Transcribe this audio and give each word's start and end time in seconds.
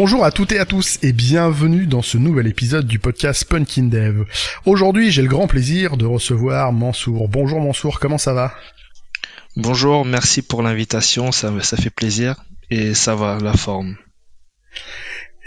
Bonjour 0.00 0.24
à 0.24 0.30
toutes 0.30 0.52
et 0.52 0.60
à 0.60 0.64
tous 0.64 1.00
et 1.02 1.12
bienvenue 1.12 1.88
dans 1.88 2.02
ce 2.02 2.18
nouvel 2.18 2.46
épisode 2.46 2.86
du 2.86 3.00
podcast 3.00 3.44
Punkin 3.44 3.88
Dev. 3.88 4.26
Aujourd'hui, 4.64 5.10
j'ai 5.10 5.22
le 5.22 5.28
grand 5.28 5.48
plaisir 5.48 5.96
de 5.96 6.06
recevoir 6.06 6.72
Mansour. 6.72 7.26
Bonjour 7.28 7.60
Mansour, 7.60 7.98
comment 7.98 8.16
ça 8.16 8.32
va? 8.32 8.54
Bonjour, 9.56 10.04
merci 10.04 10.42
pour 10.42 10.62
l'invitation, 10.62 11.32
ça, 11.32 11.52
ça 11.62 11.76
fait 11.76 11.90
plaisir 11.90 12.36
et 12.70 12.94
ça 12.94 13.16
va, 13.16 13.38
la 13.42 13.54
forme. 13.54 13.96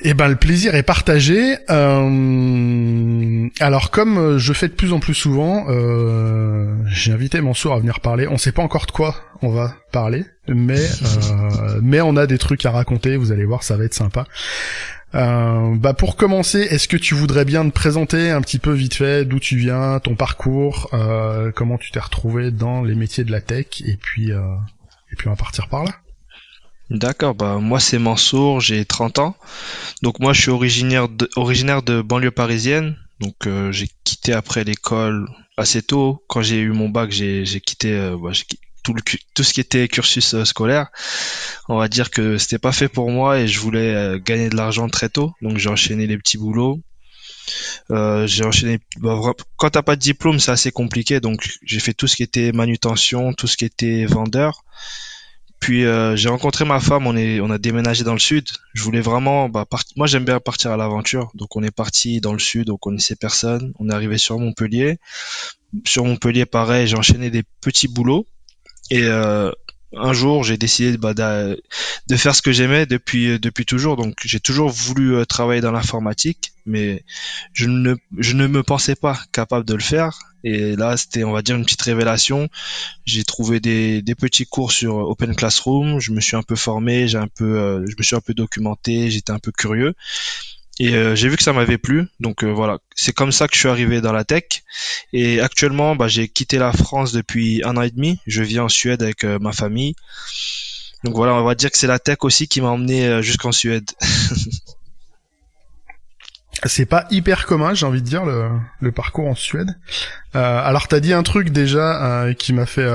Eh 0.03 0.15
ben 0.15 0.27
le 0.27 0.35
plaisir 0.35 0.73
est 0.73 0.83
partagé. 0.83 1.57
Euh, 1.69 3.47
alors 3.59 3.91
comme 3.91 4.37
je 4.39 4.53
fais 4.53 4.67
de 4.67 4.73
plus 4.73 4.93
en 4.93 4.99
plus 4.99 5.13
souvent, 5.13 5.65
euh, 5.69 6.73
j'ai 6.87 7.11
invité 7.11 7.39
Mansour 7.39 7.73
à 7.73 7.79
venir 7.79 7.99
parler. 7.99 8.27
On 8.27 8.37
sait 8.37 8.51
pas 8.51 8.63
encore 8.63 8.87
de 8.87 8.91
quoi 8.91 9.15
on 9.43 9.49
va 9.49 9.75
parler, 9.91 10.25
mais 10.47 10.79
euh, 11.31 11.79
mais 11.83 12.01
on 12.01 12.15
a 12.17 12.25
des 12.25 12.39
trucs 12.39 12.65
à 12.65 12.71
raconter. 12.71 13.15
Vous 13.15 13.31
allez 13.31 13.45
voir, 13.45 13.61
ça 13.61 13.77
va 13.77 13.83
être 13.83 13.93
sympa. 13.93 14.25
bah 15.13 15.93
pour 15.95 16.15
commencer, 16.15 16.61
est-ce 16.61 16.87
que 16.87 16.97
tu 16.97 17.13
voudrais 17.13 17.45
bien 17.45 17.63
te 17.65 17.73
présenter 17.73 18.31
un 18.31 18.41
petit 18.41 18.59
peu 18.59 18.71
vite 18.71 18.95
fait 18.95 19.23
d'où 19.25 19.39
tu 19.39 19.55
viens, 19.57 19.99
ton 19.99 20.15
parcours, 20.15 20.89
comment 21.55 21.77
tu 21.77 21.91
t'es 21.91 21.99
retrouvé 21.99 22.49
dans 22.49 22.81
les 22.81 22.95
métiers 22.95 23.23
de 23.23 23.31
la 23.31 23.41
tech, 23.41 23.67
et 23.85 23.97
puis 23.97 24.31
et 24.31 25.15
puis 25.15 25.27
on 25.27 25.31
va 25.31 25.37
partir 25.37 25.67
par 25.67 25.83
là. 25.83 25.91
D'accord, 26.91 27.35
bah 27.35 27.57
moi 27.59 27.79
c'est 27.79 27.99
Mansour, 27.99 28.59
j'ai 28.59 28.83
30 28.83 29.19
ans. 29.19 29.35
Donc 30.01 30.19
moi 30.19 30.33
je 30.33 30.41
suis 30.41 30.51
originaire 30.51 31.07
de, 31.07 31.29
originaire 31.37 31.83
de 31.83 32.01
banlieue 32.01 32.31
parisienne. 32.31 32.97
Donc 33.21 33.47
euh, 33.47 33.71
j'ai 33.71 33.87
quitté 34.03 34.33
après 34.33 34.65
l'école 34.65 35.29
assez 35.55 35.81
tôt. 35.81 36.21
Quand 36.27 36.41
j'ai 36.41 36.59
eu 36.59 36.71
mon 36.71 36.89
bac, 36.89 37.09
j'ai 37.09 37.45
quitté, 37.61 37.93
euh, 37.93 38.17
bah, 38.21 38.31
tout, 38.83 38.93
le, 38.93 39.01
tout 39.33 39.43
ce 39.43 39.53
qui 39.53 39.61
était 39.61 39.87
cursus 39.87 40.33
euh, 40.33 40.43
scolaire. 40.43 40.87
On 41.69 41.77
va 41.77 41.87
dire 41.87 42.11
que 42.11 42.37
c'était 42.37 42.59
pas 42.59 42.73
fait 42.73 42.89
pour 42.89 43.09
moi 43.09 43.39
et 43.39 43.47
je 43.47 43.61
voulais 43.61 44.19
gagner 44.19 44.49
de 44.49 44.57
l'argent 44.57 44.89
très 44.89 45.07
tôt. 45.07 45.31
Donc 45.41 45.59
j'ai 45.59 45.69
enchaîné 45.69 46.07
les 46.07 46.17
petits 46.17 46.37
boulots. 46.37 46.81
j'ai 47.89 48.43
enchaîné. 48.43 48.79
Bah, 48.97 49.17
quand 49.55 49.69
t'as 49.69 49.81
pas 49.81 49.95
de 49.95 50.01
diplôme, 50.01 50.41
c'est 50.41 50.51
assez 50.51 50.73
compliqué. 50.73 51.21
Donc 51.21 51.57
j'ai 51.63 51.79
fait 51.79 51.93
tout 51.93 52.07
ce 52.07 52.17
qui 52.17 52.23
était 52.23 52.51
manutention, 52.51 53.31
tout 53.31 53.47
ce 53.47 53.55
qui 53.55 53.63
était 53.63 54.05
vendeur. 54.05 54.65
Puis 55.61 55.85
euh, 55.85 56.15
j'ai 56.15 56.27
rencontré 56.27 56.65
ma 56.65 56.79
femme, 56.79 57.05
on 57.05 57.15
est, 57.15 57.39
on 57.39 57.51
a 57.51 57.59
déménagé 57.59 58.03
dans 58.03 58.13
le 58.13 58.19
sud. 58.19 58.49
Je 58.73 58.81
voulais 58.81 58.99
vraiment, 58.99 59.47
bah, 59.47 59.67
moi 59.95 60.07
j'aime 60.07 60.25
bien 60.25 60.39
partir 60.39 60.71
à 60.71 60.77
l'aventure, 60.77 61.31
donc 61.35 61.55
on 61.55 61.61
est 61.61 61.71
parti 61.71 62.19
dans 62.19 62.33
le 62.33 62.39
sud, 62.39 62.71
on 62.71 62.77
connaissait 62.77 63.15
personne. 63.15 63.71
On 63.77 63.87
est 63.89 63.93
arrivé 63.93 64.17
sur 64.17 64.39
Montpellier. 64.39 64.97
Sur 65.85 66.03
Montpellier, 66.03 66.47
pareil, 66.47 66.87
j'ai 66.87 66.97
enchaîné 66.97 67.29
des 67.29 67.43
petits 67.61 67.87
boulots 67.87 68.25
et 68.89 69.03
euh, 69.03 69.51
un 69.95 70.13
jour, 70.13 70.43
j'ai 70.43 70.57
décidé 70.57 70.97
bah, 70.97 71.13
de 71.13 72.15
faire 72.15 72.35
ce 72.35 72.41
que 72.41 72.51
j'aimais 72.51 72.87
depuis 72.87 73.39
depuis 73.39 73.65
toujours. 73.65 73.97
Donc, 73.97 74.15
j'ai 74.23 74.39
toujours 74.39 74.69
voulu 74.69 75.15
euh, 75.15 75.25
travailler 75.25 75.61
dans 75.61 75.71
l'informatique, 75.71 76.53
mais 76.65 77.03
je 77.53 77.67
ne 77.67 77.95
je 78.17 78.33
ne 78.33 78.47
me 78.47 78.63
pensais 78.63 78.95
pas 78.95 79.19
capable 79.31 79.65
de 79.65 79.75
le 79.75 79.81
faire. 79.81 80.17
Et 80.43 80.75
là, 80.75 80.97
c'était, 80.97 81.23
on 81.23 81.31
va 81.31 81.41
dire, 81.41 81.55
une 81.55 81.65
petite 81.65 81.81
révélation. 81.81 82.49
J'ai 83.05 83.23
trouvé 83.23 83.59
des, 83.59 84.01
des 84.01 84.15
petits 84.15 84.45
cours 84.45 84.71
sur 84.71 84.95
Open 84.95 85.35
Classroom. 85.35 85.99
Je 85.99 86.11
me 86.11 86.21
suis 86.21 86.35
un 86.35 86.43
peu 86.43 86.55
formé, 86.55 87.07
j'ai 87.07 87.17
un 87.17 87.27
peu, 87.27 87.59
euh, 87.59 87.85
je 87.87 87.95
me 87.97 88.03
suis 88.03 88.15
un 88.15 88.21
peu 88.21 88.33
documenté. 88.33 89.09
J'étais 89.09 89.31
un 89.31 89.39
peu 89.39 89.51
curieux. 89.51 89.93
Et 90.79 90.95
euh, 90.95 91.15
j'ai 91.15 91.29
vu 91.29 91.37
que 91.37 91.43
ça 91.43 91.53
m'avait 91.53 91.77
plu, 91.77 92.07
donc 92.19 92.43
euh, 92.43 92.51
voilà, 92.51 92.79
c'est 92.95 93.13
comme 93.13 93.31
ça 93.31 93.47
que 93.47 93.53
je 93.53 93.59
suis 93.59 93.69
arrivé 93.69 94.01
dans 94.01 94.13
la 94.13 94.23
tech. 94.23 94.63
Et 95.13 95.39
actuellement, 95.39 95.95
bah, 95.95 96.07
j'ai 96.07 96.27
quitté 96.27 96.57
la 96.57 96.73
France 96.73 97.11
depuis 97.11 97.61
un 97.63 97.77
an 97.77 97.83
et 97.83 97.91
demi. 97.91 98.19
Je 98.25 98.41
vis 98.41 98.59
en 98.59 98.67
Suède 98.67 99.03
avec 99.03 99.23
euh, 99.23 99.37
ma 99.37 99.51
famille. 99.51 99.95
Donc 101.03 101.15
voilà, 101.15 101.35
on 101.35 101.43
va 101.43 101.53
dire 101.53 101.69
que 101.69 101.77
c'est 101.77 101.85
la 101.85 101.99
tech 101.99 102.17
aussi 102.21 102.47
qui 102.47 102.61
m'a 102.61 102.69
emmené 102.69 103.21
jusqu'en 103.21 103.51
Suède. 103.51 103.91
c'est 106.65 106.85
pas 106.85 107.05
hyper 107.11 107.45
commun, 107.45 107.73
j'ai 107.73 107.85
envie 107.85 108.01
de 108.01 108.07
dire, 108.07 108.25
le, 108.25 108.49
le 108.79 108.91
parcours 108.91 109.27
en 109.27 109.35
Suède. 109.35 109.75
Euh, 110.35 110.61
alors 110.63 110.87
t'as 110.87 110.99
dit 110.99 111.13
un 111.13 111.23
truc 111.23 111.49
déjà 111.49 112.25
qui 112.37 112.53
m'a 112.53 112.65
fait 112.65 112.89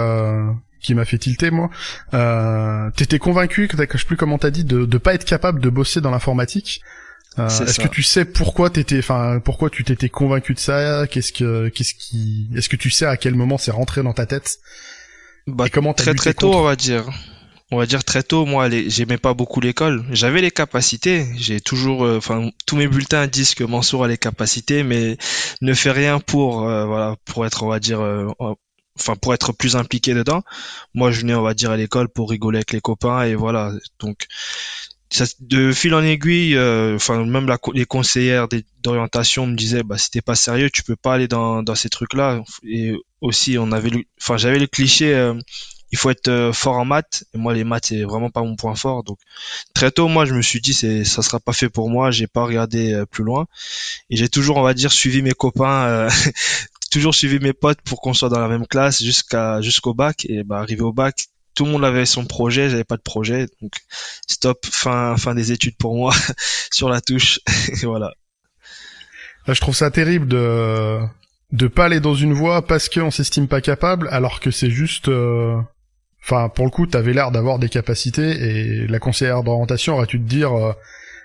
qui 0.81 0.94
m'a 0.94 1.04
fait 1.04 1.19
tilter 1.19 1.50
moi. 1.50 1.69
Euh, 2.15 2.91
T'étais 2.93 3.19
convaincu, 3.19 3.66
que 3.69 3.76
je 3.76 3.99
sais 3.99 4.05
plus 4.06 4.16
comment 4.16 4.38
t'as 4.38 4.50
dit, 4.50 4.65
de 4.65 4.84
de 4.84 4.99
pas 4.99 5.15
être 5.15 5.25
capable 5.25 5.60
de 5.60 5.69
bosser 5.69 6.00
dans 6.00 6.10
l'informatique. 6.10 6.81
Euh, 7.38 7.49
est-ce 7.49 7.81
que 7.81 7.88
tu 7.88 8.03
sais 8.03 8.25
pourquoi 8.25 8.71
t'étais, 8.71 8.99
enfin, 8.99 9.41
pourquoi 9.44 9.69
tu 9.69 9.84
t'étais 9.84 10.09
convaincu 10.09 10.55
de 10.55 10.59
ça? 10.59 11.06
Qu'est-ce 11.06 11.32
que, 11.32 11.69
qu'est-ce 11.69 11.93
qui, 11.93 12.49
est-ce 12.55 12.69
que 12.71 12.76
tu 12.76 12.88
sais 12.88 13.05
à 13.05 13.19
quel 13.19 13.34
moment 13.34 13.59
c'est 13.59 13.72
rentré 13.72 14.03
dans 14.03 14.15
ta 14.15 14.25
tête? 14.25 14.59
Bah, 15.47 15.66
comment 15.71 15.93
Très 15.93 16.15
très 16.15 16.32
tôt, 16.32 16.55
on 16.55 16.62
va 16.62 16.76
dire. 16.76 17.05
On 17.72 17.78
va 17.78 17.87
dire 17.87 18.04
très 18.04 18.22
tôt. 18.22 18.47
Moi, 18.47 18.69
j'aimais 18.71 19.19
pas 19.19 19.34
beaucoup 19.34 19.60
l'école. 19.60 20.04
J'avais 20.10 20.41
les 20.41 20.50
capacités. 20.50 21.27
J'ai 21.37 21.60
toujours, 21.60 22.04
euh, 22.04 22.19
enfin, 22.19 22.50
tous 22.66 22.77
mes 22.77 22.87
bulletins 22.87 23.27
disent 23.27 23.54
que 23.54 23.65
Mansour 23.65 24.04
a 24.04 24.09
les 24.09 24.19
capacités, 24.19 24.82
mais 24.82 25.16
ne 25.60 25.75
fait 25.75 25.91
rien 25.91 26.21
pour, 26.21 26.69
euh, 26.69 26.87
voilà, 26.87 27.16
pour 27.25 27.44
être, 27.44 27.65
on 27.65 27.69
va 27.69 27.81
dire, 27.81 28.00
enfin 28.99 29.16
pour 29.16 29.34
être 29.34 29.53
plus 29.53 29.76
impliqué 29.76 30.15
dedans. 30.15 30.43
Moi, 30.94 31.10
je 31.10 31.21
venais, 31.21 31.34
on 31.34 31.43
va 31.43 31.55
dire, 31.55 31.71
à 31.71 31.76
l'école 31.76 32.09
pour 32.09 32.31
rigoler 32.31 32.59
avec 32.59 32.72
les 32.72 32.81
copains 32.81 33.22
et 33.25 33.34
voilà. 33.34 33.72
Donc, 33.99 34.26
de 35.41 35.72
fil 35.72 35.94
en 35.94 36.03
aiguille, 36.03 36.56
euh, 36.56 36.97
enfin 36.97 37.25
même 37.25 37.50
les 37.75 37.87
conseillères 37.87 38.49
d'orientation 38.82 39.47
me 39.47 39.55
disaient 39.55 39.82
bah 39.82 39.99
si 39.99 40.10
t'es 40.10 40.21
pas 40.21 40.34
sérieux, 40.34 40.69
tu 40.71 40.82
peux 40.82 40.97
pas 40.97 41.15
aller 41.15 41.28
dans, 41.28 41.62
dans 41.62 41.75
ces 41.75 41.88
trucs-là. 41.88 42.43
Et 42.65 42.93
aussi 43.21 43.56
on 43.59 43.72
avait, 43.72 43.91
enfin 44.21 44.37
j'avais 44.37 44.59
le 44.59 44.66
cliché, 44.66 45.15
euh, 45.15 45.34
il 45.92 45.98
faut 45.98 46.10
être 46.10 46.28
euh, 46.28 46.52
fort 46.52 46.76
en 46.76 46.84
maths. 46.84 47.24
Et 47.34 47.38
moi 47.38 47.54
les 47.54 47.64
maths 47.64 47.86
c'est 47.86 48.02
vraiment 48.02 48.30
pas 48.30 48.42
mon 48.42 48.56
point 48.56 48.74
fort. 48.74 49.04
Donc 49.04 49.19
très 49.74 49.91
tôt 49.91 50.08
moi 50.08 50.24
je 50.24 50.34
me 50.34 50.42
suis 50.42 50.60
dit 50.60 50.74
c'est 50.74 51.04
ça 51.04 51.22
sera 51.22 51.41
pas 51.41 51.52
fait 51.52 51.69
pour 51.69 51.91
moi. 51.91 52.10
J'ai 52.10 52.26
pas 52.26 52.44
regardé 52.44 53.04
plus 53.10 53.24
loin 53.24 53.47
et 54.10 54.16
j'ai 54.16 54.28
toujours 54.28 54.56
on 54.56 54.62
va 54.62 54.75
dire 54.75 54.92
suivi 54.92 55.22
mes 55.22 55.32
copains. 55.32 56.08
toujours 56.91 57.14
suivi 57.14 57.41
mes 57.41 57.52
potes 57.52 57.80
pour 57.82 58.00
qu'on 58.00 58.14
soit 58.14 58.28
dans 58.28 58.41
la 58.41 58.48
même 58.48 58.66
classe 58.66 59.02
jusqu'à 59.02 59.60
jusqu'au 59.60 59.92
bac 59.92 60.25
et 60.28 60.44
bah 60.44 60.58
arrivé 60.58 60.82
au 60.82 60.92
bac 60.92 61.26
tout 61.56 61.64
le 61.64 61.72
monde 61.72 61.84
avait 61.84 62.06
son 62.06 62.25
projet, 62.26 62.70
j'avais 62.70 62.84
pas 62.84 62.96
de 62.96 63.02
projet, 63.02 63.48
donc 63.60 63.72
stop, 64.28 64.64
fin, 64.66 65.16
fin 65.16 65.34
des 65.34 65.50
études 65.50 65.76
pour 65.76 65.96
moi, 65.96 66.14
sur 66.70 66.88
la 66.88 67.00
touche, 67.00 67.41
et 67.82 67.86
voilà. 67.86 68.12
Je 69.48 69.60
trouve 69.60 69.75
ça 69.75 69.91
terrible 69.91 70.28
de 70.28 71.00
de 71.52 71.69
pas 71.69 71.84
aller 71.86 72.00
dans 72.00 72.14
une 72.14 72.32
voie 72.32 72.66
parce 72.66 72.88
qu'on 72.88 73.10
s'estime 73.10 73.48
pas 73.48 73.60
capable, 73.60 74.08
alors 74.10 74.41
que 74.41 74.50
c'est 74.50 74.70
juste, 74.70 75.08
euh, 75.08 75.56
enfin 76.22 76.49
pour 76.49 76.65
le 76.65 76.71
coup, 76.71 76.87
t'avais 76.87 77.12
l'air 77.12 77.31
d'avoir 77.31 77.59
des 77.59 77.69
capacités 77.69 78.31
et 78.31 78.87
la 78.87 78.99
conseillère 78.99 79.43
d'orientation 79.43 79.94
aurait 79.94 80.06
dû 80.06 80.19
te 80.19 80.28
dire. 80.28 80.53
Euh, 80.53 80.72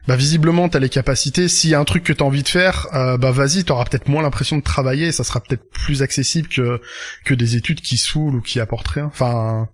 bah 0.07 0.16
visiblement 0.16 0.68
t'as 0.68 0.79
les 0.79 0.90
capacités. 0.90 1.47
S'il 1.47 1.69
y 1.69 1.75
a 1.75 1.79
un 1.79 1.85
truc 1.85 2.03
que 2.03 2.12
t'as 2.12 2.25
envie 2.25 2.41
de 2.41 2.47
faire, 2.47 2.88
euh, 2.94 3.18
bah 3.18 3.30
vas-y, 3.30 3.63
t'auras 3.63 3.85
peut-être 3.85 4.07
moins 4.07 4.24
l'impression 4.24 4.57
de 4.57 4.63
travailler, 4.63 5.12
ça 5.12 5.24
sera 5.24 5.40
peut-être 5.41 5.69
plus 5.69 6.01
accessible 6.01 6.47
que 6.47 6.81
que 7.24 7.35
des 7.35 7.56
études 7.56 7.81
qui 7.81 7.97
saoulent 7.97 8.38
ou 8.38 8.41
qui 8.41 8.59
apportent 8.59 8.88
rien. 8.88 9.06
Enfin, 9.06 9.69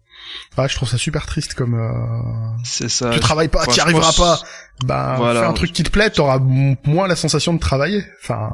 ah, 0.57 0.67
je 0.67 0.75
trouve 0.75 0.89
ça 0.89 0.97
super 0.97 1.25
triste 1.25 1.53
comme. 1.53 1.75
Euh... 1.75 2.57
C'est 2.63 2.89
ça. 2.89 3.11
Tu 3.11 3.19
travailles 3.19 3.47
pas, 3.47 3.65
tu 3.67 3.79
arriveras 3.79 4.13
pas. 4.13 4.39
Bah, 4.85 5.15
voilà. 5.17 5.41
fais 5.41 5.45
un 5.47 5.53
truc 5.53 5.71
qui 5.71 5.83
te 5.83 5.89
plaît, 5.89 6.09
t'auras 6.09 6.39
moins 6.39 7.07
la 7.07 7.15
sensation 7.15 7.53
de 7.53 7.59
travailler. 7.59 8.03
Enfin. 8.21 8.53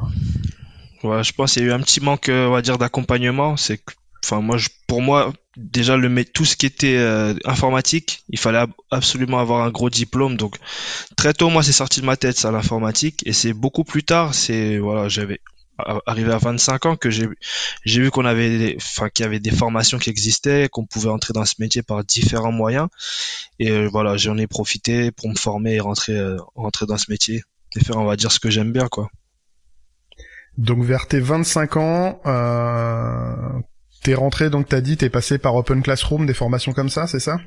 Ouais, 1.02 1.22
je 1.22 1.32
pense 1.32 1.52
qu'il 1.52 1.62
y 1.62 1.66
a 1.66 1.68
eu 1.68 1.72
un 1.72 1.80
petit 1.80 2.00
manque, 2.00 2.28
euh, 2.28 2.46
on 2.46 2.52
va 2.52 2.62
dire, 2.62 2.78
d'accompagnement. 2.78 3.56
C'est, 3.56 3.80
enfin, 4.24 4.40
moi, 4.40 4.56
je, 4.56 4.68
pour 4.86 5.02
moi, 5.02 5.32
déjà 5.56 5.96
le 5.96 6.24
tout 6.24 6.44
ce 6.44 6.56
qui 6.56 6.66
était 6.66 6.96
euh, 6.96 7.34
informatique, 7.44 8.24
il 8.28 8.38
fallait 8.38 8.64
absolument 8.90 9.38
avoir 9.38 9.64
un 9.64 9.70
gros 9.70 9.90
diplôme. 9.90 10.36
Donc 10.36 10.56
très 11.16 11.34
tôt, 11.34 11.50
moi, 11.50 11.62
c'est 11.62 11.72
sorti 11.72 12.00
de 12.00 12.06
ma 12.06 12.16
tête 12.16 12.36
ça 12.36 12.50
l'informatique, 12.50 13.22
et 13.26 13.32
c'est 13.32 13.52
beaucoup 13.52 13.84
plus 13.84 14.04
tard. 14.04 14.34
C'est 14.34 14.78
voilà, 14.78 15.08
j'avais 15.08 15.40
arrivé 16.06 16.32
à 16.32 16.38
25 16.38 16.86
ans 16.86 16.96
que 16.96 17.10
j'ai 17.10 17.28
j'ai 17.84 18.00
vu 18.00 18.10
qu'on 18.10 18.24
avait 18.24 18.76
enfin 18.76 19.08
qu'il 19.08 19.24
y 19.24 19.26
avait 19.26 19.40
des 19.40 19.50
formations 19.50 19.98
qui 19.98 20.10
existaient 20.10 20.68
qu'on 20.68 20.86
pouvait 20.86 21.10
entrer 21.10 21.32
dans 21.32 21.44
ce 21.44 21.56
métier 21.58 21.82
par 21.82 22.04
différents 22.04 22.52
moyens 22.52 22.88
et 23.58 23.70
euh, 23.70 23.88
voilà 23.88 24.16
j'en 24.16 24.38
ai 24.38 24.46
profité 24.46 25.10
pour 25.10 25.28
me 25.28 25.34
former 25.34 25.74
et 25.74 25.80
rentrer 25.80 26.16
euh, 26.16 26.36
rentrer 26.54 26.86
dans 26.86 26.96
ce 26.96 27.10
métier 27.10 27.42
et 27.74 27.80
faire 27.80 27.96
on 27.96 28.04
va 28.04 28.16
dire 28.16 28.30
ce 28.30 28.38
que 28.38 28.50
j'aime 28.50 28.72
bien 28.72 28.86
quoi 28.86 29.10
donc 30.58 30.84
vers 30.84 31.08
tes 31.08 31.18
25 31.18 31.76
ans 31.76 32.20
euh, 32.26 33.34
t'es 34.04 34.14
rentré 34.14 34.50
donc 34.50 34.68
t'as 34.68 34.80
dit 34.80 34.96
t'es 34.96 35.10
passé 35.10 35.38
par 35.38 35.56
Open 35.56 35.82
Classroom 35.82 36.26
des 36.26 36.34
formations 36.34 36.72
comme 36.72 36.90
ça 36.90 37.08
c'est 37.08 37.20
ça? 37.20 37.38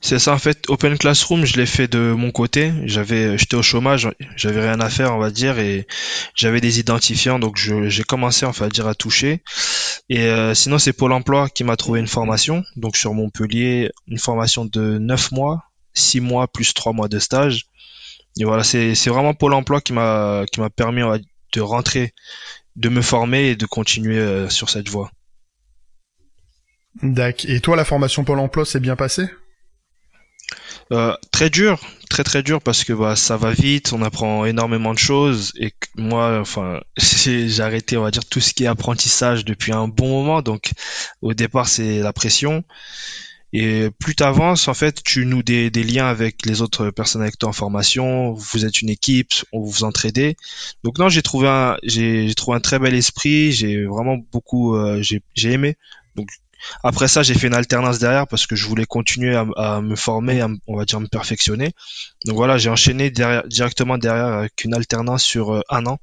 C'est 0.00 0.18
ça 0.18 0.32
en 0.32 0.38
fait. 0.38 0.64
Open 0.68 0.96
Classroom, 0.96 1.44
je 1.44 1.56
l'ai 1.56 1.66
fait 1.66 1.86
de 1.86 2.12
mon 2.12 2.30
côté. 2.30 2.72
J'avais, 2.84 3.36
j'étais 3.36 3.56
au 3.56 3.62
chômage, 3.62 4.08
j'avais 4.34 4.60
rien 4.60 4.80
à 4.80 4.88
faire, 4.88 5.14
on 5.14 5.18
va 5.18 5.30
dire, 5.30 5.58
et 5.58 5.86
j'avais 6.34 6.60
des 6.62 6.80
identifiants, 6.80 7.38
donc 7.38 7.56
j'ai 7.56 8.02
commencé, 8.04 8.46
enfin, 8.46 8.66
à 8.66 8.68
dire 8.70 8.86
à 8.86 8.94
toucher. 8.94 9.42
Et 10.08 10.22
euh, 10.24 10.54
sinon, 10.54 10.78
c'est 10.78 10.94
Pôle 10.94 11.12
Emploi 11.12 11.50
qui 11.50 11.64
m'a 11.64 11.76
trouvé 11.76 12.00
une 12.00 12.06
formation, 12.06 12.64
donc 12.76 12.96
sur 12.96 13.12
Montpellier, 13.12 13.90
une 14.08 14.18
formation 14.18 14.64
de 14.64 14.98
9 14.98 15.32
mois, 15.32 15.64
6 15.92 16.20
mois 16.20 16.48
plus 16.48 16.72
3 16.72 16.94
mois 16.94 17.08
de 17.08 17.18
stage. 17.18 17.66
Et 18.38 18.44
voilà, 18.44 18.64
c'est 18.64 18.94
vraiment 19.08 19.34
Pôle 19.34 19.52
Emploi 19.52 19.82
qui 19.82 19.92
m'a 19.92 20.44
qui 20.50 20.60
m'a 20.60 20.70
permis 20.70 21.02
de 21.52 21.60
rentrer, 21.60 22.14
de 22.76 22.88
me 22.88 23.02
former 23.02 23.50
et 23.50 23.56
de 23.56 23.66
continuer 23.66 24.18
euh, 24.18 24.48
sur 24.48 24.70
cette 24.70 24.88
voie. 24.88 25.10
D'accord. 27.02 27.50
Et 27.50 27.60
toi, 27.60 27.76
la 27.76 27.84
formation 27.84 28.24
Pôle 28.24 28.38
Emploi 28.38 28.64
s'est 28.64 28.80
bien 28.80 28.96
passée? 28.96 29.28
Euh, 30.92 31.14
très 31.30 31.50
dur, 31.50 31.80
très 32.08 32.24
très 32.24 32.42
dur 32.42 32.60
parce 32.60 32.82
que 32.82 32.92
bah, 32.92 33.14
ça 33.14 33.36
va 33.36 33.52
vite, 33.52 33.92
on 33.92 34.02
apprend 34.02 34.44
énormément 34.44 34.92
de 34.92 34.98
choses 34.98 35.52
et 35.56 35.72
moi, 35.94 36.40
enfin, 36.40 36.80
j'ai 36.96 37.60
arrêté, 37.60 37.96
on 37.96 38.02
va 38.02 38.10
dire, 38.10 38.24
tout 38.24 38.40
ce 38.40 38.52
qui 38.52 38.64
est 38.64 38.66
apprentissage 38.66 39.44
depuis 39.44 39.72
un 39.72 39.86
bon 39.86 40.08
moment. 40.08 40.42
Donc, 40.42 40.72
au 41.22 41.32
départ, 41.32 41.68
c'est 41.68 42.00
la 42.00 42.12
pression. 42.12 42.64
Et 43.52 43.90
plus 43.98 44.14
tu 44.14 44.22
avances, 44.22 44.68
en 44.68 44.74
fait, 44.74 45.02
tu 45.02 45.26
noues 45.26 45.42
des, 45.42 45.70
des, 45.70 45.82
liens 45.82 46.06
avec 46.06 46.46
les 46.46 46.62
autres 46.62 46.90
personnes 46.90 47.22
avec 47.22 47.36
toi 47.38 47.48
en 47.48 47.52
formation. 47.52 48.32
Vous 48.32 48.64
êtes 48.64 48.80
une 48.80 48.88
équipe, 48.88 49.32
on 49.52 49.60
vous 49.60 49.82
entraide. 49.82 50.36
Donc 50.84 50.98
non, 50.98 51.08
j'ai 51.08 51.22
trouvé 51.22 51.48
un, 51.48 51.76
j'ai 51.82 52.32
trouvé 52.34 52.56
un 52.56 52.60
très 52.60 52.78
bel 52.78 52.94
esprit. 52.94 53.50
J'ai 53.52 53.84
vraiment 53.84 54.18
beaucoup, 54.32 54.76
euh, 54.76 55.02
j'ai 55.02 55.50
aimé. 55.50 55.76
Donc 56.14 56.28
après 56.82 57.08
ça, 57.08 57.22
j'ai 57.22 57.34
fait 57.34 57.46
une 57.46 57.54
alternance 57.54 57.98
derrière 57.98 58.26
parce 58.26 58.46
que 58.46 58.56
je 58.56 58.66
voulais 58.66 58.86
continuer 58.86 59.34
à, 59.34 59.80
me 59.80 59.96
former, 59.96 60.44
on 60.66 60.76
va 60.76 60.84
dire 60.84 61.00
me 61.00 61.08
perfectionner. 61.08 61.72
Donc 62.26 62.36
voilà, 62.36 62.58
j'ai 62.58 62.70
enchaîné 62.70 63.10
directement 63.10 63.98
derrière 63.98 64.26
avec 64.26 64.64
une 64.64 64.74
alternance 64.74 65.22
sur 65.22 65.54
euh, 65.54 65.62
un 65.68 65.86
an. 65.86 65.98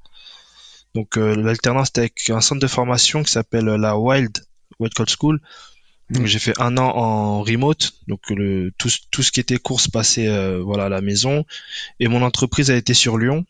Donc 0.96 1.18
euh, 1.18 1.36
l'alternance 1.36 1.90
était 1.90 2.02
avec 2.02 2.30
un 2.30 2.42
centre 2.42 2.62
de 2.62 2.68
formation 2.68 3.24
qui 3.24 3.32
s'appelle 3.32 3.66
la 3.66 3.98
Wild 3.98 4.38
Wild 4.80 4.94
Code 4.94 5.10
School. 5.10 5.42
Donc 6.10 6.24
mm. 6.24 6.26
j'ai 6.28 6.40
fait 6.40 6.60
un 6.60 6.78
an 6.78 6.90
en 6.96 7.42
remote, 7.44 7.94
donc 8.08 8.22
le, 8.30 8.72
tout, 8.78 8.90
tout 9.12 9.24
ce 9.24 9.32
qui 9.32 9.40
était 9.40 9.58
course 9.58 9.88
passait 9.88 10.28
euh, 10.28 10.62
voilà 10.64 10.86
à 10.86 10.90
la 10.90 11.02
maison, 11.02 11.46
et 12.00 12.08
mon 12.08 12.22
entreprise 12.22 12.72
a 12.72 12.76
été 12.76 12.94
sur 12.94 13.18
Lyon. 13.18 13.46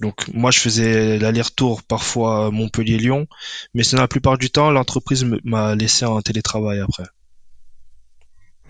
Donc 0.00 0.28
moi 0.32 0.50
je 0.50 0.58
faisais 0.58 1.18
l'aller-retour 1.18 1.82
parfois 1.82 2.50
Montpellier-Lyon, 2.50 3.26
mais 3.74 3.82
c'est 3.82 3.96
la 3.96 4.08
plupart 4.08 4.38
du 4.38 4.50
temps 4.50 4.70
l'entreprise 4.70 5.26
m'a 5.44 5.74
laissé 5.74 6.04
en 6.04 6.20
télétravail 6.22 6.80
après. 6.80 7.04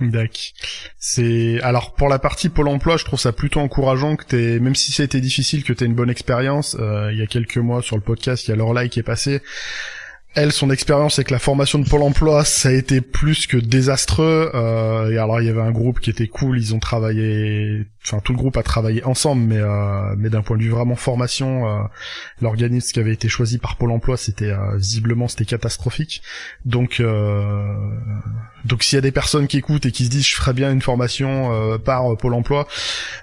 D'accord. 0.00 0.34
C'est 0.98 1.60
alors 1.60 1.94
pour 1.94 2.08
la 2.08 2.18
partie 2.18 2.48
Pôle 2.48 2.68
Emploi, 2.68 2.96
je 2.96 3.04
trouve 3.04 3.20
ça 3.20 3.32
plutôt 3.32 3.60
encourageant 3.60 4.16
que 4.16 4.24
t'aies, 4.24 4.58
même 4.58 4.74
si 4.74 4.92
ça 4.92 5.02
a 5.02 5.04
été 5.04 5.20
difficile, 5.20 5.62
que 5.62 5.74
t'aies 5.74 5.84
une 5.84 5.94
bonne 5.94 6.08
expérience. 6.08 6.74
Euh, 6.80 7.12
il 7.12 7.18
y 7.18 7.22
a 7.22 7.26
quelques 7.26 7.58
mois 7.58 7.82
sur 7.82 7.96
le 7.96 8.02
podcast, 8.02 8.46
il 8.46 8.50
y 8.50 8.52
a 8.54 8.56
Lorelai 8.56 8.88
qui 8.88 8.98
est 8.98 9.04
passé 9.04 9.42
elle, 10.34 10.52
son 10.52 10.70
expérience 10.70 11.18
avec 11.18 11.30
la 11.30 11.40
formation 11.40 11.80
de 11.80 11.88
Pôle 11.88 12.02
Emploi, 12.02 12.44
ça 12.44 12.68
a 12.68 12.72
été 12.72 13.00
plus 13.00 13.46
que 13.46 13.56
désastreux. 13.56 14.50
Euh, 14.54 15.10
et 15.10 15.18
alors, 15.18 15.40
il 15.40 15.46
y 15.46 15.50
avait 15.50 15.60
un 15.60 15.72
groupe 15.72 15.98
qui 15.98 16.10
était 16.10 16.28
cool. 16.28 16.58
Ils 16.58 16.72
ont 16.74 16.78
travaillé, 16.78 17.84
enfin 18.04 18.20
tout 18.24 18.32
le 18.32 18.38
groupe 18.38 18.56
a 18.56 18.62
travaillé 18.62 19.02
ensemble, 19.04 19.42
mais 19.42 19.58
euh, 19.58 20.14
mais 20.16 20.30
d'un 20.30 20.42
point 20.42 20.56
de 20.56 20.62
vue 20.62 20.70
vraiment 20.70 20.94
formation, 20.94 21.68
euh, 21.68 21.82
l'organisme 22.40 22.92
qui 22.92 23.00
avait 23.00 23.12
été 23.12 23.28
choisi 23.28 23.58
par 23.58 23.76
Pôle 23.76 23.90
Emploi, 23.90 24.16
c'était 24.16 24.50
euh, 24.50 24.76
visiblement 24.76 25.26
c'était 25.26 25.44
catastrophique. 25.44 26.22
Donc 26.64 27.00
euh, 27.00 27.74
donc 28.64 28.84
s'il 28.84 28.96
y 28.96 28.98
a 28.98 29.02
des 29.02 29.12
personnes 29.12 29.48
qui 29.48 29.58
écoutent 29.58 29.86
et 29.86 29.92
qui 29.92 30.04
se 30.04 30.10
disent 30.10 30.26
je 30.26 30.36
ferais 30.36 30.52
bien 30.52 30.70
une 30.70 30.82
formation 30.82 31.52
euh, 31.52 31.78
par 31.78 32.16
Pôle 32.16 32.34
Emploi, 32.34 32.68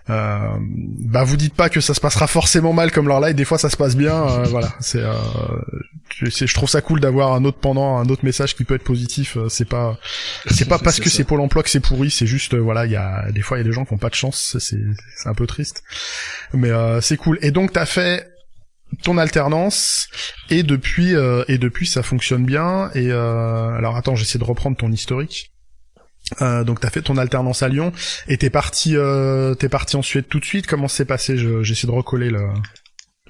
bah 0.07 1.24
vous 1.24 1.38
dites 1.38 1.53
pas 1.53 1.69
que 1.69 1.80
ça 1.80 1.94
se 1.94 2.01
passera 2.01 2.27
forcément 2.27 2.74
mal 2.74 2.92
comme 2.92 3.07
leur 3.07 3.21
live. 3.21 3.36
Des 3.36 3.45
fois, 3.45 3.57
ça 3.57 3.69
se 3.69 3.77
passe 3.77 3.95
bien. 3.95 4.44
voilà, 4.44 4.69
c'est 4.80 5.03
je 6.19 6.54
trouve 6.54 6.69
ça 6.69 6.81
cool 6.81 7.00
d'avoir 7.00 7.34
un 7.34 7.46
autre 7.46 7.60
pendant, 7.60 7.98
un 7.98 8.06
autre 8.10 8.25
message 8.25 8.56
qui 8.56 8.64
peut 8.64 8.75
être 8.75 8.84
positif. 8.84 9.38
Euh, 9.38 9.50
c'est 9.50 9.68
pas, 9.68 9.98
c'est 10.50 10.68
pas 10.68 10.80
parce 10.80 11.00
que 11.00 11.10
c'est 11.10 11.24
Pôle 11.24 11.42
Emploi 11.42 11.64
que 11.64 11.69
c'est 11.69 11.80
pourri. 11.80 12.10
C'est 12.10 12.28
juste, 12.28 12.54
euh, 12.54 12.60
voilà, 12.60 12.86
il 12.86 12.92
y 12.92 12.96
a 12.96 13.31
des 13.31 13.42
fois 13.42 13.58
il 13.58 13.62
y 13.62 13.66
a 13.66 13.68
des 13.68 13.74
gens 13.74 13.86
qui 13.86 13.94
ont 13.94 13.98
pas 13.98 14.10
de 14.10 14.16
chance. 14.16 14.58
C'est, 14.60 14.80
c'est 15.16 15.30
un 15.30 15.34
peu 15.34 15.48
triste, 15.48 15.84
mais 16.54 16.72
euh, 16.72 17.02
c'est 17.02 17.18
cool. 17.18 17.38
Et 17.42 17.52
donc 17.52 17.74
t'as 17.74 17.86
fait 17.86 18.28
ton 19.04 19.18
alternance 19.18 20.08
et 20.50 20.64
depuis 20.64 21.12
et 21.12 21.58
depuis 21.58 21.86
ça 21.86 22.04
fonctionne 22.04 22.46
bien. 22.46 22.90
Et 22.96 23.12
alors 23.12 23.98
attends, 23.98 24.16
j'essaie 24.16 24.40
de 24.40 24.44
reprendre 24.44 24.78
ton 24.78 24.92
historique. 24.92 25.52
Euh, 26.42 26.63
donc 26.63 26.81
t'as 26.81 26.90
fait 26.90 27.02
ton 27.02 27.18
alternance 27.18 27.63
à 27.63 27.70
Lyon 27.70 27.94
et 28.28 28.38
t'es 28.38 28.50
parti 28.50 28.96
t'es 29.60 29.70
parti 29.70 29.96
en 29.96 30.02
Suède 30.02 30.25
tout 30.30 30.40
de 30.40 30.46
suite. 30.46 30.68
Comment 30.68 30.88
s'est 30.88 31.06
passé? 31.06 31.38
J'essaie 31.63 31.88
de 31.88 31.92
recoller 31.92 32.30
le. 32.30 32.48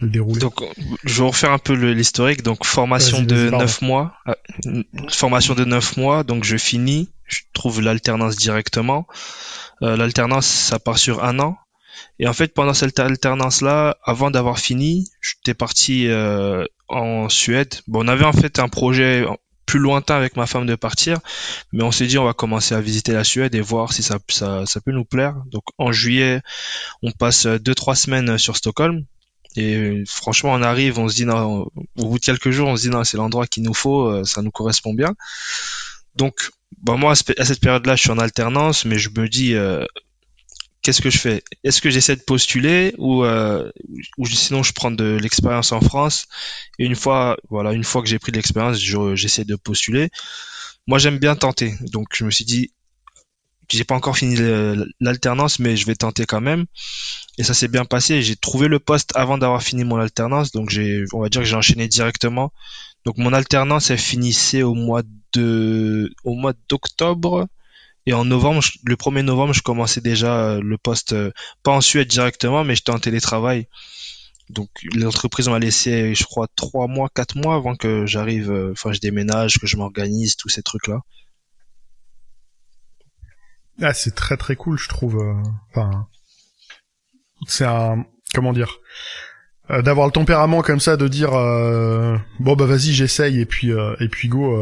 Donc, 0.02 0.64
je 1.04 1.22
vais 1.22 1.28
refaire 1.28 1.52
un 1.52 1.58
peu 1.58 1.74
l'historique. 1.74 2.44
Donc, 2.44 2.66
formation 2.66 3.22
de 3.22 3.50
9 3.50 3.82
mois. 3.82 4.14
Euh, 4.28 4.84
formation 5.10 5.56
de 5.56 5.66
9 5.66 5.98
mois. 5.98 6.24
Donc, 6.24 6.44
je 6.44 6.58
finis. 6.58 7.10
Je 7.26 7.42
trouve 7.54 7.82
l'alternance 7.82 8.36
directement. 8.36 9.08
Euh, 9.82 9.98
l'alternance, 9.98 10.48
ça 10.48 10.80
part 10.80 10.98
sur 10.98 11.24
un 11.24 11.40
an. 11.40 11.58
Et 12.20 12.28
en 12.28 12.34
fait, 12.34 12.54
pendant 12.54 12.74
cette 12.74 13.00
alternance-là, 13.00 13.98
avant 14.04 14.32
d'avoir 14.32 14.60
fini, 14.60 15.10
j'étais 15.22 15.54
parti 15.54 16.08
euh, 16.08 16.64
en 16.88 17.28
Suède. 17.30 17.76
Bon, 17.88 18.06
on 18.06 18.08
avait 18.08 18.26
en 18.26 18.34
fait 18.34 18.60
un 18.60 18.70
projet 18.70 19.26
plus 19.66 19.80
lointain 19.80 20.16
avec 20.16 20.38
ma 20.38 20.48
femme 20.48 20.66
de 20.66 20.76
partir, 20.76 21.20
mais 21.74 21.84
on 21.84 21.92
s'est 21.92 22.08
dit 22.08 22.18
on 22.18 22.24
va 22.24 22.34
commencer 22.34 22.74
à 22.74 22.80
visiter 22.80 23.12
la 23.12 23.26
Suède 23.26 23.54
et 23.54 23.62
voir 23.62 23.92
si 23.92 24.02
ça, 24.02 24.18
ça, 24.30 24.66
ça 24.66 24.80
peut 24.80 24.92
nous 24.92 25.06
plaire. 25.06 25.36
Donc 25.48 25.64
en 25.78 25.92
juillet, 25.92 26.42
on 27.04 27.12
passe 27.12 27.46
deux 27.46 27.76
trois 27.76 27.96
semaines 27.96 28.38
sur 28.38 28.56
Stockholm. 28.56 29.04
Et 29.58 30.04
franchement, 30.06 30.54
on 30.54 30.62
arrive, 30.62 31.00
on 31.00 31.10
se 31.10 31.16
dit, 31.16 31.26
non, 31.26 31.68
au 31.98 32.10
bout 32.10 32.20
de 32.20 32.24
quelques 32.26 32.52
jours, 32.52 32.70
on 32.70 32.78
se 32.78 32.84
dit, 32.84 32.90
non, 32.90 33.04
c'est 33.04 33.18
l'endroit 33.18 33.48
qu'il 33.48 33.64
nous 33.64 33.74
faut, 33.74 34.06
euh, 34.06 34.24
ça 34.24 34.44
nous 34.44 34.52
correspond 34.52 34.94
bien. 34.94 35.16
Donc, 36.16 36.52
bah 36.84 36.96
moi, 36.96 37.14
à 37.14 37.46
cette 37.46 37.60
période-là, 37.60 37.96
je 37.96 38.02
suis 38.02 38.12
en 38.12 38.20
alternance, 38.20 38.86
mais 38.86 39.00
je 39.00 39.10
me 39.10 39.28
dis, 39.28 39.56
euh, 39.56 39.84
qu'est-ce 40.84 41.02
que 41.02 41.10
je 41.10 41.18
fais? 41.18 41.44
Est-ce 41.64 41.82
que 41.82 41.90
j'essaie 41.90 42.16
de 42.16 42.22
postuler 42.22 42.94
ou, 43.00 43.24
euh, 43.24 43.72
ou 44.20 44.28
sinon 44.28 44.62
je 44.62 44.74
prends 44.74 44.92
de 44.92 45.18
l'expérience 45.20 45.72
en 45.72 45.82
France? 45.82 46.28
Et 46.78 46.86
une 46.86 46.96
fois, 46.96 47.36
voilà, 47.50 47.74
une 47.74 47.84
fois 47.84 48.04
que 48.04 48.08
j'ai 48.08 48.20
pris 48.20 48.32
de 48.32 48.38
l'expérience, 48.38 48.78
j'essaie 49.16 49.46
de 49.46 49.56
postuler. 49.56 50.10
Moi, 50.86 51.00
j'aime 51.00 51.18
bien 51.18 51.36
tenter, 51.36 51.74
donc 51.92 52.10
je 52.14 52.26
me 52.26 52.32
suis 52.32 52.46
dit, 52.46 52.72
j'ai 53.70 53.84
pas 53.84 53.96
encore 53.96 54.18
fini 54.18 54.38
l'alternance, 55.00 55.58
mais 55.60 55.76
je 55.76 55.86
vais 55.88 55.96
tenter 55.96 56.26
quand 56.26 56.42
même. 56.42 56.66
Et 57.38 57.44
ça 57.44 57.54
s'est 57.54 57.68
bien 57.68 57.86
passé. 57.86 58.22
J'ai 58.22 58.36
trouvé 58.36 58.68
le 58.68 58.80
poste 58.80 59.12
avant 59.16 59.38
d'avoir 59.38 59.62
fini 59.62 59.84
mon 59.84 59.98
alternance, 59.98 60.52
donc 60.52 60.70
j'ai, 60.70 61.04
on 61.14 61.22
va 61.22 61.30
dire 61.30 61.42
que 61.42 61.48
j'ai 61.48 61.56
enchaîné 61.56 61.88
directement. 61.88 62.52
Donc 63.06 63.18
mon 63.18 63.32
alternance 63.32 63.92
elle 63.92 64.00
finissait 64.00 64.64
au 64.64 64.74
mois 64.74 65.04
de, 65.34 66.12
au 66.24 66.34
mois 66.34 66.54
d'octobre. 66.68 67.48
Et 68.08 68.14
en 68.14 68.24
novembre, 68.24 68.62
le 68.86 68.96
1er 68.96 69.22
novembre, 69.22 69.54
je 69.54 69.62
commençais 69.62 70.00
déjà 70.00 70.40
euh, 70.40 70.62
le 70.62 70.78
poste, 70.78 71.12
euh, 71.12 71.32
pas 71.62 71.72
en 71.72 71.82
Suède 71.82 72.08
directement, 72.08 72.64
mais 72.64 72.74
j'étais 72.74 72.92
en 72.92 73.00
télétravail. 73.00 73.68
Donc 74.50 74.70
l'entreprise 74.96 75.50
m'a 75.50 75.60
laissé, 75.60 76.16
je 76.16 76.24
crois, 76.24 76.48
trois 76.56 76.88
mois, 76.88 77.10
quatre 77.14 77.36
mois 77.36 77.56
avant 77.56 77.76
que 77.76 78.06
j'arrive, 78.06 78.50
euh, 78.50 78.72
enfin 78.72 78.94
je 78.94 79.00
déménage, 79.00 79.60
que 79.60 79.68
je 79.68 79.76
m'organise, 79.76 80.38
tous 80.38 80.48
ces 80.48 80.64
trucs-là. 80.64 81.02
Ah, 83.82 83.94
c'est 83.94 84.16
très 84.16 84.38
très 84.38 84.56
cool, 84.56 84.80
je 84.80 84.88
trouve. 84.88 85.22
Enfin, 85.70 86.08
c'est 87.46 87.66
un 87.66 88.06
comment 88.34 88.54
dire 88.54 88.80
euh, 89.70 89.82
d'avoir 89.82 90.08
le 90.08 90.14
tempérament 90.14 90.62
comme 90.62 90.80
ça 90.80 90.96
de 90.96 91.08
dire 91.08 91.34
euh, 91.34 92.18
bon 92.40 92.56
bah 92.56 92.66
vas-y 92.66 92.94
j'essaye 92.94 93.42
et 93.42 93.46
puis 93.46 93.72
et 94.00 94.08
puis 94.08 94.30
go 94.30 94.56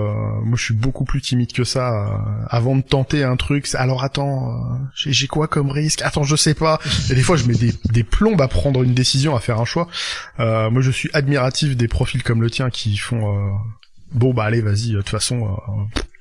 moi 0.44 0.58
je 0.58 0.64
suis 0.64 0.74
beaucoup 0.74 1.06
plus 1.06 1.22
timide 1.22 1.54
que 1.54 1.64
ça 1.64 2.22
avant 2.50 2.76
de 2.76 2.82
tenter 2.82 3.24
un 3.24 3.36
truc 3.36 3.68
alors 3.76 4.04
attends 4.04 4.80
j'ai 4.96 5.28
quoi 5.28 5.48
comme 5.48 5.70
risque? 5.70 6.02
Attends 6.02 6.24
je 6.24 6.36
sais 6.36 6.56
pas. 6.56 6.80
Et 7.12 7.16
des 7.16 7.22
fois 7.22 7.38
je 7.38 7.46
mets 7.46 7.54
des, 7.54 7.74
des 7.92 8.04
plombes 8.04 8.42
à 8.42 8.48
prendre 8.48 8.82
une 8.84 8.94
décision 8.94 9.36
à 9.36 9.40
faire 9.40 9.60
un 9.60 9.66
choix. 9.66 9.88
Moi 10.40 10.82
je 10.82 10.92
suis 10.92 11.10
admiratif 11.14 11.78
des 11.78 11.88
profils 11.88 12.24
comme 12.24 12.42
le 12.42 12.50
tien 12.50 12.70
qui 12.70 12.98
font 12.98 13.60
bon 14.12 14.34
bah 14.34 14.46
allez 14.46 14.62
vas-y 14.62 14.92
de 14.92 14.98
toute 14.98 15.10
façon 15.10 15.56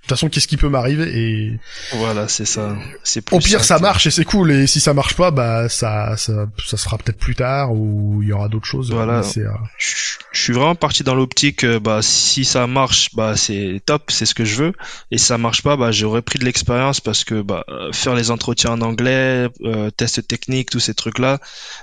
toute 0.07 0.19
façon, 0.19 0.29
qu'est-ce 0.29 0.47
qui 0.47 0.59
peut 0.59 0.69
m'arriver 0.69 1.19
et 1.19 1.59
voilà, 1.95 2.29
c'est 2.29 2.45
ça. 2.45 2.77
C'est 3.03 3.33
au 3.33 3.39
pire, 3.39 3.65
ça 3.65 3.79
marche 3.79 4.07
et 4.07 4.11
c'est 4.11 4.25
cool. 4.25 4.53
Et 4.53 4.67
si 4.67 4.79
ça 4.79 4.93
marche 4.93 5.15
pas, 5.15 5.31
bah 5.31 5.71
ça, 5.71 6.17
ça, 6.19 6.47
ça 6.67 6.77
sera 6.77 6.99
peut-être 6.99 7.19
plus 7.19 7.35
tard 7.35 7.73
ou 7.73 8.21
il 8.23 8.29
y 8.29 8.33
aura 8.33 8.49
d'autres 8.49 8.67
choses. 8.67 8.93
Voilà. 8.93 9.23
Euh, 9.37 9.49
je, 9.79 10.41
suis 10.41 10.53
vraiment 10.53 10.75
parti 10.75 11.05
dans 11.05 11.15
l'optique, 11.15 11.65
euh, 11.65 11.81
bah 11.81 12.01
si 12.03 12.45
ça 12.45 12.67
marche, 12.67 13.15
bah 13.15 13.35
c'est 13.35 13.81
top, 13.87 14.11
c'est 14.11 14.27
ce 14.27 14.35
que 14.35 14.45
je 14.45 14.57
veux. 14.57 14.73
Et 15.11 15.17
si 15.17 15.25
ça 15.25 15.39
marche 15.39 15.63
pas, 15.63 15.77
bah 15.77 15.91
j'aurais 15.91 16.23
pris 16.23 16.39
de 16.39 16.45
l'expérience 16.45 17.01
parce 17.01 17.25
que 17.25 17.41
bah 17.41 17.65
faire 17.93 18.15
les 18.15 18.31
entretiens 18.31 18.73
en 18.73 18.83
anglais, 18.83 19.49
euh, 19.63 19.91
tests 19.91 20.29
techniques, 20.29 20.69
tous 20.69 20.81
ces 20.81 20.93
trucs 20.93 21.19
là, 21.19 21.39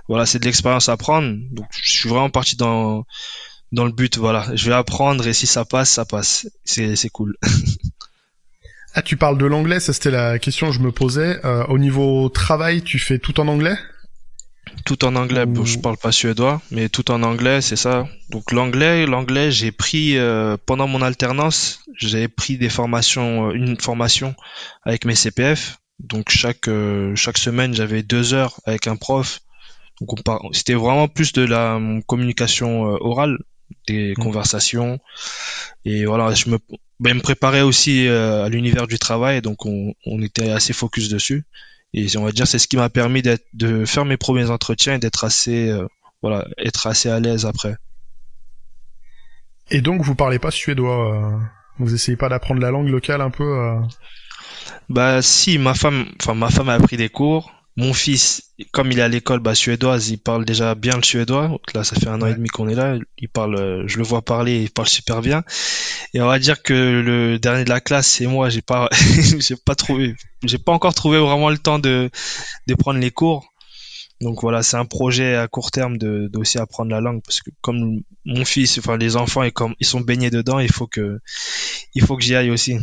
voilà, 0.07 0.27
c'est 0.27 0.37
de 0.37 0.45
l'expérience 0.45 0.89
à 0.89 0.97
prendre. 0.97 1.35
Donc 1.51 1.65
je 1.71 1.91
suis 1.91 2.09
vraiment 2.09 2.29
parti 2.29 2.55
dans 2.55 3.03
dans 3.71 3.85
le 3.85 3.91
but, 3.91 4.17
voilà, 4.17 4.45
je 4.53 4.69
vais 4.69 4.75
apprendre 4.75 5.25
et 5.25 5.33
si 5.33 5.47
ça 5.47 5.65
passe, 5.65 5.89
ça 5.89 6.05
passe. 6.05 6.47
C'est 6.65 6.95
c'est 6.95 7.09
cool. 7.09 7.35
Ah, 8.93 9.01
tu 9.01 9.15
parles 9.15 9.37
de 9.37 9.45
l'anglais, 9.45 9.79
ça 9.79 9.93
c'était 9.93 10.11
la 10.11 10.37
question 10.37 10.67
que 10.67 10.73
je 10.73 10.79
me 10.79 10.91
posais. 10.91 11.39
Euh, 11.45 11.63
au 11.67 11.77
niveau 11.77 12.27
travail, 12.27 12.81
tu 12.81 12.99
fais 12.99 13.19
tout 13.19 13.39
en 13.39 13.47
anglais? 13.47 13.75
Tout 14.85 15.05
en 15.05 15.15
anglais, 15.15 15.45
je 15.63 15.79
parle 15.79 15.97
pas 15.97 16.11
suédois, 16.11 16.61
mais 16.71 16.89
tout 16.89 17.09
en 17.09 17.23
anglais, 17.23 17.61
c'est 17.61 17.77
ça. 17.77 18.07
Donc 18.29 18.51
l'anglais, 18.51 19.05
l'anglais, 19.05 19.49
j'ai 19.51 19.71
pris 19.71 20.17
euh, 20.17 20.57
pendant 20.65 20.87
mon 20.87 21.01
alternance, 21.01 21.83
j'ai 21.97 22.27
pris 22.27 22.57
des 22.57 22.69
formations, 22.69 23.49
euh, 23.49 23.53
une 23.53 23.79
formation 23.79 24.35
avec 24.83 25.05
mes 25.05 25.15
CPF. 25.15 25.77
Donc 25.99 26.29
chaque 26.29 26.69
chaque 27.15 27.37
semaine, 27.37 27.73
j'avais 27.73 28.01
deux 28.01 28.33
heures 28.33 28.59
avec 28.65 28.87
un 28.87 28.95
prof. 28.95 29.39
Donc 29.99 30.19
c'était 30.51 30.73
vraiment 30.73 31.07
plus 31.07 31.31
de 31.31 31.43
la 31.43 31.79
communication 32.07 32.81
orale, 32.81 33.37
des 33.87 34.13
mmh. 34.13 34.15
conversations. 34.15 34.99
Et 35.85 36.05
voilà, 36.05 36.33
je 36.33 36.49
me 36.49 36.57
ben, 37.01 37.15
me 37.15 37.21
préparait 37.21 37.61
aussi 37.61 38.07
euh, 38.07 38.45
à 38.45 38.49
l'univers 38.49 38.85
du 38.85 38.99
travail, 38.99 39.41
donc 39.41 39.65
on, 39.65 39.95
on, 40.05 40.21
était 40.21 40.51
assez 40.51 40.71
focus 40.71 41.09
dessus. 41.09 41.43
Et 41.93 42.05
on 42.15 42.23
va 42.23 42.31
dire 42.31 42.47
c'est 42.47 42.59
ce 42.59 42.67
qui 42.67 42.77
m'a 42.77 42.89
permis 42.89 43.23
de 43.53 43.85
faire 43.85 44.05
mes 44.05 44.17
premiers 44.17 44.51
entretiens 44.51 44.93
et 44.93 44.99
d'être 44.99 45.23
assez, 45.23 45.69
euh, 45.69 45.87
voilà, 46.21 46.47
être 46.59 46.85
assez 46.85 47.09
à 47.09 47.19
l'aise 47.19 47.45
après. 47.45 47.75
Et 49.71 49.81
donc 49.81 50.03
vous 50.03 50.13
parlez 50.13 50.37
pas 50.37 50.51
suédois, 50.51 51.15
euh, 51.15 51.39
vous 51.79 51.93
essayez 51.93 52.17
pas 52.17 52.29
d'apprendre 52.29 52.61
la 52.61 52.69
langue 52.69 52.89
locale 52.89 53.21
un 53.21 53.31
peu 53.31 53.43
euh? 53.43 53.79
Bah 54.87 55.23
si, 55.23 55.57
ma 55.57 55.73
femme, 55.73 56.05
enfin 56.21 56.35
ma 56.35 56.51
femme 56.51 56.69
a 56.69 56.75
appris 56.75 56.97
des 56.97 57.09
cours. 57.09 57.51
Mon 57.77 57.93
fils, 57.93 58.53
comme 58.71 58.91
il 58.91 58.99
est 58.99 59.01
à 59.01 59.07
l'école 59.07 59.39
bah, 59.39 59.55
suédoise, 59.55 60.09
il 60.09 60.17
parle 60.17 60.43
déjà 60.43 60.75
bien 60.75 60.97
le 60.97 61.03
suédois. 61.03 61.57
là, 61.73 61.83
ça 61.85 61.95
fait 61.95 62.07
un 62.07 62.21
an 62.21 62.27
et 62.27 62.33
demi 62.33 62.49
qu'on 62.49 62.67
est 62.67 62.75
là. 62.75 62.97
Il 63.17 63.29
parle, 63.29 63.55
euh, 63.55 63.83
je 63.87 63.97
le 63.97 64.03
vois 64.03 64.21
parler, 64.21 64.61
il 64.61 64.69
parle 64.69 64.89
super 64.89 65.21
bien. 65.21 65.43
Et 66.13 66.21
on 66.21 66.27
va 66.27 66.37
dire 66.37 66.63
que 66.63 66.73
le 66.73 67.39
dernier 67.39 67.63
de 67.63 67.69
la 67.69 67.79
classe, 67.79 68.07
c'est 68.07 68.27
moi. 68.27 68.49
J'ai 68.49 68.61
pas, 68.61 68.89
j'ai 69.39 69.55
pas 69.55 69.75
trouvé, 69.75 70.15
j'ai 70.43 70.57
pas 70.57 70.73
encore 70.73 70.93
trouvé 70.93 71.17
vraiment 71.19 71.49
le 71.49 71.57
temps 71.57 71.79
de 71.79 72.09
de 72.67 72.75
prendre 72.75 72.99
les 72.99 73.11
cours. 73.11 73.51
Donc 74.19 74.41
voilà, 74.41 74.61
c'est 74.61 74.77
un 74.77 74.85
projet 74.85 75.35
à 75.35 75.47
court 75.47 75.71
terme 75.71 75.97
de 75.97 76.27
d'aussi 76.31 76.59
apprendre 76.59 76.91
la 76.91 77.01
langue 77.01 77.23
parce 77.23 77.41
que 77.41 77.49
comme 77.61 78.01
mon 78.25 78.45
fils, 78.45 78.77
enfin 78.77 78.97
les 78.97 79.15
enfants, 79.15 79.43
et 79.43 79.51
comme 79.51 79.73
ils 79.79 79.87
sont 79.87 80.01
baignés 80.01 80.29
dedans, 80.29 80.59
il 80.59 80.71
faut 80.71 80.87
que 80.87 81.19
il 81.95 82.03
faut 82.03 82.17
que 82.17 82.23
j'y 82.23 82.35
aille 82.35 82.51
aussi. 82.51 82.77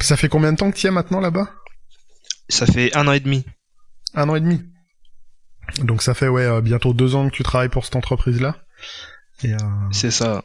Ça 0.00 0.16
fait 0.16 0.28
combien 0.28 0.52
de 0.52 0.58
temps 0.58 0.70
que 0.70 0.76
tu 0.76 0.86
es 0.86 0.90
maintenant 0.90 1.20
là-bas? 1.20 1.48
Ça 2.48 2.66
fait 2.66 2.94
un 2.96 3.08
an 3.08 3.12
et 3.12 3.20
demi. 3.20 3.44
Un 4.14 4.28
an 4.28 4.36
et 4.36 4.40
demi. 4.40 4.62
Donc 5.82 6.02
ça 6.02 6.14
fait 6.14 6.28
ouais 6.28 6.44
euh, 6.44 6.60
bientôt 6.60 6.92
deux 6.92 7.14
ans 7.14 7.28
que 7.28 7.34
tu 7.34 7.42
travailles 7.42 7.68
pour 7.68 7.84
cette 7.84 7.96
entreprise-là. 7.96 8.56
Euh... 9.44 9.56
C'est 9.90 10.10
ça. 10.10 10.44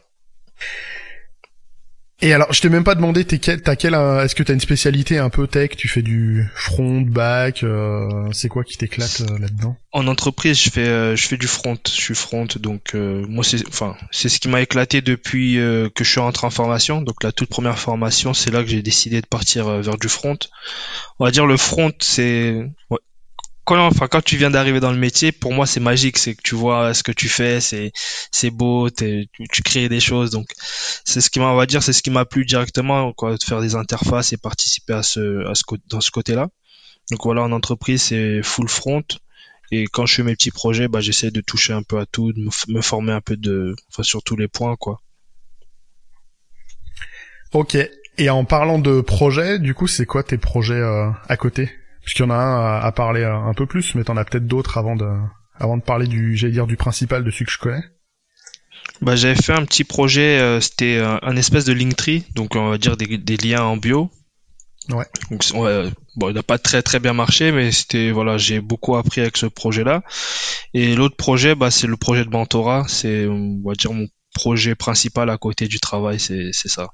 Et 2.24 2.32
alors, 2.32 2.52
je 2.52 2.60
t'ai 2.60 2.68
même 2.68 2.84
pas 2.84 2.94
demandé, 2.94 3.24
t'es 3.24 3.40
quel, 3.40 3.62
t'as 3.62 3.74
quel, 3.74 3.94
euh, 3.94 4.22
est-ce 4.22 4.36
que 4.36 4.44
t'as 4.44 4.52
une 4.52 4.60
spécialité 4.60 5.18
un 5.18 5.28
peu 5.28 5.48
tech? 5.48 5.70
Tu 5.70 5.88
fais 5.88 6.02
du 6.02 6.48
front, 6.54 7.00
back 7.00 7.64
euh, 7.64 8.28
C'est 8.30 8.48
quoi 8.48 8.62
qui 8.62 8.78
t'éclate 8.78 9.20
là-dedans? 9.40 9.76
En 9.90 10.06
entreprise, 10.06 10.56
je 10.62 10.70
fais, 10.70 11.16
je 11.16 11.26
fais 11.26 11.36
du 11.36 11.48
front. 11.48 11.76
Je 11.84 11.90
suis 11.90 12.14
front, 12.14 12.46
donc 12.60 12.94
moi 12.94 13.42
c'est, 13.42 13.66
enfin, 13.66 13.96
c'est 14.12 14.28
ce 14.28 14.38
qui 14.38 14.48
m'a 14.48 14.60
éclaté 14.60 15.00
depuis 15.00 15.54
que 15.56 16.04
je 16.04 16.08
suis 16.08 16.20
rentré 16.20 16.46
en 16.46 16.50
formation. 16.50 17.02
Donc 17.02 17.24
la 17.24 17.32
toute 17.32 17.48
première 17.48 17.78
formation, 17.78 18.34
c'est 18.34 18.52
là 18.52 18.62
que 18.62 18.68
j'ai 18.68 18.82
décidé 18.82 19.20
de 19.20 19.26
partir 19.26 19.80
vers 19.80 19.98
du 19.98 20.08
front. 20.08 20.38
On 21.18 21.24
va 21.24 21.32
dire 21.32 21.44
le 21.44 21.56
front, 21.56 21.90
c'est, 21.98 22.70
quand, 23.64 23.78
enfin, 23.86 24.08
quand 24.08 24.22
tu 24.22 24.36
viens 24.36 24.50
d'arriver 24.50 24.80
dans 24.80 24.90
le 24.90 24.98
métier, 24.98 25.30
pour 25.32 25.52
moi, 25.52 25.66
c'est 25.66 25.80
magique. 25.80 26.18
C'est 26.18 26.34
que 26.34 26.42
tu 26.42 26.54
vois 26.54 26.94
ce 26.94 27.02
que 27.02 27.12
tu 27.12 27.28
fais, 27.28 27.60
c'est, 27.60 27.92
c'est 28.30 28.50
beau, 28.50 28.90
tu, 28.90 29.28
crées 29.64 29.88
des 29.88 30.00
choses. 30.00 30.30
Donc, 30.30 30.48
c'est 31.04 31.20
ce 31.20 31.30
qui 31.30 31.38
m'a, 31.38 31.54
va 31.54 31.66
dire, 31.66 31.82
c'est 31.82 31.92
ce 31.92 32.02
qui 32.02 32.10
m'a 32.10 32.24
plu 32.24 32.44
directement, 32.44 33.12
quoi, 33.12 33.36
de 33.36 33.42
faire 33.42 33.60
des 33.60 33.74
interfaces 33.74 34.32
et 34.32 34.36
participer 34.36 34.94
à 34.94 35.02
ce, 35.02 35.46
à 35.46 35.54
ce, 35.54 35.62
dans 35.88 36.00
ce 36.00 36.10
côté-là. 36.10 36.48
Donc 37.10 37.24
voilà, 37.24 37.42
en 37.42 37.52
entreprise, 37.52 38.02
c'est 38.02 38.42
full 38.42 38.68
front. 38.68 39.04
Et 39.70 39.84
quand 39.84 40.06
je 40.06 40.16
fais 40.16 40.22
mes 40.22 40.34
petits 40.34 40.50
projets, 40.50 40.88
bah, 40.88 41.00
j'essaie 41.00 41.30
de 41.30 41.40
toucher 41.40 41.72
un 41.72 41.82
peu 41.82 41.98
à 41.98 42.06
tout, 42.06 42.32
de 42.32 42.48
me, 42.68 42.80
former 42.82 43.12
un 43.12 43.20
peu 43.20 43.36
de, 43.36 43.74
enfin, 43.90 44.02
sur 44.02 44.22
tous 44.22 44.36
les 44.36 44.48
points, 44.48 44.76
quoi. 44.76 45.00
Ok. 47.52 47.76
Et 48.18 48.28
en 48.28 48.44
parlant 48.44 48.78
de 48.78 49.00
projets, 49.00 49.58
du 49.58 49.74
coup, 49.74 49.86
c'est 49.86 50.04
quoi 50.04 50.22
tes 50.22 50.36
projets 50.36 50.74
euh, 50.74 51.10
à 51.28 51.36
côté? 51.36 51.70
Puisqu'il 52.02 52.22
y 52.22 52.24
en 52.24 52.30
a 52.30 52.34
un 52.34 52.80
à, 52.80 52.92
parler 52.92 53.24
un 53.24 53.54
peu 53.54 53.66
plus, 53.66 53.94
mais 53.94 54.04
t'en 54.04 54.16
as 54.16 54.24
peut-être 54.24 54.46
d'autres 54.46 54.78
avant 54.78 54.96
de, 54.96 55.08
avant 55.54 55.76
de 55.76 55.82
parler 55.82 56.06
du, 56.06 56.36
j'allais 56.36 56.52
dire 56.52 56.66
du 56.66 56.76
principal 56.76 57.24
de 57.24 57.30
celui 57.30 57.44
que 57.44 57.52
je 57.52 57.58
connais. 57.58 57.84
Bah, 59.00 59.16
j'avais 59.16 59.40
fait 59.40 59.52
un 59.52 59.64
petit 59.64 59.84
projet, 59.84 60.40
euh, 60.40 60.60
c'était 60.60 61.00
un, 61.00 61.36
espèce 61.36 61.64
de 61.64 61.72
Linktree, 61.72 62.24
donc 62.34 62.56
on 62.56 62.70
va 62.70 62.78
dire 62.78 62.96
des, 62.96 63.18
des 63.18 63.36
liens 63.36 63.62
en 63.62 63.76
bio. 63.76 64.10
Ouais. 64.88 65.06
Donc, 65.30 65.44
bon, 66.16 66.28
il 66.28 66.34
n'a 66.34 66.42
pas 66.42 66.58
très 66.58 66.82
très 66.82 66.98
bien 66.98 67.12
marché, 67.12 67.52
mais 67.52 67.70
c'était 67.70 68.10
voilà, 68.10 68.36
j'ai 68.36 68.60
beaucoup 68.60 68.96
appris 68.96 69.20
avec 69.20 69.36
ce 69.36 69.46
projet-là. 69.46 70.02
Et 70.74 70.94
l'autre 70.94 71.16
projet, 71.16 71.54
bah, 71.54 71.70
c'est 71.70 71.86
le 71.86 71.96
projet 71.96 72.24
de 72.24 72.30
mentorat. 72.30 72.84
C'est 72.88 73.26
on 73.26 73.62
va 73.64 73.74
dire 73.74 73.92
mon 73.92 74.08
projet 74.34 74.74
principal 74.74 75.30
à 75.30 75.38
côté 75.38 75.68
du 75.68 75.78
travail, 75.78 76.18
c'est 76.18 76.50
c'est 76.52 76.68
ça. 76.68 76.88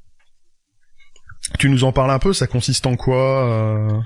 Tu 1.58 1.70
nous 1.70 1.84
en 1.84 1.92
parles 1.92 2.10
un 2.10 2.18
peu, 2.18 2.32
ça 2.32 2.46
consiste 2.46 2.86
en 2.86 2.96
quoi 2.96 3.46
euh? 3.46 4.00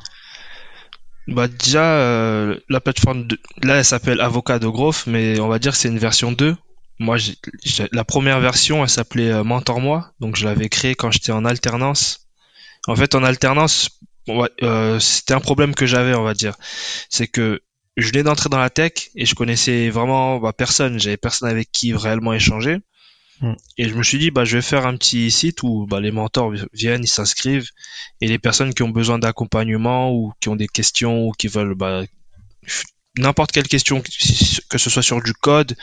Bah 1.29 1.49
déjà, 1.49 1.99
euh, 1.99 2.59
la 2.69 2.81
plateforme 2.81 3.29
là, 3.62 3.76
elle 3.76 3.85
s'appelle 3.85 4.21
Avocado 4.21 4.73
Growth, 4.73 5.05
mais 5.07 5.38
on 5.41 5.49
va 5.49 5.59
dire 5.59 5.73
que 5.73 5.79
c'est 5.79 5.88
une 5.88 5.99
version 5.99 6.33
2. 6.33 6.57
Moi, 6.99 7.17
la 7.93 8.05
première 8.05 8.41
version, 8.41 8.83
elle 8.83 8.91
s'appelait 8.91 9.31
euh, 9.31 9.45
Mentor 9.45 9.81
Moi, 9.81 10.12
donc 10.21 10.37
je 10.37 10.45
l'avais 10.45 10.69
créée 10.69 10.95
quand 10.95 11.11
j'étais 11.11 11.33
en 11.33 11.45
alternance. 11.45 12.29
En 12.87 12.97
fait, 12.97 13.14
en 13.14 13.23
alternance, 13.23 14.00
euh, 14.62 14.99
c'était 14.99 15.35
un 15.35 15.41
problème 15.41 15.75
que 15.75 15.87
j'avais, 15.87 16.14
on 16.14 16.23
va 16.23 16.35
dire. 16.35 16.57
C'est 17.09 17.29
que 17.29 17.62
je 17.97 18.09
venais 18.09 18.23
d'entrer 18.23 18.49
dans 18.49 18.59
la 18.59 18.71
tech 18.71 18.93
et 19.14 19.26
je 19.26 19.35
connaissais 19.35 19.91
vraiment 19.91 20.38
bah, 20.38 20.52
personne. 20.52 20.99
J'avais 20.99 21.17
personne 21.17 21.49
avec 21.49 21.71
qui 21.71 21.95
réellement 21.95 22.33
échanger. 22.33 22.79
Mm. 23.42 23.54
Et 23.76 23.88
je 23.88 23.94
me 23.94 24.02
suis 24.02 24.18
dit, 24.18 24.30
bah, 24.30 24.44
je 24.44 24.56
vais 24.56 24.62
faire 24.62 24.87
un 24.87 24.96
petit 24.96 25.30
site 25.30 25.62
où 25.62 25.87
bah, 25.87 26.00
les 26.00 26.12
mentors 26.12 26.52
viennent, 26.72 27.04
ils 27.04 27.08
s'inscrivent, 27.08 27.68
et 28.20 28.28
les 28.28 28.38
personnes 28.38 28.72
qui 28.72 28.82
ont 28.82 28.88
besoin 28.88 29.18
d'accompagnement 29.18 30.12
ou 30.12 30.32
qui 30.40 30.49
ont 30.49 30.56
des 30.56 30.68
questions 30.68 31.26
ou 31.26 31.32
qui 31.32 31.49
veulent 31.49 31.75
bah, 31.75 32.04
n'importe 33.18 33.52
quelle 33.52 33.68
question, 33.68 34.00
que 34.00 34.78
ce 34.78 34.90
soit 34.90 35.02
sur 35.02 35.20
du 35.22 35.34
code, 35.34 35.76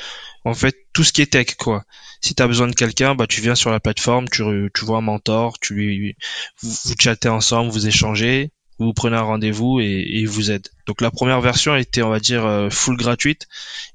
en 0.46 0.54
fait, 0.54 0.76
tout 0.94 1.04
ce 1.04 1.12
qui 1.14 1.22
est 1.22 1.32
tech, 1.32 1.56
quoi. 1.58 1.84
Si 2.22 2.34
tu 2.34 2.42
as 2.42 2.48
besoin 2.48 2.68
de 2.68 2.76
quelqu'un, 2.76 3.14
bah, 3.14 3.28
tu 3.28 3.42
viens 3.42 3.56
sur 3.56 3.72
la 3.72 3.80
plateforme, 3.80 4.28
tu, 4.30 4.44
tu 4.74 4.86
vois 4.86 4.98
un 4.98 5.02
mentor, 5.02 5.60
tu 5.60 5.74
lui, 5.74 6.16
vous, 6.62 6.72
vous 6.86 6.96
chattez 7.00 7.30
ensemble, 7.30 7.72
vous 7.72 7.88
échangez, 7.88 8.52
vous 8.86 8.94
prenez 8.94 9.18
un 9.18 9.22
rendez-vous 9.22 9.80
et, 9.82 10.06
il 10.10 10.28
vous 10.28 10.52
aide. 10.52 10.68
Donc 10.88 11.02
la 11.02 11.12
première 11.12 11.42
version 11.42 11.76
était, 11.76 12.02
on 12.02 12.10
va 12.10 12.20
dire, 12.20 12.46
euh, 12.46 12.70
full 12.70 12.98
gratuite. 12.98 13.48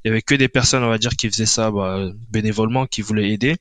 Il 0.05 0.09
y 0.09 0.11
avait 0.11 0.23
que 0.23 0.35
des 0.35 0.49
personnes, 0.49 0.85
on 0.85 0.91
va 0.91 0.99
dire, 0.99 1.17
qui 1.17 1.29
faisaient 1.29 1.47
ça 1.47 1.71
bah, 1.71 2.11
bénévolement, 2.31 2.87
qui 2.87 3.03
voulaient 3.03 3.31
aider. 3.31 3.57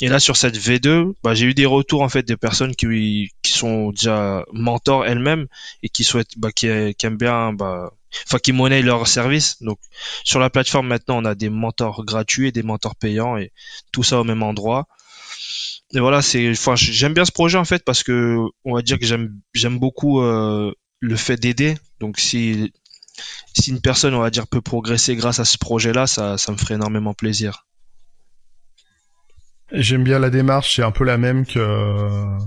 Et 0.00 0.08
là, 0.08 0.18
sur 0.18 0.36
cette 0.36 0.58
V2, 0.58 1.14
bah, 1.22 1.34
j'ai 1.34 1.46
eu 1.46 1.54
des 1.54 1.66
retours 1.66 2.02
en 2.02 2.08
fait 2.08 2.24
des 2.24 2.36
personnes 2.36 2.74
qui, 2.74 3.30
sont 3.44 3.90
déjà 3.90 4.44
mentors 4.52 5.06
elles-mêmes 5.06 5.46
et 5.84 5.88
qui 5.88 6.02
souhaitent, 6.02 6.36
bah, 6.36 6.50
qui, 6.50 6.66
aiment 6.66 7.16
bien, 7.16 7.54
enfin, 7.56 8.38
qui 8.42 8.52
monnaient 8.52 8.82
leur 8.82 9.06
service. 9.06 9.62
Donc 9.62 9.78
sur 10.24 10.40
la 10.40 10.50
plateforme 10.50 10.88
maintenant, 10.88 11.18
on 11.22 11.24
a 11.24 11.36
des 11.36 11.50
mentors 11.50 12.04
gratuits 12.04 12.48
et 12.48 12.52
des 12.52 12.64
mentors 12.64 12.96
payants 12.96 13.36
et 13.36 13.52
tout 13.92 14.02
ça 14.02 14.20
au 14.20 14.24
même 14.24 14.42
endroit 14.42 14.88
voilà, 15.92 16.22
c'est, 16.22 16.50
enfin, 16.50 16.74
j'aime 16.76 17.14
bien 17.14 17.24
ce 17.24 17.32
projet 17.32 17.58
en 17.58 17.64
fait 17.64 17.84
parce 17.84 18.02
que 18.02 18.38
on 18.64 18.74
va 18.74 18.82
dire 18.82 18.98
que 18.98 19.06
j'aime, 19.06 19.78
beaucoup 19.78 20.20
euh, 20.20 20.72
le 21.00 21.16
fait 21.16 21.36
d'aider. 21.36 21.76
Donc 22.00 22.18
si 22.18 22.72
une 23.68 23.80
personne, 23.80 24.14
on 24.14 24.20
va 24.20 24.30
dire, 24.30 24.46
peut 24.46 24.60
progresser 24.60 25.14
grâce 25.14 25.38
à 25.38 25.44
ce 25.44 25.58
projet-là, 25.58 26.06
ça, 26.06 26.36
ça 26.38 26.52
me 26.52 26.56
ferait 26.56 26.74
énormément 26.74 27.14
plaisir. 27.14 27.66
J'aime 29.72 30.04
bien 30.04 30.18
la 30.18 30.30
démarche, 30.30 30.76
c'est 30.76 30.82
un 30.82 30.90
peu 30.90 31.04
la 31.04 31.16
même 31.16 31.46
que 31.46 32.38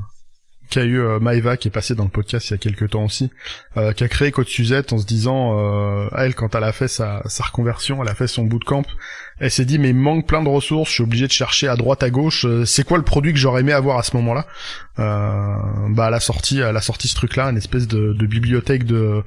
qu'a 0.70 0.84
eu 0.84 1.00
euh, 1.00 1.20
Maeva 1.20 1.56
qui 1.56 1.70
est 1.70 1.72
passé 1.72 1.96
dans 1.96 2.03
le 2.03 2.10
podcast 2.10 2.50
il 2.50 2.51
y 2.51 2.53
a 2.56 2.58
quelques 2.58 2.89
temps 2.89 3.06
aussi, 3.06 3.32
euh, 3.77 3.94
qui 3.94 4.03
a 4.03 4.10
créé 4.10 4.32
Code 4.32 4.50
Suzette 4.50 4.91
en 4.91 4.98
se 4.98 5.06
disant, 5.06 6.10
elle 6.17 6.36
quand 6.36 6.56
elle 6.56 6.65
a 6.65 6.74
fait 6.74 6.89
sa, 6.89 7.22
sa 7.27 7.46
reconversion, 7.46 8.03
elle 8.03 8.10
a 8.10 8.15
fait 8.15 8.27
son 8.27 8.44
bootcamp, 8.44 8.84
elle 9.39 9.51
s'est 9.51 9.65
dit 9.65 9.77
mais 9.77 9.89
il 9.89 9.96
manque 9.96 10.25
plein 10.25 10.41
de 10.41 10.50
ressources, 10.50 10.89
je 10.89 10.96
suis 10.96 11.03
obligé 11.03 11.27
de 11.27 11.32
chercher 11.32 11.67
à 11.67 11.75
droite 11.75 12.03
à 12.03 12.10
gauche, 12.10 12.46
euh, 12.46 12.65
c'est 12.65 12.84
quoi 12.84 12.98
le 12.98 13.03
produit 13.03 13.34
que 13.34 13.39
j'aurais 13.39 13.62
aimé 13.62 13.72
avoir 13.72 13.98
à 13.98 14.03
ce 14.03 14.15
moment-là 14.17 14.46
euh, 15.00 15.56
Bah 15.89 16.08
elle 16.08 16.13
a 16.13 16.20
sorti, 16.20 16.60
elle 16.60 16.75
a 16.75 16.82
sorti 16.82 17.08
ce 17.08 17.15
truc-là, 17.15 17.50
une 17.50 17.58
espèce 17.58 17.88
de, 17.88 18.13
de, 18.13 18.25
bibliothèque 18.25 18.84
de, 18.84 19.24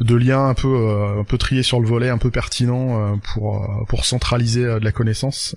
de 0.00 0.14
liens 0.14 0.48
un 0.48 0.54
peu 0.54 0.68
euh, 0.68 1.20
un 1.20 1.24
peu 1.24 1.38
triés 1.38 1.62
sur 1.62 1.80
le 1.80 1.86
volet, 1.86 2.08
un 2.08 2.18
peu 2.18 2.30
pertinent 2.30 3.18
pour 3.34 3.86
pour 3.88 4.04
centraliser 4.04 4.62
de 4.62 4.84
la 4.84 4.92
connaissance 4.92 5.56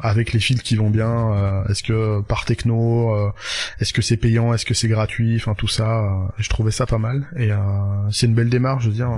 avec 0.00 0.32
les 0.32 0.40
fils 0.40 0.62
qui 0.62 0.76
vont 0.76 0.90
bien. 0.90 1.64
est-ce 1.68 1.82
que 1.82 2.20
par 2.22 2.44
techno, 2.44 3.32
est-ce 3.80 3.92
que 3.92 4.02
c'est 4.02 4.16
payant, 4.16 4.54
est-ce 4.54 4.64
que 4.64 4.74
c'est 4.74 4.88
gratuit, 4.88 5.36
enfin 5.36 5.54
tout 5.54 5.68
ça, 5.68 6.04
je 6.38 6.48
trouvais 6.48 6.70
ça 6.70 6.86
pas 6.86 6.98
mal 6.98 7.26
et 7.36 7.50
c'est 8.10 8.26
une 8.26 8.34
belle 8.34 8.50
démarche, 8.50 8.84
je 8.84 8.88
veux 8.88 8.94
dire. 8.94 9.10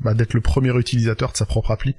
Bah, 0.00 0.12
d'être 0.12 0.34
le 0.34 0.42
premier 0.42 0.76
utilisateur 0.76 1.32
de 1.32 1.36
sa 1.36 1.46
propre 1.46 1.70
appli. 1.70 1.96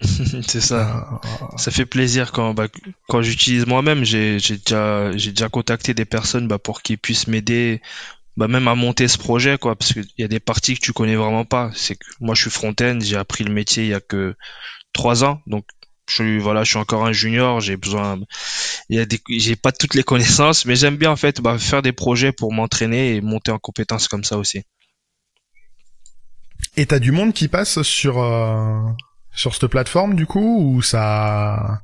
c'est 0.46 0.60
ça. 0.60 1.20
Ça 1.56 1.70
fait 1.70 1.86
plaisir 1.86 2.32
quand 2.32 2.54
bah, 2.54 2.68
quand 3.08 3.22
j'utilise 3.22 3.66
moi-même. 3.66 4.04
J'ai 4.04 4.38
déjà 4.38 5.16
j'ai 5.16 5.30
déjà 5.30 5.48
contacté 5.48 5.94
des 5.94 6.04
personnes 6.04 6.48
bah, 6.48 6.58
pour 6.58 6.82
qu'ils 6.82 6.98
puissent 6.98 7.26
m'aider, 7.26 7.80
bah, 8.36 8.48
même 8.48 8.68
à 8.68 8.74
monter 8.74 9.08
ce 9.08 9.18
projet 9.18 9.58
quoi, 9.58 9.76
parce 9.76 9.92
qu'il 9.92 10.06
y 10.18 10.24
a 10.24 10.28
des 10.28 10.40
parties 10.40 10.74
que 10.74 10.80
tu 10.80 10.92
connais 10.92 11.16
vraiment 11.16 11.44
pas. 11.44 11.70
C'est 11.74 11.96
que 11.96 12.06
moi 12.20 12.34
je 12.34 12.42
suis 12.42 12.50
front-end, 12.50 12.98
j'ai 13.00 13.16
appris 13.16 13.44
le 13.44 13.52
métier 13.52 13.84
il 13.84 13.90
y 13.90 13.94
a 13.94 14.00
que 14.00 14.34
trois 14.92 15.24
ans, 15.24 15.40
donc 15.46 15.64
je 16.08 16.14
suis 16.14 16.38
voilà, 16.38 16.64
je 16.64 16.70
suis 16.70 16.78
encore 16.78 17.04
un 17.04 17.12
junior, 17.12 17.60
j'ai 17.60 17.76
besoin, 17.76 18.20
il 18.88 18.96
y 18.96 19.00
a 19.00 19.06
des, 19.06 19.20
j'ai 19.28 19.56
pas 19.56 19.72
toutes 19.72 19.94
les 19.94 20.04
connaissances, 20.04 20.64
mais 20.64 20.76
j'aime 20.76 20.96
bien 20.96 21.10
en 21.10 21.16
fait 21.16 21.40
bah, 21.40 21.58
faire 21.58 21.82
des 21.82 21.92
projets 21.92 22.32
pour 22.32 22.52
m'entraîner 22.52 23.16
et 23.16 23.20
monter 23.20 23.50
en 23.50 23.58
compétences 23.58 24.08
comme 24.08 24.24
ça 24.24 24.38
aussi. 24.38 24.62
Et 26.76 26.86
t'as 26.86 26.98
du 26.98 27.10
monde 27.10 27.32
qui 27.32 27.48
passe 27.48 27.82
sur 27.82 28.22
euh, 28.22 28.82
sur 29.36 29.54
cette 29.54 29.68
plateforme 29.68 30.14
du 30.14 30.26
coup 30.26 30.60
ou 30.60 30.82
ça 30.82 31.82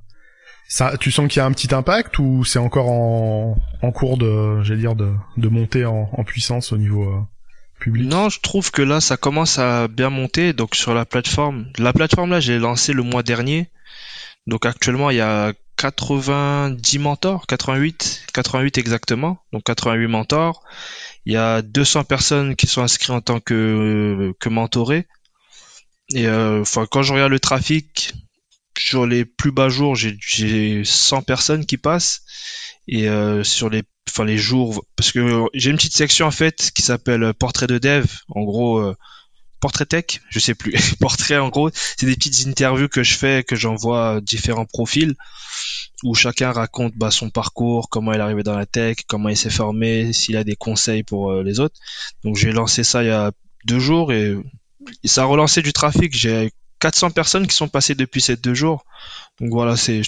ça 0.66 0.96
tu 0.98 1.12
sens 1.12 1.28
qu'il 1.28 1.38
y 1.38 1.40
a 1.40 1.46
un 1.46 1.52
petit 1.52 1.72
impact 1.72 2.18
ou 2.18 2.44
c'est 2.44 2.58
encore 2.58 2.88
en, 2.90 3.92
cours 3.92 4.16
de 4.16 4.62
j'allais 4.62 4.80
dire 4.80 4.96
de, 4.96 5.12
de 5.36 5.48
monter 5.48 5.84
en, 5.84 6.08
en 6.12 6.24
puissance 6.24 6.72
au 6.72 6.78
niveau 6.78 7.04
euh, 7.04 7.20
public? 7.82 8.08
Non, 8.08 8.28
je 8.28 8.40
trouve 8.40 8.70
que 8.70 8.82
là, 8.82 9.00
ça 9.00 9.16
commence 9.16 9.58
à 9.58 9.88
bien 9.88 10.10
monter. 10.10 10.52
Donc 10.52 10.74
sur 10.74 10.94
la 10.94 11.04
plateforme, 11.04 11.66
la 11.78 11.92
plateforme 11.92 12.30
là, 12.30 12.40
j'ai 12.40 12.58
lancé 12.58 12.92
le 12.92 13.02
mois 13.02 13.22
dernier. 13.22 13.68
Donc 14.46 14.66
actuellement, 14.66 15.10
il 15.10 15.16
y 15.16 15.20
a 15.20 15.52
90 15.76 16.98
mentors, 16.98 17.46
88, 17.46 18.26
88 18.32 18.78
exactement. 18.78 19.38
Donc 19.52 19.64
88 19.64 20.06
mentors. 20.06 20.62
Il 21.26 21.32
y 21.32 21.36
a 21.36 21.62
200 21.62 22.04
personnes 22.04 22.56
qui 22.56 22.66
sont 22.66 22.82
inscrites 22.82 23.10
en 23.10 23.20
tant 23.20 23.40
que 23.40 24.32
que 24.38 24.48
mentorés. 24.48 25.06
Et 26.14 26.26
euh, 26.26 26.60
enfin, 26.60 26.86
quand 26.90 27.02
je 27.02 27.12
regarde 27.12 27.32
le 27.32 27.40
trafic, 27.40 28.12
sur 28.78 29.06
les 29.06 29.24
plus 29.24 29.52
bas 29.52 29.68
jours, 29.68 29.94
j'ai 29.94 30.84
100 30.84 31.22
personnes 31.22 31.66
qui 31.66 31.76
passent. 31.76 32.22
Et 32.88 33.08
euh, 33.08 33.44
sur 33.44 33.70
les 33.70 33.84
enfin 34.08 34.24
les 34.24 34.36
jours 34.36 34.84
parce 34.96 35.12
que 35.12 35.44
j'ai 35.54 35.70
une 35.70 35.76
petite 35.76 35.96
section 35.96 36.26
en 36.26 36.32
fait 36.32 36.72
qui 36.74 36.82
s'appelle 36.82 37.32
portrait 37.34 37.68
de 37.68 37.78
dev. 37.78 38.06
En 38.28 38.42
gros 38.42 38.78
euh, 38.78 38.96
portrait 39.60 39.86
tech 39.86 40.20
je 40.28 40.40
sais 40.40 40.56
plus. 40.56 40.72
Portrait 41.00 41.38
en 41.38 41.48
gros 41.48 41.70
c'est 41.72 42.06
des 42.06 42.16
petites 42.16 42.46
interviews 42.48 42.88
que 42.88 43.04
je 43.04 43.14
fais 43.14 43.44
que 43.44 43.54
j'envoie 43.54 44.16
à 44.16 44.20
différents 44.20 44.66
profils 44.66 45.14
où 46.02 46.14
chacun 46.14 46.50
raconte 46.50 46.94
bah, 46.96 47.12
son 47.12 47.30
parcours 47.30 47.88
comment 47.88 48.12
il 48.12 48.18
est 48.18 48.22
arrivé 48.22 48.42
dans 48.42 48.56
la 48.56 48.66
tech 48.66 48.96
comment 49.06 49.28
il 49.28 49.36
s'est 49.36 49.50
formé 49.50 50.12
s'il 50.12 50.36
a 50.36 50.42
des 50.42 50.56
conseils 50.56 51.04
pour 51.04 51.30
euh, 51.30 51.44
les 51.44 51.60
autres. 51.60 51.78
Donc 52.24 52.34
j'ai 52.34 52.50
lancé 52.50 52.82
ça 52.82 53.04
il 53.04 53.06
y 53.06 53.10
a 53.10 53.30
deux 53.64 53.78
jours 53.78 54.12
et 54.12 54.36
ça 55.04 55.22
a 55.22 55.24
relancé 55.24 55.62
du 55.62 55.72
trafic 55.72 56.16
j'ai 56.16 56.52
400 56.80 57.10
personnes 57.10 57.46
qui 57.46 57.54
sont 57.54 57.68
passées 57.68 57.94
depuis 57.94 58.20
ces 58.20 58.36
deux 58.36 58.54
jours 58.54 58.84
donc 59.40 59.50
voilà 59.50 59.76
c'est 59.76 60.02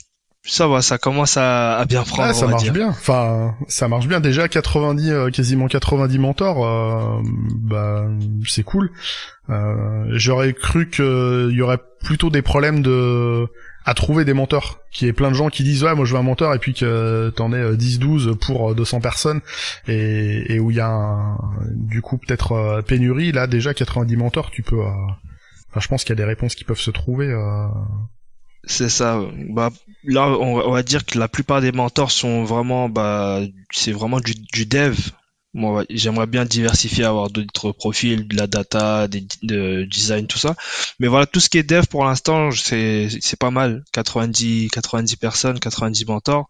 ça 0.46 0.68
va, 0.68 0.82
ça 0.82 0.98
commence 0.98 1.36
à, 1.38 1.78
à 1.78 1.84
bien 1.86 2.02
prendre. 2.02 2.34
ça 2.34 2.46
marche 2.46 2.70
bien. 2.70 2.88
Enfin, 2.88 3.54
ça 3.66 3.88
marche 3.88 4.06
bien. 4.06 4.20
Déjà 4.20 4.46
90, 4.46 5.10
euh, 5.10 5.30
quasiment 5.30 5.68
90 5.68 6.18
mentors, 6.18 6.66
euh, 6.66 7.22
bah 7.56 8.06
c'est 8.46 8.62
cool. 8.62 8.90
Euh, 9.48 10.04
J'aurais 10.10 10.52
cru 10.52 10.90
qu'il 10.90 11.50
y 11.52 11.62
aurait 11.62 11.80
plutôt 12.02 12.28
des 12.28 12.42
problèmes 12.42 12.82
de 12.82 13.46
à 13.84 13.94
trouver 13.94 14.24
des 14.24 14.32
mentors, 14.32 14.80
qui 14.90 15.06
est 15.06 15.12
plein 15.12 15.30
de 15.30 15.36
gens 15.36 15.48
qui 15.48 15.62
disent 15.62 15.84
ouais 15.84 15.94
moi 15.94 16.04
je 16.04 16.12
veux 16.12 16.18
un 16.18 16.22
mentor 16.22 16.54
et 16.54 16.58
puis 16.58 16.74
que 16.74 17.32
t'en 17.36 17.52
es 17.52 17.74
10-12 17.74 18.28
euh, 18.28 18.34
pour 18.34 18.74
200 18.74 19.00
personnes 19.00 19.40
et, 19.88 20.54
et 20.54 20.58
où 20.58 20.70
il 20.70 20.76
y 20.76 20.80
a 20.80 21.36
du 21.70 22.00
coup 22.00 22.18
peut-être 22.18 22.82
pénurie. 22.86 23.32
Là 23.32 23.46
déjà 23.46 23.74
90 23.74 24.16
mentors, 24.16 24.50
tu 24.50 24.62
peux. 24.62 24.80
Enfin, 24.80 25.80
je 25.80 25.88
pense 25.88 26.04
qu'il 26.04 26.10
y 26.10 26.12
a 26.12 26.22
des 26.22 26.24
réponses 26.24 26.54
qui 26.54 26.64
peuvent 26.64 26.80
se 26.80 26.90
trouver. 26.90 27.34
C'est 28.66 28.88
ça. 28.88 29.20
Bah, 29.50 29.70
là, 30.04 30.28
on, 30.28 30.70
va 30.70 30.82
dire 30.82 31.04
que 31.04 31.18
la 31.18 31.28
plupart 31.28 31.60
des 31.60 31.72
mentors 31.72 32.10
sont 32.10 32.44
vraiment, 32.44 32.88
bah, 32.88 33.40
c'est 33.70 33.92
vraiment 33.92 34.20
du, 34.20 34.34
du 34.34 34.66
dev. 34.66 34.96
Moi, 35.54 35.84
j'aimerais 35.88 36.26
bien 36.26 36.44
diversifier, 36.44 37.04
avoir 37.04 37.30
d'autres 37.30 37.70
profils, 37.70 38.26
de 38.26 38.36
la 38.36 38.48
data, 38.48 39.06
des, 39.06 39.24
de 39.42 39.84
design, 39.84 40.26
tout 40.26 40.38
ça. 40.38 40.56
Mais 40.98 41.06
voilà, 41.06 41.26
tout 41.26 41.38
ce 41.40 41.48
qui 41.48 41.58
est 41.58 41.62
dev 41.62 41.86
pour 41.86 42.04
l'instant, 42.04 42.50
c'est, 42.50 43.08
c'est 43.20 43.38
pas 43.38 43.52
mal. 43.52 43.84
90, 43.92 44.68
90 44.70 45.16
personnes, 45.16 45.60
90 45.60 46.06
mentors. 46.06 46.48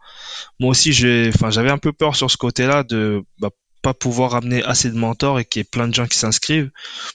Moi 0.59 0.71
aussi, 0.71 0.93
j'ai, 0.95 1.31
enfin, 1.35 1.51
j'avais 1.51 1.71
un 1.71 1.79
peu 1.79 1.93
peur 1.93 2.17
sur 2.17 2.31
ce 2.31 2.39
côté-là 2.39 2.83
de, 2.83 3.23
bah, 3.39 3.51
pas 3.85 3.95
pouvoir 3.95 4.35
amener 4.35 4.65
assez 4.65 4.91
de 4.91 4.97
mentors 4.97 5.39
et 5.39 5.45
qu'il 5.45 5.61
y 5.61 5.63
ait 5.63 5.69
plein 5.71 5.87
de 5.87 5.95
gens 5.95 6.07
qui 6.07 6.17
s'inscrivent. 6.17 6.71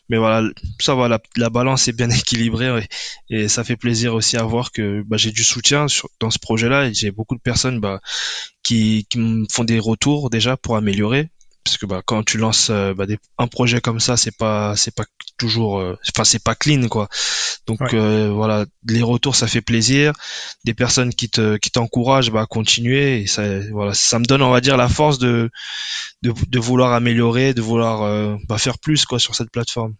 Mais 0.07 0.17
voilà, 0.17 0.47
ça 0.79 0.93
va, 0.93 1.07
la, 1.35 1.49
balance 1.49 1.87
est 1.87 1.93
bien 1.93 2.09
équilibrée 2.11 2.87
et, 3.29 3.47
ça 3.47 3.63
fait 3.63 3.75
plaisir 3.75 4.13
aussi 4.13 4.37
à 4.37 4.43
voir 4.43 4.71
que 4.71 5.01
bah, 5.07 5.17
j'ai 5.17 5.31
du 5.31 5.43
soutien 5.43 5.87
dans 6.19 6.29
ce 6.29 6.37
projet-là 6.39 6.85
et 6.85 6.93
j'ai 6.93 7.09
beaucoup 7.11 7.35
de 7.35 7.41
personnes 7.41 7.79
bah, 7.79 7.99
qui, 8.61 9.07
qui 9.09 9.17
me 9.17 9.45
font 9.51 9.63
des 9.63 9.79
retours 9.79 10.29
déjà 10.29 10.55
pour 10.55 10.77
améliorer 10.77 11.31
parce 11.69 11.77
que 11.77 11.85
bah, 11.85 12.01
quand 12.03 12.23
tu 12.23 12.37
lances 12.37 12.69
euh, 12.71 12.93
bah, 12.93 13.05
un 13.37 13.47
projet 13.47 13.79
comme 13.79 13.99
ça 13.99 14.17
c'est 14.17 14.35
pas 14.35 14.75
c'est 14.75 14.93
pas 14.93 15.05
toujours 15.37 15.79
euh, 15.79 15.97
enfin 16.09 16.23
c'est 16.23 16.43
pas 16.43 16.55
clean 16.55 16.87
quoi. 16.87 17.07
Donc 17.67 17.93
euh, 17.93 18.31
voilà 18.33 18.65
les 18.87 19.03
retours 19.03 19.35
ça 19.35 19.47
fait 19.47 19.61
plaisir. 19.61 20.13
Des 20.65 20.73
personnes 20.73 21.13
qui 21.13 21.29
te 21.29 21.57
qui 21.57 21.69
t'encouragent 21.69 22.31
bah, 22.31 22.41
à 22.41 22.45
continuer. 22.47 23.21
Et 23.21 23.27
ça 23.27 23.43
voilà 23.71 23.93
ça 23.93 24.17
me 24.17 24.25
donne 24.25 24.41
on 24.41 24.51
va 24.51 24.61
dire 24.61 24.77
la 24.77 24.89
force 24.89 25.19
de 25.19 25.51
de, 26.23 26.33
de 26.47 26.59
vouloir 26.59 26.93
améliorer 26.93 27.53
de 27.53 27.61
vouloir 27.61 28.37
bah, 28.47 28.57
faire 28.57 28.79
plus 28.79 29.05
quoi 29.05 29.19
sur 29.19 29.35
cette 29.35 29.51
plateforme. 29.51 29.93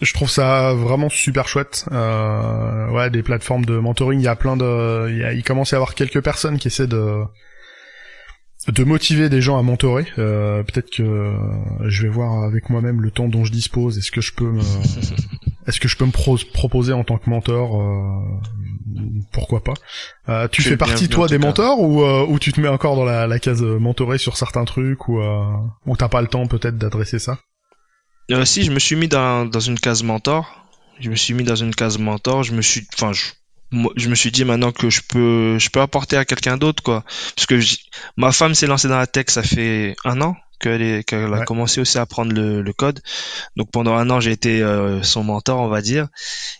Je 0.00 0.14
trouve 0.14 0.30
ça 0.30 0.72
vraiment 0.72 1.10
super 1.10 1.46
chouette. 1.46 1.84
Euh, 1.92 2.88
ouais, 2.88 3.10
des 3.10 3.22
plateformes 3.22 3.66
de 3.66 3.78
mentoring, 3.78 4.18
il 4.18 4.24
y 4.24 4.28
a 4.28 4.36
plein 4.36 4.56
de, 4.56 5.08
il, 5.10 5.38
il 5.38 5.42
commence 5.42 5.72
à 5.72 5.76
y 5.76 5.78
avoir 5.78 5.94
quelques 5.94 6.22
personnes 6.22 6.58
qui 6.58 6.68
essaient 6.68 6.86
de 6.86 7.22
de 8.68 8.84
motiver 8.84 9.28
des 9.28 9.40
gens 9.40 9.58
à 9.58 9.62
mentorer. 9.62 10.06
Euh, 10.18 10.62
Peut-être 10.62 10.90
que 10.90 11.02
euh, 11.02 11.88
je 11.88 12.02
vais 12.02 12.08
voir 12.08 12.44
avec 12.44 12.68
moi-même 12.68 13.00
le 13.00 13.10
temps 13.10 13.28
dont 13.28 13.44
je 13.44 13.52
dispose. 13.52 13.98
Est-ce 13.98 14.10
que 14.10 14.20
je 14.20 14.32
peux 14.34 14.50
me, 14.50 14.60
est-ce 15.66 15.80
que 15.80 15.88
je 15.88 15.96
peux 15.96 16.04
me 16.04 16.52
proposer 16.52 16.92
en 16.92 17.04
tant 17.04 17.18
que 17.18 17.30
mentor 17.30 17.80
euh, 17.80 19.20
Pourquoi 19.32 19.64
pas 19.64 19.74
euh, 20.28 20.48
Tu 20.48 20.62
fais 20.62 20.76
partie 20.76 21.08
toi 21.08 21.26
des 21.26 21.38
mentors 21.38 21.80
ou, 21.80 22.02
euh, 22.02 22.26
ou 22.26 22.38
tu 22.38 22.52
te 22.52 22.60
mets 22.60 22.68
encore 22.68 22.96
dans 22.96 23.04
la, 23.04 23.26
la 23.26 23.38
case 23.38 23.62
mentoré 23.62 24.18
sur 24.18 24.36
certains 24.36 24.64
trucs 24.64 25.08
ou 25.08 25.20
ou 25.86 25.96
t'as 25.96 26.08
pas 26.08 26.20
le 26.20 26.28
temps 26.28 26.46
peut-être 26.46 26.76
d'adresser 26.76 27.18
ça? 27.18 27.38
Si, 28.44 28.62
je 28.62 28.70
me 28.70 28.78
suis 28.78 28.94
mis 28.94 29.08
dans 29.08 29.44
dans 29.46 29.60
une 29.60 29.78
case 29.78 30.02
mentor. 30.02 30.66
Je 31.00 31.08
me 31.08 31.16
suis 31.16 31.32
mis 31.32 31.44
dans 31.44 31.56
une 31.56 31.74
case 31.74 31.98
mentor. 31.98 32.42
Je 32.42 32.52
me 32.52 32.60
suis, 32.60 32.86
enfin, 32.94 33.12
je 33.12 33.22
je 33.96 34.08
me 34.08 34.14
suis 34.14 34.30
dit 34.30 34.44
maintenant 34.44 34.72
que 34.72 34.90
je 34.90 35.00
peux 35.06 35.58
je 35.58 35.70
peux 35.70 35.80
apporter 35.80 36.16
à 36.16 36.24
quelqu'un 36.24 36.56
d'autre 36.56 36.82
quoi. 36.82 37.04
Parce 37.36 37.46
que 37.46 37.60
ma 38.16 38.32
femme 38.32 38.54
s'est 38.54 38.66
lancée 38.66 38.88
dans 38.88 38.98
la 38.98 39.06
tech 39.06 39.26
ça 39.28 39.42
fait 39.42 39.96
un 40.04 40.20
an 40.20 40.36
qu'elle 40.58 41.04
qu'elle 41.04 41.32
a 41.32 41.44
commencé 41.44 41.80
aussi 41.80 41.98
à 41.98 42.02
apprendre 42.02 42.32
le, 42.32 42.62
le, 42.62 42.72
code. 42.72 43.00
Donc 43.56 43.70
pendant 43.70 43.94
un 43.94 44.10
an 44.10 44.20
j'ai 44.20 44.32
été 44.32 44.62
euh, 44.62 45.02
son 45.02 45.24
mentor 45.24 45.60
on 45.60 45.68
va 45.68 45.82
dire. 45.82 46.08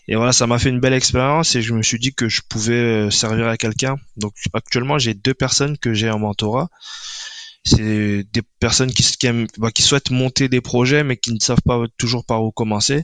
Et 0.07 0.15
voilà 0.15 0.31
ça 0.31 0.47
m'a 0.47 0.59
fait 0.59 0.69
une 0.69 0.79
belle 0.79 0.93
expérience 0.93 1.55
et 1.55 1.61
je 1.61 1.73
me 1.73 1.83
suis 1.83 1.99
dit 1.99 2.13
que 2.13 2.27
je 2.27 2.41
pouvais 2.47 2.73
euh, 2.73 3.09
servir 3.09 3.47
à 3.47 3.57
quelqu'un. 3.57 3.97
Donc 4.17 4.33
actuellement 4.53 4.97
j'ai 4.97 5.13
deux 5.13 5.33
personnes 5.33 5.77
que 5.77 5.93
j'ai 5.93 6.09
en 6.09 6.19
mentorat 6.19 6.69
c'est 7.63 8.23
des 8.23 8.41
personnes 8.59 8.91
qui, 8.91 9.03
qui, 9.03 9.27
aiment, 9.27 9.45
bah, 9.57 9.71
qui 9.71 9.83
souhaitent 9.83 10.09
monter 10.09 10.49
des 10.49 10.61
projets 10.61 11.03
mais 11.03 11.17
qui 11.17 11.31
ne 11.31 11.39
savent 11.39 11.61
pas 11.63 11.85
toujours 11.97 12.25
par 12.25 12.43
où 12.43 12.51
commencer. 12.51 13.03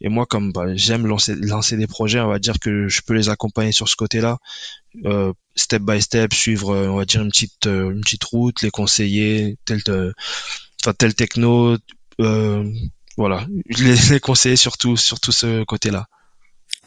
Et 0.00 0.08
moi, 0.08 0.24
comme 0.24 0.52
bah, 0.52 0.74
j'aime 0.74 1.06
lancer, 1.06 1.34
lancer 1.34 1.76
des 1.76 1.86
projets, 1.86 2.20
on 2.20 2.28
va 2.28 2.38
dire 2.38 2.58
que 2.58 2.88
je 2.88 3.02
peux 3.02 3.14
les 3.14 3.28
accompagner 3.28 3.72
sur 3.72 3.88
ce 3.88 3.96
côté-là, 3.96 4.38
euh, 5.04 5.32
step 5.56 5.82
by 5.82 6.00
step, 6.00 6.32
suivre, 6.32 6.70
euh, 6.74 6.88
on 6.88 6.96
va 6.96 7.04
dire 7.04 7.22
une 7.22 7.30
petite 7.30 7.66
euh, 7.66 7.90
une 7.90 8.00
petite 8.00 8.24
route, 8.24 8.62
les 8.62 8.70
conseiller, 8.70 9.58
tel, 9.66 9.82
enfin 10.82 10.94
tel 10.96 11.14
techno, 11.14 11.76
euh, 12.20 12.72
voilà, 13.16 13.46
les, 13.66 13.96
les 14.10 14.20
conseiller 14.20 14.56
surtout 14.56 14.96
sur 14.96 15.20
tout 15.20 15.32
ce 15.32 15.64
côté-là. 15.64 16.06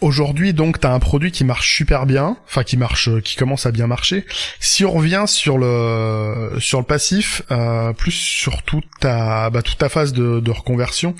Aujourd'hui, 0.02 0.54
donc, 0.54 0.80
tu 0.80 0.88
as 0.88 0.94
un 0.94 1.00
produit 1.00 1.32
qui 1.32 1.46
marche 1.46 1.76
super 1.76 2.08
bien, 2.08 2.36
enfin 2.46 2.64
qui 2.64 2.76
marche, 2.76 3.08
euh, 3.08 3.22
qui 3.22 3.36
commence 3.36 3.68
à 3.68 3.72
bien 3.72 3.86
marcher. 3.86 4.26
Si 4.60 4.84
on 4.84 4.92
revient 4.92 5.26
sur 5.28 5.60
le 5.60 6.56
sur 6.60 6.80
le 6.80 6.86
passif, 6.86 7.44
euh, 7.52 7.94
plus 7.94 8.12
sur 8.12 8.64
toute 8.64 8.88
ta 9.00 9.52
bah, 9.52 9.62
toute 9.62 9.78
ta 9.78 9.90
phase 9.90 10.12
de, 10.12 10.40
de 10.40 10.52
reconversion, 10.52 11.14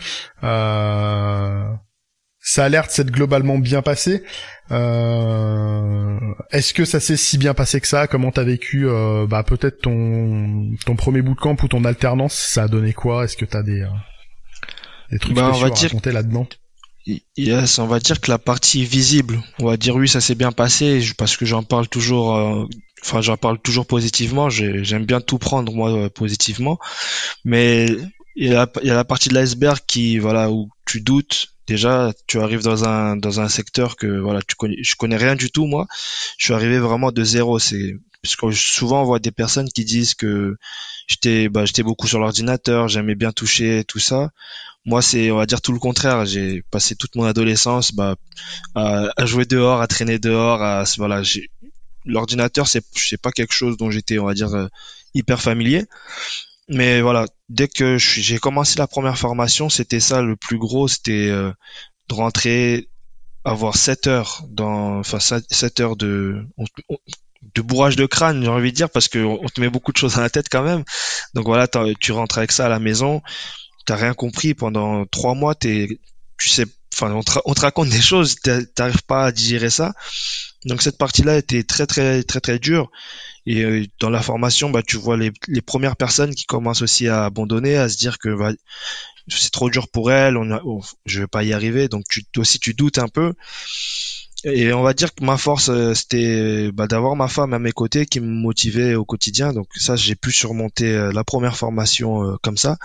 euh, 0.44 1.64
ça 2.40 2.66
a 2.66 2.70
l'air 2.70 2.88
de 2.88 2.92
s'être 2.92 3.12
globalement 3.12 3.60
bien 3.60 3.84
passé. 3.84 4.24
Euh, 4.72 6.18
Est-ce 6.50 6.74
que 6.74 6.84
ça 6.84 7.00
s'est 7.00 7.18
si 7.18 7.38
bien 7.38 7.54
passé 7.54 7.82
que 7.82 7.88
ça? 7.88 8.08
Comment 8.08 8.32
t'as 8.32 8.44
vécu 8.44 8.88
euh, 8.88 9.28
bah, 9.28 9.44
peut-être 9.44 9.82
ton 9.82 10.72
ton 10.88 10.96
premier 10.96 11.22
bootcamp 11.22 11.56
ou 11.62 11.68
ton 11.68 11.86
alternance? 11.86 12.34
Ça 12.34 12.64
a 12.64 12.68
donné 12.68 12.94
quoi? 12.94 13.26
Est-ce 13.26 13.38
que 13.38 13.46
t'as 13.46 13.62
des 13.62 13.86
des 15.12 15.20
trucs 15.20 15.36
bah, 15.36 15.52
spéciaux 15.54 15.68
à 15.68 15.70
raconter 15.70 16.12
là-dedans? 16.12 16.48
Yes, 17.36 17.80
on 17.80 17.88
va 17.88 18.00
dire 18.00 18.22
que 18.22 18.30
la 18.30 18.38
partie 18.38 18.86
visible, 18.86 19.42
on 19.60 19.66
va 19.66 19.76
dire 19.78 19.96
oui, 19.96 20.08
ça 20.08 20.22
s'est 20.22 20.36
bien 20.36 20.52
passé 20.52 21.02
parce 21.18 21.36
que 21.36 21.46
j'en 21.46 21.64
parle 21.64 21.88
toujours, 21.88 22.36
euh, 22.36 22.66
enfin 23.02 23.22
j'en 23.22 23.38
parle 23.38 23.60
toujours 23.60 23.88
positivement. 23.88 24.50
J'aime 24.50 25.06
bien 25.06 25.20
tout 25.20 25.40
prendre 25.40 25.74
moi 25.74 25.92
euh, 25.92 26.10
positivement, 26.10 26.78
mais 27.46 27.88
il 28.36 28.52
y, 28.52 28.56
a 28.56 28.70
il 28.82 28.88
y 28.88 28.92
a 28.92 28.96
la 28.96 29.06
partie 29.06 29.30
de 29.30 29.34
l'iceberg 29.36 29.80
qui, 29.88 30.20
voilà, 30.20 30.52
où 30.52 30.70
tu 30.86 31.02
doutes. 31.02 31.48
Déjà, 31.68 32.14
tu 32.28 32.40
arrives 32.40 32.64
dans 32.64 32.86
un 32.86 33.16
dans 33.18 33.40
un 33.42 33.50
secteur 33.50 33.96
que 33.96 34.08
voilà, 34.08 34.42
tu 34.48 34.56
connais, 34.56 34.78
je 34.84 34.96
connais 34.96 35.18
rien 35.18 35.36
du 35.36 35.52
tout 35.52 35.66
moi. 35.66 35.88
Je 36.38 36.46
suis 36.46 36.54
arrivé 36.54 36.80
vraiment 36.80 37.12
de 37.12 37.24
zéro. 37.24 37.60
C'est 37.60 37.96
parce 38.22 38.36
que 38.36 38.52
souvent 38.52 39.02
on 39.02 39.06
voit 39.06 39.20
des 39.20 39.32
personnes 39.32 39.70
qui 39.70 39.86
disent 39.86 40.14
que 40.16 40.56
j'étais 41.08 41.50
bah, 41.50 41.66
j'étais 41.66 41.84
beaucoup 41.84 42.08
sur 42.08 42.20
l'ordinateur, 42.20 42.88
j'aimais 42.88 43.16
bien 43.16 43.32
toucher 43.32 43.84
tout 43.88 44.00
ça. 44.00 44.30
Moi, 44.86 45.02
c'est, 45.02 45.30
on 45.32 45.38
va 45.38 45.46
dire 45.46 45.62
tout 45.62 45.74
le 45.74 45.80
contraire. 45.80 46.26
J'ai 46.26 46.64
passé 46.72 46.96
toute 46.96 47.16
mon 47.16 47.26
adolescence 47.26 47.94
bah, 47.94 48.16
à, 48.76 49.10
à, 49.16 49.26
jouer 49.26 49.46
dehors, 49.46 49.82
à 49.82 49.88
traîner 49.88 50.18
dehors. 50.18 50.62
À, 50.62 50.84
voilà, 50.98 51.22
l'ordinateur, 52.06 52.68
c'est, 52.68 52.84
c'est 52.94 53.22
pas 53.22 53.32
quelque 53.32 53.54
chose 53.54 53.78
dont 53.78 53.92
j'étais, 53.92 54.18
on 54.20 54.26
va 54.26 54.34
dire, 54.34 54.54
euh, 54.54 54.68
hyper 55.14 55.42
familier. 55.42 55.86
Mais 56.68 57.02
voilà, 57.02 57.26
dès 57.50 57.68
que 57.68 57.98
j'ai 57.98 58.38
commencé 58.38 58.80
la 58.80 58.88
première 58.88 59.18
formation, 59.18 59.70
c'était 59.70 60.00
ça 60.00 60.22
le 60.22 60.36
plus 60.36 60.58
gros, 60.58 60.88
c'était 60.88 61.28
euh, 61.30 61.52
de 62.08 62.16
rentrer, 62.16 62.90
avoir 63.44 63.76
7 63.76 64.08
heures 64.08 64.44
dans, 64.50 65.00
enfin 65.00 65.20
7 65.20 65.80
heures 65.82 65.96
de, 65.98 66.46
de 67.56 67.62
bourrage 67.62 67.96
de 67.96 68.06
crâne, 68.06 68.44
j'ai 68.44 68.50
envie 68.50 68.72
de 68.72 68.76
dire, 68.76 68.90
parce 68.90 69.10
qu'on 69.10 69.40
on 69.42 69.50
te 69.50 69.60
met 69.60 69.70
beaucoup 69.70 69.92
de 69.92 69.98
choses 69.98 70.16
dans 70.16 70.22
la 70.22 70.30
tête 70.30 70.48
quand 70.50 70.64
même. 70.64 70.84
Donc 71.34 71.46
voilà, 71.46 71.68
tu 72.00 72.12
rentres 72.12 72.38
avec 72.38 72.52
ça 72.52 72.68
à 72.68 72.70
la 72.70 72.80
maison, 72.80 73.22
t'as 73.86 73.96
rien 73.96 74.14
compris 74.14 74.54
pendant 74.54 75.06
trois 75.06 75.36
mois, 75.36 75.56
t'es, 75.56 76.00
tu 76.38 76.50
sais, 76.50 76.66
enfin, 76.94 77.12
on 77.12 77.24
te, 77.24 77.32
on 77.46 77.54
te 77.54 77.62
raconte 77.62 77.90
des 77.90 78.02
choses, 78.02 78.36
t'arrives 78.76 79.04
pas 79.04 79.26
à 79.26 79.32
digérer 79.32 79.70
ça. 79.70 79.94
Donc 80.66 80.82
cette 80.82 80.98
partie-là 80.98 81.38
était 81.38 81.64
très 81.64 81.88
très 81.88 82.24
très 82.24 82.40
très 82.40 82.60
dure. 82.60 82.92
Et 83.48 83.64
euh, 83.64 83.86
dans 84.00 84.12
la 84.12 84.22
formation, 84.22 84.70
bah, 84.70 84.84
tu 84.84 84.98
vois 84.98 85.18
les, 85.18 85.32
les, 85.48 85.62
premières 85.62 85.96
personnes 85.96 86.36
qui 86.36 86.46
commencent 86.46 86.84
aussi 86.84 87.08
à 87.08 87.26
abandonner, 87.26 87.76
à 87.76 87.90
se 87.90 87.98
dire 87.98 88.20
que 88.20 88.30
bah, 88.30 88.52
c'est 89.28 89.52
trop 89.52 89.70
dur 89.72 89.90
pour 89.90 90.12
elles, 90.12 90.38
on 90.38 90.52
a, 90.52 90.62
je 91.06 91.22
vais 91.22 91.28
pas 91.28 91.44
y 91.44 91.54
arriver. 91.54 91.88
Donc 91.88 92.06
tu 92.08 92.24
aussi 92.38 92.60
tu 92.60 92.74
doutes 92.74 93.00
un 93.00 93.08
peu. 93.08 93.34
Et 94.44 94.74
on 94.74 94.82
va 94.82 94.94
dire 94.94 95.14
que 95.14 95.24
ma 95.24 95.38
force, 95.38 95.70
euh, 95.70 95.94
c'était 95.94 96.72
bah, 96.72 96.88
d'avoir 96.88 97.16
ma 97.16 97.28
femme 97.28 97.54
à 97.54 97.60
mes 97.60 97.72
côtés 97.72 98.06
qui 98.08 98.20
me 98.20 98.28
motivait 98.28 98.96
au 98.96 99.06
quotidien. 99.06 99.54
Donc 99.54 99.68
ça, 99.76 99.96
j'ai 99.96 100.16
pu 100.16 100.32
surmonter 100.32 100.94
euh, 100.96 101.12
la 101.12 101.24
première 101.24 101.56
formation 101.56 102.24
euh, 102.24 102.38
comme 102.42 102.58
ça. 102.58 102.78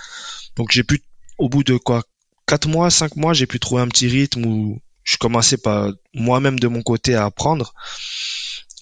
Donc 0.57 0.71
j'ai 0.71 0.85
pu, 0.85 1.03
au 1.39 1.49
bout 1.49 1.65
de 1.65 1.77
quoi, 1.77 2.03
quatre 2.47 2.69
mois, 2.69 2.91
cinq 2.91 3.17
mois, 3.17 3.33
j'ai 3.33 3.47
pu 3.47 3.59
trouver 3.59 3.83
un 3.83 3.89
petit 3.89 4.09
rythme 4.09 4.45
où 4.45 4.81
je 5.03 5.17
commençais 5.17 5.57
par 5.57 5.93
moi-même 6.15 6.59
de 6.59 6.69
mon 6.69 6.83
côté 6.83 7.15
à 7.15 7.25
apprendre. 7.25 7.75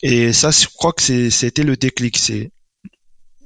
Et 0.02 0.32
ça, 0.32 0.50
je 0.50 0.66
crois 0.66 0.92
que 0.92 1.30
c'était 1.30 1.62
le 1.62 1.76
déclic. 1.76 2.18
C'est 2.18 2.50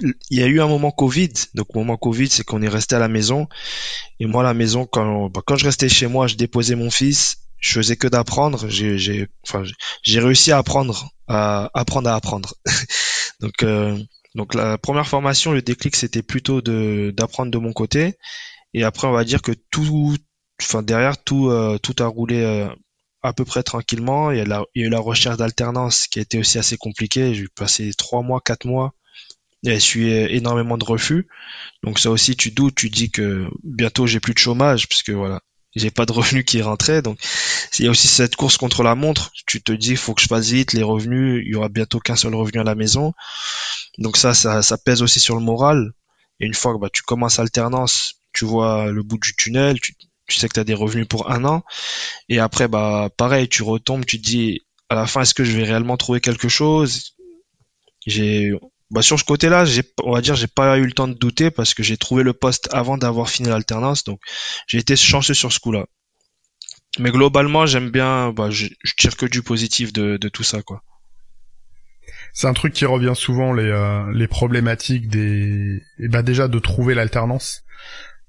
il 0.00 0.38
y 0.38 0.42
a 0.42 0.46
eu 0.46 0.60
un 0.60 0.68
moment 0.68 0.92
Covid. 0.92 1.32
Donc, 1.54 1.74
moment 1.74 1.96
Covid, 1.96 2.28
c'est 2.28 2.44
qu'on 2.44 2.62
est 2.62 2.68
resté 2.68 2.94
à 2.94 3.00
la 3.00 3.08
maison. 3.08 3.48
Et 4.20 4.26
moi, 4.26 4.42
à 4.42 4.44
la 4.44 4.54
maison, 4.54 4.86
quand, 4.86 5.28
bah, 5.28 5.42
quand 5.44 5.56
je 5.56 5.64
restais 5.64 5.88
chez 5.88 6.06
moi, 6.06 6.28
je 6.28 6.36
déposais 6.36 6.76
mon 6.76 6.90
fils 6.90 7.47
je 7.58 7.72
faisais 7.72 7.96
que 7.96 8.08
d'apprendre. 8.08 8.68
J'ai, 8.68 8.98
j'ai, 8.98 9.28
enfin, 9.46 9.64
j'ai 10.02 10.20
réussi 10.20 10.52
à 10.52 10.58
apprendre, 10.58 11.10
à 11.26 11.70
apprendre 11.74 12.10
à 12.10 12.14
apprendre. 12.14 12.54
donc, 13.40 13.62
euh, 13.62 13.98
donc 14.34 14.54
la 14.54 14.78
première 14.78 15.08
formation, 15.08 15.52
le 15.52 15.62
déclic, 15.62 15.96
c'était 15.96 16.22
plutôt 16.22 16.60
de 16.62 17.12
d'apprendre 17.16 17.50
de 17.50 17.58
mon 17.58 17.72
côté. 17.72 18.14
Et 18.74 18.84
après, 18.84 19.08
on 19.08 19.12
va 19.12 19.24
dire 19.24 19.42
que 19.42 19.52
tout, 19.70 20.16
enfin 20.62 20.82
derrière 20.82 21.22
tout, 21.22 21.48
euh, 21.48 21.78
tout 21.78 21.96
a 22.00 22.06
roulé 22.06 22.42
euh, 22.42 22.68
à 23.22 23.32
peu 23.32 23.44
près 23.44 23.62
tranquillement. 23.62 24.30
Il 24.30 24.38
y, 24.38 24.40
a 24.40 24.44
la, 24.44 24.64
il 24.74 24.82
y 24.82 24.84
a 24.84 24.88
eu 24.88 24.90
la 24.90 25.00
recherche 25.00 25.38
d'alternance 25.38 26.06
qui 26.08 26.18
a 26.20 26.22
été 26.22 26.38
aussi 26.38 26.58
assez 26.58 26.76
compliquée. 26.76 27.34
J'ai 27.34 27.48
passé 27.54 27.92
trois 27.96 28.22
mois, 28.22 28.40
quatre 28.44 28.66
mois. 28.66 28.94
Et 29.66 29.80
j'ai 29.80 30.00
eu 30.00 30.36
énormément 30.36 30.78
de 30.78 30.84
refus. 30.84 31.26
Donc 31.82 31.98
ça 31.98 32.10
aussi, 32.10 32.36
tu 32.36 32.50
doutes, 32.52 32.76
tu 32.76 32.90
dis 32.90 33.10
que 33.10 33.48
bientôt 33.64 34.06
j'ai 34.06 34.20
plus 34.20 34.34
de 34.34 34.38
chômage, 34.38 34.88
puisque 34.88 35.10
voilà, 35.10 35.40
j'ai 35.74 35.90
pas 35.90 36.06
de 36.06 36.12
revenus 36.12 36.44
qui 36.44 36.62
rentraient 36.62 37.02
donc 37.02 37.18
il 37.78 37.84
y 37.84 37.88
a 37.88 37.90
aussi 37.90 38.08
cette 38.08 38.36
course 38.36 38.56
contre 38.56 38.82
la 38.82 38.94
montre. 38.94 39.30
Tu 39.46 39.62
te 39.62 39.72
dis 39.72 39.96
faut 39.96 40.14
que 40.14 40.22
je 40.22 40.26
fasse 40.26 40.50
vite 40.50 40.72
les 40.72 40.82
revenus 40.82 41.42
il 41.44 41.52
y 41.52 41.54
aura 41.54 41.68
bientôt 41.68 42.00
qu'un 42.00 42.16
seul 42.16 42.34
revenu 42.34 42.60
à 42.60 42.64
la 42.64 42.74
maison. 42.74 43.14
Donc 43.98 44.16
ça 44.16 44.34
ça, 44.34 44.62
ça 44.62 44.78
pèse 44.78 45.02
aussi 45.02 45.20
sur 45.20 45.34
le 45.36 45.42
moral. 45.42 45.92
Et 46.40 46.46
une 46.46 46.54
fois 46.54 46.74
que 46.74 46.78
bah, 46.78 46.88
tu 46.92 47.02
commences 47.02 47.38
alternance 47.38 48.14
tu 48.32 48.44
vois 48.44 48.90
le 48.90 49.02
bout 49.02 49.18
du 49.18 49.34
tunnel 49.36 49.80
tu, 49.80 49.94
tu 50.26 50.36
sais 50.36 50.48
que 50.48 50.54
tu 50.54 50.60
as 50.60 50.64
des 50.64 50.74
revenus 50.74 51.06
pour 51.08 51.30
un 51.30 51.44
an. 51.44 51.62
Et 52.28 52.38
après 52.38 52.68
bah 52.68 53.10
pareil 53.16 53.48
tu 53.48 53.62
retombes 53.62 54.04
tu 54.04 54.20
te 54.20 54.26
dis 54.26 54.62
à 54.88 54.94
la 54.94 55.06
fin 55.06 55.22
est-ce 55.22 55.34
que 55.34 55.44
je 55.44 55.56
vais 55.56 55.64
réellement 55.64 55.96
trouver 55.96 56.20
quelque 56.20 56.48
chose? 56.48 57.14
J'ai 58.06 58.52
bah 58.90 59.02
sur 59.02 59.18
ce 59.18 59.24
côté-là, 59.24 59.64
j'ai, 59.64 59.82
on 60.02 60.12
va 60.12 60.20
dire, 60.20 60.34
j'ai 60.34 60.46
pas 60.46 60.78
eu 60.78 60.86
le 60.86 60.92
temps 60.92 61.08
de 61.08 61.14
douter 61.14 61.50
parce 61.50 61.74
que 61.74 61.82
j'ai 61.82 61.96
trouvé 61.96 62.22
le 62.22 62.32
poste 62.32 62.68
avant 62.72 62.96
d'avoir 62.96 63.28
fini 63.28 63.48
l'alternance, 63.48 64.04
donc 64.04 64.20
j'ai 64.66 64.78
été 64.78 64.96
chanceux 64.96 65.34
sur 65.34 65.52
ce 65.52 65.60
coup-là. 65.60 65.86
Mais 66.98 67.10
globalement, 67.10 67.66
j'aime 67.66 67.90
bien, 67.90 68.32
bah, 68.32 68.50
je, 68.50 68.66
tire 68.96 69.16
que 69.16 69.26
du 69.26 69.42
positif 69.42 69.92
de, 69.92 70.16
de 70.16 70.28
tout 70.28 70.42
ça, 70.42 70.62
quoi. 70.62 70.82
C'est 72.32 72.46
un 72.46 72.54
truc 72.54 72.72
qui 72.72 72.86
revient 72.86 73.14
souvent 73.14 73.52
les 73.52 73.64
euh, 73.64 74.12
les 74.12 74.28
problématiques 74.28 75.08
des, 75.08 75.82
et 75.98 76.08
bah 76.08 76.22
déjà 76.22 76.46
de 76.46 76.58
trouver 76.58 76.94
l'alternance. 76.94 77.64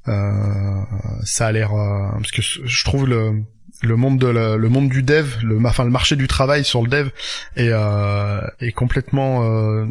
Euh, 0.08 0.82
ça 1.24 1.48
a 1.48 1.52
l'air 1.52 1.74
euh, 1.74 2.10
parce 2.14 2.32
que 2.32 2.42
je 2.42 2.86
trouve 2.86 3.06
le 3.08 3.44
le 3.82 3.96
monde 3.96 4.20
de 4.20 4.28
le 4.28 4.70
monde 4.70 4.90
du 4.90 5.04
dev, 5.04 5.38
le 5.44 5.60
enfin 5.66 5.84
le 5.84 5.92
marché 5.92 6.16
du 6.16 6.28
travail 6.28 6.64
sur 6.64 6.82
le 6.82 6.90
dev 6.90 7.10
est 7.56 7.70
euh, 7.72 8.42
est 8.60 8.72
complètement 8.72 9.44
euh, 9.44 9.86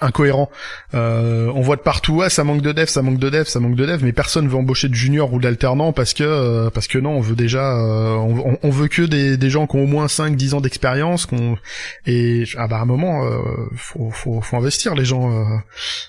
incohérent. 0.00 0.50
Euh, 0.94 1.50
on 1.54 1.60
voit 1.60 1.76
de 1.76 1.82
partout, 1.82 2.22
ah, 2.22 2.30
ça 2.30 2.44
manque 2.44 2.62
de 2.62 2.72
dev, 2.72 2.86
ça 2.86 3.02
manque 3.02 3.18
de 3.18 3.30
dev, 3.30 3.44
ça 3.44 3.60
manque 3.60 3.76
de 3.76 3.86
dev, 3.86 4.02
mais 4.02 4.12
personne 4.12 4.48
veut 4.48 4.56
embaucher 4.56 4.88
de 4.88 4.94
junior 4.94 5.32
ou 5.32 5.40
d'alternant 5.40 5.92
parce 5.92 6.14
que 6.14 6.24
euh, 6.24 6.70
parce 6.70 6.88
que 6.88 6.98
non, 6.98 7.10
on 7.10 7.20
veut 7.20 7.36
déjà, 7.36 7.76
euh, 7.76 8.14
on, 8.62 8.70
veut 8.70 8.88
que 8.88 9.02
des, 9.02 9.36
des 9.36 9.50
gens 9.50 9.66
qui 9.66 9.76
ont 9.76 9.84
au 9.84 9.86
moins 9.86 10.08
5 10.08 10.36
10 10.36 10.54
ans 10.54 10.60
d'expérience, 10.60 11.26
qu'on 11.26 11.56
et 12.06 12.44
ah 12.56 12.66
bah 12.66 12.78
à 12.78 12.82
un 12.82 12.86
moment, 12.86 13.24
euh, 13.24 13.38
faut, 13.76 14.10
faut, 14.10 14.40
faut 14.40 14.56
investir 14.56 14.94
les 14.94 15.04
gens. 15.04 15.28
Un, 15.28 15.62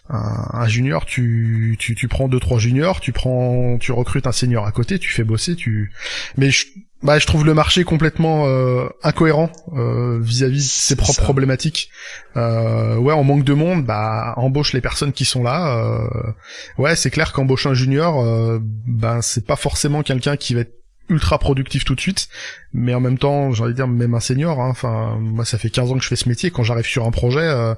un, 0.10 0.68
junior, 0.68 1.06
tu, 1.06 1.76
tu 1.80 1.96
tu 1.96 2.08
prends 2.08 2.28
deux 2.28 2.40
trois 2.40 2.60
juniors, 2.60 3.00
tu 3.00 3.12
prends, 3.12 3.78
tu 3.78 3.92
recrutes 3.92 4.28
un 4.28 4.32
senior 4.32 4.66
à 4.66 4.72
côté, 4.72 5.00
tu 5.00 5.12
fais 5.12 5.24
bosser, 5.24 5.56
tu. 5.56 5.92
Mais 6.38 6.52
je, 6.52 6.66
bah, 7.02 7.18
je 7.18 7.26
trouve 7.26 7.46
le 7.46 7.54
marché 7.54 7.86
complètement 7.86 8.46
euh, 8.48 8.90
incohérent 9.04 9.50
euh, 9.74 10.20
vis-à-vis 10.20 10.66
de 10.66 10.70
ses 10.70 10.96
propres 10.98 11.22
problématiques. 11.22 11.90
Euh, 12.36 12.98
ouais, 12.98 13.14
on 13.14 13.24
manque 13.24 13.46
de 13.46 13.54
monde, 13.54 13.86
bah 13.86 14.34
embauche 14.36 14.74
les 14.74 14.82
personnes 14.82 15.14
qui 15.14 15.24
sont 15.24 15.42
là. 15.42 15.78
Euh, 15.78 16.32
ouais, 16.78 16.98
c'est 16.98 17.10
clair 17.10 17.32
qu'embaucher 17.32 17.70
un 17.70 17.74
junior, 17.74 18.22
euh, 18.22 18.60
ben 18.62 19.22
c'est 19.22 19.46
pas 19.46 19.56
forcément 19.56 20.04
quelqu'un 20.04 20.36
qui 20.36 20.56
va 20.56 20.62
être 20.62 20.74
ultra 21.08 21.40
productif 21.40 21.86
tout 21.86 21.96
de 21.96 22.02
suite, 22.02 22.28
mais 22.74 22.94
en 22.94 23.00
même 23.00 23.18
temps, 23.18 23.52
j'ai 23.52 23.64
envie 23.64 23.72
de 23.72 23.78
dire 23.78 23.88
même 23.88 24.14
un 24.14 24.20
senior. 24.20 24.60
Hein, 24.60 24.70
enfin, 24.70 25.18
moi 25.22 25.46
ça 25.46 25.58
fait 25.58 25.70
15 25.70 25.92
ans 25.92 25.98
que 25.98 26.04
je 26.04 26.10
fais 26.10 26.18
ce 26.18 26.28
métier. 26.28 26.52
Quand 26.52 26.64
j'arrive 26.64 26.86
sur 26.86 27.06
un 27.06 27.12
projet. 27.12 27.40
Euh, 27.40 27.76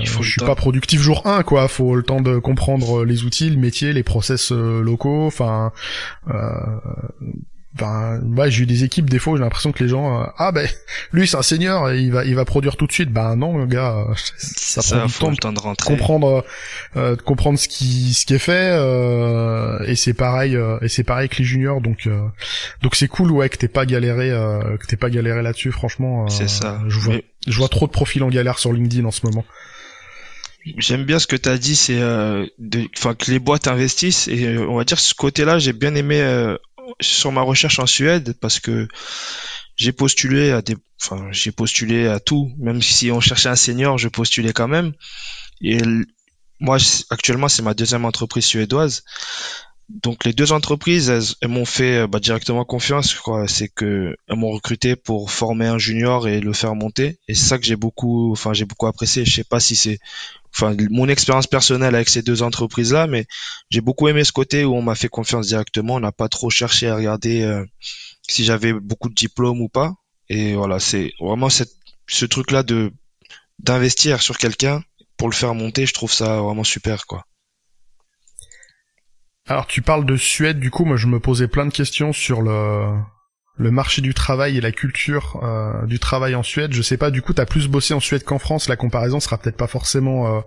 je 0.00 0.28
suis 0.28 0.40
pas 0.40 0.56
productif 0.56 1.00
jour 1.00 1.24
1 1.24 1.44
quoi, 1.44 1.68
faut 1.68 1.94
le 1.94 2.02
temps 2.02 2.20
de 2.20 2.40
comprendre 2.40 3.04
les 3.04 3.22
outils, 3.22 3.48
le 3.48 3.58
métier, 3.58 3.92
les 3.92 4.02
process 4.02 4.50
locaux, 4.50 5.24
enfin 5.24 5.70
ben 7.74 8.20
ouais 8.36 8.50
j'ai 8.50 8.64
eu 8.64 8.66
des 8.66 8.84
équipes 8.84 9.08
des 9.08 9.18
fois 9.18 9.36
j'ai 9.36 9.42
l'impression 9.42 9.72
que 9.72 9.82
les 9.82 9.88
gens 9.88 10.20
euh, 10.20 10.26
ah 10.36 10.52
ben 10.52 10.68
lui 11.12 11.26
c'est 11.26 11.38
un 11.38 11.42
senior 11.42 11.90
il 11.92 12.12
va 12.12 12.24
il 12.24 12.34
va 12.34 12.44
produire 12.44 12.76
tout 12.76 12.86
de 12.86 12.92
suite. 12.92 13.10
Ben 13.10 13.34
non 13.36 13.56
le 13.56 13.66
gars 13.66 14.04
euh, 14.10 14.14
ça, 14.36 14.82
prend 14.82 15.06
du 15.06 15.12
temps, 15.14 15.30
le 15.30 15.36
temps 15.36 15.52
de 15.52 15.58
rentrer. 15.58 15.86
comprendre 15.86 16.44
euh, 16.96 17.16
de 17.16 17.22
comprendre 17.22 17.58
ce 17.58 17.68
qui 17.68 18.12
ce 18.12 18.26
qui 18.26 18.34
est 18.34 18.38
fait 18.38 18.72
et 19.88 19.96
c'est 19.96 20.12
pareil 20.12 20.58
et 20.82 20.88
c'est 20.88 21.04
pareil 21.04 21.28
que 21.28 21.38
les 21.38 21.44
juniors 21.44 21.80
donc 21.80 22.08
donc 22.82 22.94
c'est 22.94 23.08
cool 23.08 23.30
ouais 23.30 23.48
que 23.48 23.56
t'es 23.56 23.68
pas 23.68 23.86
galéré 23.86 24.28
que 24.78 24.86
t'es 24.86 24.96
pas 24.96 25.08
galéré 25.08 25.42
là-dessus 25.42 25.72
franchement 25.72 26.28
c'est 26.28 26.48
ça. 26.48 26.80
je 26.88 26.98
vois 26.98 27.16
je 27.46 27.56
vois 27.56 27.68
trop 27.68 27.86
de 27.86 27.92
profils 27.92 28.22
en 28.22 28.28
galère 28.28 28.58
sur 28.58 28.72
LinkedIn 28.72 29.04
en 29.04 29.10
ce 29.10 29.26
moment. 29.26 29.44
J'aime 30.78 31.02
bien 31.02 31.18
ce 31.18 31.26
que 31.26 31.34
tu 31.34 31.48
as 31.48 31.58
dit, 31.58 31.74
c'est 31.74 32.00
euh, 32.00 32.46
enfin 32.96 33.16
que 33.16 33.32
les 33.32 33.40
boîtes 33.40 33.66
investissent 33.66 34.28
et 34.28 34.56
on 34.58 34.76
va 34.76 34.84
dire 34.84 35.00
ce 35.00 35.12
côté-là, 35.12 35.58
j'ai 35.58 35.72
bien 35.72 35.96
aimé 35.96 36.20
sur 37.00 37.32
ma 37.32 37.42
recherche 37.42 37.78
en 37.78 37.86
Suède 37.86 38.34
parce 38.40 38.60
que 38.60 38.88
j'ai 39.76 39.92
postulé 39.92 40.50
à 40.50 40.62
des, 40.62 40.76
enfin, 41.02 41.28
j'ai 41.30 41.52
postulé 41.52 42.06
à 42.06 42.20
tout. 42.20 42.52
Même 42.58 42.82
si 42.82 43.10
on 43.10 43.20
cherchait 43.20 43.48
un 43.48 43.56
senior, 43.56 43.98
je 43.98 44.08
postulais 44.08 44.52
quand 44.52 44.68
même. 44.68 44.92
Et 45.60 45.78
moi, 46.60 46.78
actuellement, 47.10 47.48
c'est 47.48 47.62
ma 47.62 47.74
deuxième 47.74 48.04
entreprise 48.04 48.44
suédoise. 48.44 49.04
Donc 50.00 50.24
les 50.24 50.32
deux 50.32 50.52
entreprises, 50.52 51.10
elles, 51.10 51.48
m'ont 51.48 51.64
fait 51.64 52.06
bah, 52.06 52.18
directement 52.18 52.64
confiance. 52.64 53.14
crois 53.14 53.46
C'est 53.46 53.68
que 53.68 54.16
elles 54.26 54.36
m'ont 54.36 54.50
recruté 54.50 54.96
pour 54.96 55.30
former 55.30 55.66
un 55.66 55.78
junior 55.78 56.28
et 56.28 56.40
le 56.40 56.52
faire 56.52 56.74
monter. 56.74 57.18
Et 57.28 57.34
c'est 57.34 57.46
ça 57.46 57.58
que 57.58 57.64
j'ai 57.64 57.76
beaucoup, 57.76 58.32
enfin 58.32 58.52
j'ai 58.54 58.64
beaucoup 58.64 58.86
apprécié. 58.86 59.24
Je 59.24 59.32
sais 59.32 59.44
pas 59.44 59.60
si 59.60 59.76
c'est 59.76 59.98
enfin 60.54 60.76
mon 60.90 61.08
expérience 61.08 61.46
personnelle 61.46 61.94
avec 61.94 62.08
ces 62.08 62.22
deux 62.22 62.42
entreprises 62.42 62.92
là 62.92 63.06
mais 63.06 63.26
j'ai 63.70 63.80
beaucoup 63.80 64.08
aimé 64.08 64.22
ce 64.22 64.32
côté 64.32 64.64
où 64.64 64.74
on 64.74 64.82
m'a 64.82 64.94
fait 64.94 65.08
confiance 65.08 65.46
directement 65.46 65.94
on 65.94 66.00
n'a 66.00 66.12
pas 66.12 66.28
trop 66.28 66.50
cherché 66.50 66.88
à 66.88 66.96
regarder 66.96 67.42
euh, 67.42 67.64
si 68.28 68.44
j'avais 68.44 68.72
beaucoup 68.72 69.08
de 69.08 69.14
diplômes 69.14 69.62
ou 69.62 69.68
pas 69.68 69.94
et 70.28 70.54
voilà 70.54 70.78
c'est 70.78 71.12
vraiment 71.20 71.48
cette, 71.48 71.72
ce 72.06 72.26
truc 72.26 72.50
là 72.50 72.62
de 72.62 72.92
d'investir 73.58 74.20
sur 74.20 74.36
quelqu'un 74.36 74.82
pour 75.16 75.28
le 75.28 75.34
faire 75.34 75.54
monter 75.54 75.86
je 75.86 75.94
trouve 75.94 76.12
ça 76.12 76.40
vraiment 76.40 76.64
super 76.64 77.06
quoi 77.06 77.24
alors 79.48 79.66
tu 79.66 79.82
parles 79.82 80.06
de 80.06 80.16
Suède 80.16 80.60
du 80.60 80.70
coup 80.70 80.84
moi 80.84 80.96
je 80.96 81.06
me 81.06 81.20
posais 81.20 81.48
plein 81.48 81.66
de 81.66 81.72
questions 81.72 82.12
sur 82.12 82.42
le 82.42 82.94
le 83.56 83.70
marché 83.70 84.02
du 84.02 84.14
travail 84.14 84.56
et 84.56 84.60
la 84.60 84.72
culture 84.72 85.40
euh, 85.42 85.86
du 85.86 85.98
travail 85.98 86.34
en 86.34 86.42
Suède. 86.42 86.72
Je 86.72 86.82
sais 86.82 86.96
pas, 86.96 87.10
du 87.10 87.22
coup, 87.22 87.32
t'as 87.32 87.46
plus 87.46 87.68
bossé 87.68 87.94
en 87.94 88.00
Suède 88.00 88.24
qu'en 88.24 88.38
France. 88.38 88.68
La 88.68 88.76
comparaison 88.76 89.20
sera 89.20 89.38
peut-être 89.38 89.56
pas 89.56 89.66
forcément 89.66 90.36
euh, 90.36 90.40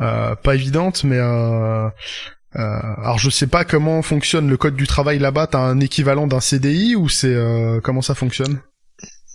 euh, 0.00 0.34
pas 0.34 0.54
évidente, 0.54 1.04
mais 1.04 1.18
alors 1.18 3.18
je 3.18 3.30
sais 3.30 3.46
pas 3.46 3.64
comment 3.64 4.02
fonctionne 4.02 4.48
le 4.48 4.56
code 4.56 4.76
du 4.76 4.86
travail 4.86 5.18
là-bas. 5.18 5.46
T'as 5.46 5.60
un 5.60 5.80
équivalent 5.80 6.26
d'un 6.26 6.40
CDI 6.40 6.96
ou 6.96 7.08
c'est 7.08 7.36
comment 7.82 8.02
ça 8.02 8.14
fonctionne? 8.14 8.60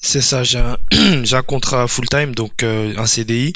C'est 0.01 0.21
ça, 0.21 0.43
j'ai 0.43 0.59
un, 0.59 0.77
un, 1.31 1.41
contrat 1.43 1.87
full 1.87 2.07
time, 2.07 2.33
donc 2.35 2.63
un 2.63 3.05
CDI. 3.05 3.53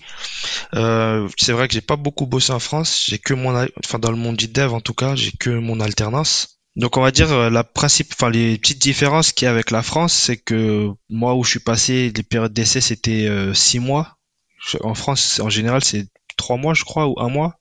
c'est 0.74 1.52
vrai 1.52 1.68
que 1.68 1.74
j'ai 1.74 1.82
pas 1.82 1.96
beaucoup 1.96 2.26
bossé 2.26 2.52
en 2.52 2.60
France. 2.60 3.06
J'ai 3.08 3.20
que 3.20 3.34
mon, 3.34 3.68
enfin 3.84 4.00
dans 4.00 4.12
le 4.12 4.18
monde 4.18 4.38
du 4.38 4.48
dev 4.48 4.74
en 4.74 4.82
tout 4.82 4.94
cas, 4.94 5.16
j'ai 5.16 5.32
que 5.32 5.50
mon 5.50 5.80
alternance. 5.80 6.62
Donc 6.76 6.96
on 6.96 7.02
va 7.02 7.12
dire 7.12 7.32
euh, 7.32 7.50
la 7.50 7.64
principe, 7.64 8.14
enfin 8.14 8.30
les 8.30 8.58
petites 8.58 8.82
différences 8.82 9.34
qu'il 9.34 9.46
y 9.46 9.48
a 9.48 9.52
avec 9.52 9.72
la 9.72 9.84
France, 9.84 10.14
c'est 10.14 10.38
que 10.38 10.90
moi 11.10 11.36
où 11.36 11.44
je 11.44 11.50
suis 11.52 11.60
passé, 11.60 12.12
les 12.16 12.24
périodes 12.24 12.54
d'essai 12.54 12.80
c'était 12.80 13.28
euh, 13.28 13.54
six 13.54 13.80
mois. 13.80 14.18
En 14.82 14.94
France, 14.94 15.40
en 15.40 15.50
général, 15.50 15.84
c'est 15.84 16.08
trois 16.38 16.56
mois, 16.56 16.76
je 16.76 16.84
crois, 16.84 17.08
ou 17.08 17.20
un 17.20 17.30
mois. 17.30 17.56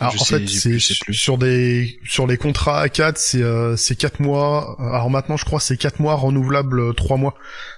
Alors 0.00 0.14
en 0.20 0.24
fait, 0.24 0.48
c'est 0.48 0.78
sur 0.78 1.36
des 1.36 1.98
sur 2.04 2.26
les 2.26 2.38
contrats 2.38 2.86
A4, 2.86 3.12
c'est 3.16 3.42
euh, 3.42 3.76
c'est 3.76 3.96
quatre 3.96 4.20
mois. 4.20 4.76
Alors 4.80 5.10
maintenant, 5.10 5.36
je 5.36 5.44
crois 5.44 5.60
c'est 5.60 5.76
quatre 5.76 6.00
mois 6.00 6.14
renouvelables 6.14 6.94
trois 6.94 7.18
mois. 7.18 7.34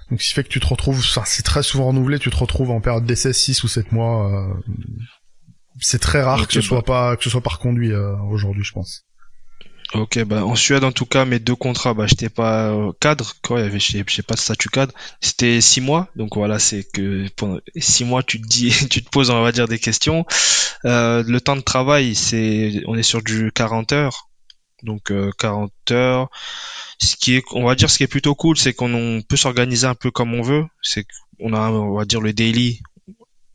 Donc 0.09 0.21
ce 0.21 0.29
qui 0.29 0.33
fait 0.33 0.43
que 0.43 0.49
tu 0.49 0.59
te 0.59 0.67
retrouves, 0.67 0.99
enfin, 0.99 1.23
c'est 1.25 1.43
très 1.43 1.63
souvent 1.63 1.87
renouvelé, 1.87 2.19
tu 2.19 2.29
te 2.29 2.37
retrouves 2.37 2.71
en 2.71 2.79
période 2.79 3.05
d'essai 3.05 3.33
six 3.33 3.63
ou 3.63 3.67
sept 3.67 3.91
mois. 3.91 4.47
c'est 5.79 5.99
très 5.99 6.21
rare 6.21 6.47
que 6.47 6.53
ce 6.53 6.61
soit 6.61 6.83
pas 6.83 7.17
que 7.17 7.23
ce 7.23 7.29
soit 7.29 7.41
par 7.41 7.59
conduit 7.59 7.93
aujourd'hui, 7.93 8.63
je 8.63 8.71
pense. 8.71 9.03
Ok, 9.95 10.23
bah 10.23 10.43
en 10.43 10.55
Suède 10.55 10.83
en 10.83 10.91
tout 10.91 11.05
cas 11.05 11.23
mes 11.23 11.37
deux 11.37 11.55
contrats, 11.55 11.93
bah 11.93 12.07
j'étais 12.07 12.29
pas 12.29 12.69
euh, 12.71 12.91
cadre, 12.99 13.33
quoi, 13.43 13.59
il 13.59 13.63
y 13.63 13.67
avait 13.67 13.79
je 13.79 14.01
sais 14.07 14.23
pas 14.23 14.33
de 14.33 14.39
statut 14.39 14.69
cadre, 14.69 14.91
c'était 15.21 15.61
six 15.61 15.81
mois, 15.81 16.09
donc 16.15 16.35
voilà 16.35 16.57
c'est 16.57 16.83
que 16.83 17.27
pendant 17.35 17.59
six 17.77 18.03
mois 18.03 18.23
tu 18.23 18.41
te 18.41 18.47
dis, 18.47 18.71
tu 18.89 19.03
te 19.03 19.09
poses 19.11 19.29
on 19.29 19.43
va 19.43 19.51
dire 19.51 19.67
des 19.67 19.77
questions. 19.77 20.25
Euh, 20.85 21.23
le 21.27 21.39
temps 21.41 21.55
de 21.55 21.61
travail 21.61 22.15
c'est, 22.15 22.81
on 22.87 22.95
est 22.95 23.03
sur 23.03 23.21
du 23.21 23.51
40 23.53 23.91
heures, 23.91 24.29
donc 24.81 25.11
euh, 25.11 25.29
40 25.37 25.71
heures. 25.91 26.29
Ce 26.97 27.15
qui 27.15 27.35
est, 27.35 27.43
on 27.51 27.65
va 27.65 27.75
dire 27.75 27.91
ce 27.91 27.97
qui 27.97 28.03
est 28.03 28.07
plutôt 28.07 28.33
cool, 28.33 28.57
c'est 28.57 28.73
qu'on 28.73 29.21
peut 29.27 29.37
s'organiser 29.37 29.85
un 29.85 29.95
peu 29.95 30.09
comme 30.09 30.33
on 30.33 30.41
veut, 30.41 30.65
c'est 30.81 31.05
qu'on 31.39 31.53
a 31.53 31.69
on 31.69 31.95
va 31.95 32.05
dire 32.05 32.21
le 32.21 32.33
daily. 32.33 32.81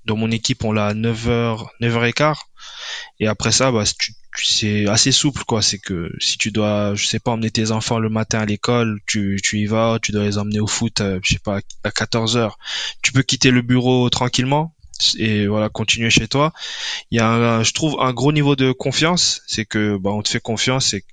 Dans 0.04 0.16
mon 0.16 0.30
équipe 0.30 0.62
on 0.62 0.70
l'a 0.70 0.86
à 0.86 0.94
9h, 0.94 1.66
9h15 1.82 2.36
et 3.20 3.26
après 3.26 3.52
ça 3.52 3.72
bah 3.72 3.84
c'est 4.36 4.86
assez 4.88 5.12
souple 5.12 5.42
quoi. 5.44 5.62
C'est 5.62 5.78
que 5.78 6.12
si 6.20 6.38
tu 6.38 6.50
dois 6.50 6.94
je 6.94 7.06
sais 7.06 7.18
pas 7.18 7.32
emmener 7.32 7.50
tes 7.50 7.70
enfants 7.70 7.98
le 7.98 8.08
matin 8.08 8.40
à 8.40 8.46
l'école 8.46 9.00
tu, 9.06 9.40
tu 9.42 9.58
y 9.58 9.66
vas 9.66 9.98
tu 10.00 10.12
dois 10.12 10.24
les 10.24 10.38
emmener 10.38 10.60
au 10.60 10.66
foot 10.66 11.00
euh, 11.00 11.18
je 11.22 11.34
sais 11.34 11.40
pas 11.40 11.60
à 11.84 11.90
14 11.90 12.36
heures. 12.36 12.58
Tu 13.02 13.12
peux 13.12 13.22
quitter 13.22 13.50
le 13.50 13.62
bureau 13.62 14.08
tranquillement 14.10 14.74
et 15.16 15.46
voilà 15.46 15.68
continuer 15.68 16.10
chez 16.10 16.26
toi. 16.26 16.52
Il 17.10 17.18
y 17.18 17.20
a 17.20 17.62
je 17.62 17.72
trouve 17.72 17.96
un 18.00 18.12
gros 18.12 18.32
niveau 18.32 18.56
de 18.56 18.72
confiance. 18.72 19.42
C'est 19.46 19.64
que 19.64 19.96
bah 19.96 20.10
on 20.10 20.22
te 20.22 20.28
fait 20.28 20.40
confiance 20.40 20.86
c'est 20.86 21.04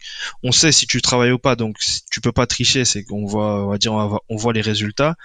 on 0.44 0.52
sait 0.52 0.72
si 0.72 0.88
tu 0.88 1.02
travailles 1.02 1.32
ou 1.32 1.40
pas. 1.40 1.56
Donc 1.56 1.78
tu 2.12 2.22
peux 2.22 2.32
pas 2.32 2.48
tricher 2.48 2.86
c'est 2.86 3.04
qu'on 3.04 3.26
voit 3.26 3.66
on 3.66 3.70
va 3.70 3.78
dire 3.78 3.94
on 3.94 4.36
voit 4.36 4.54
les 4.54 4.62
résultats 4.62 5.16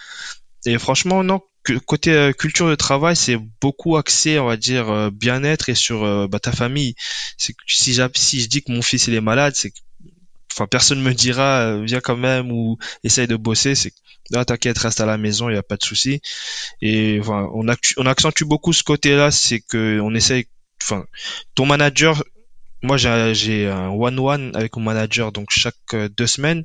et 0.67 0.79
franchement 0.79 1.23
non 1.25 1.41
côté 1.87 2.13
euh, 2.13 2.33
culture 2.33 2.69
de 2.69 2.75
travail, 2.75 3.17
c'est 3.17 3.37
beaucoup 3.61 3.97
axé, 3.97 4.39
on 4.39 4.47
va 4.47 4.57
dire, 4.57 4.89
euh, 4.91 5.11
bien-être 5.11 5.69
et 5.69 5.75
sur 5.75 6.05
euh, 6.05 6.27
bah, 6.27 6.41
ta 6.41 6.53
famille. 6.53 6.95
C'est 7.37 7.55
si, 7.67 7.95
si 8.15 8.41
je 8.41 8.49
dis 8.49 8.63
que 8.63 8.73
mon 8.73 8.83
fils 8.83 9.07
il 9.07 9.15
est 9.15 9.21
malade, 9.21 9.55
c'est 9.57 9.73
enfin 10.53 10.67
personne 10.67 11.01
me 11.01 11.15
dira 11.15 11.81
viens 11.83 12.01
quand 12.01 12.17
même 12.17 12.51
ou 12.51 12.77
essaye 13.05 13.27
de 13.29 13.37
bosser. 13.37 13.75
C'est 13.75 13.93
là 14.31 14.45
t'inquiète, 14.45 14.79
reste 14.79 15.01
à 15.01 15.07
la 15.07 15.19
maison, 15.19 15.49
il 15.49 15.55
y 15.55 15.59
a 15.59 15.63
pas 15.63 15.77
de 15.77 15.85
souci. 15.85 16.21
Et 16.83 17.19
enfin, 17.21 17.49
on, 17.55 17.67
on 17.97 18.07
accentue 18.07 18.45
beaucoup 18.45 18.73
ce 18.73 18.83
côté-là, 18.83 19.31
c'est 19.31 19.61
que 19.61 20.01
on 20.01 20.15
essaye, 20.15 20.47
enfin, 20.83 21.05
ton 21.55 21.67
manager, 21.67 22.25
moi 22.83 22.97
j'ai 22.97 23.69
un 23.69 23.91
one-one 23.91 24.53
avec 24.57 24.77
mon 24.77 24.83
manager, 24.83 25.33
donc 25.33 25.51
chaque 25.51 25.77
deux 26.17 26.27
semaines 26.27 26.65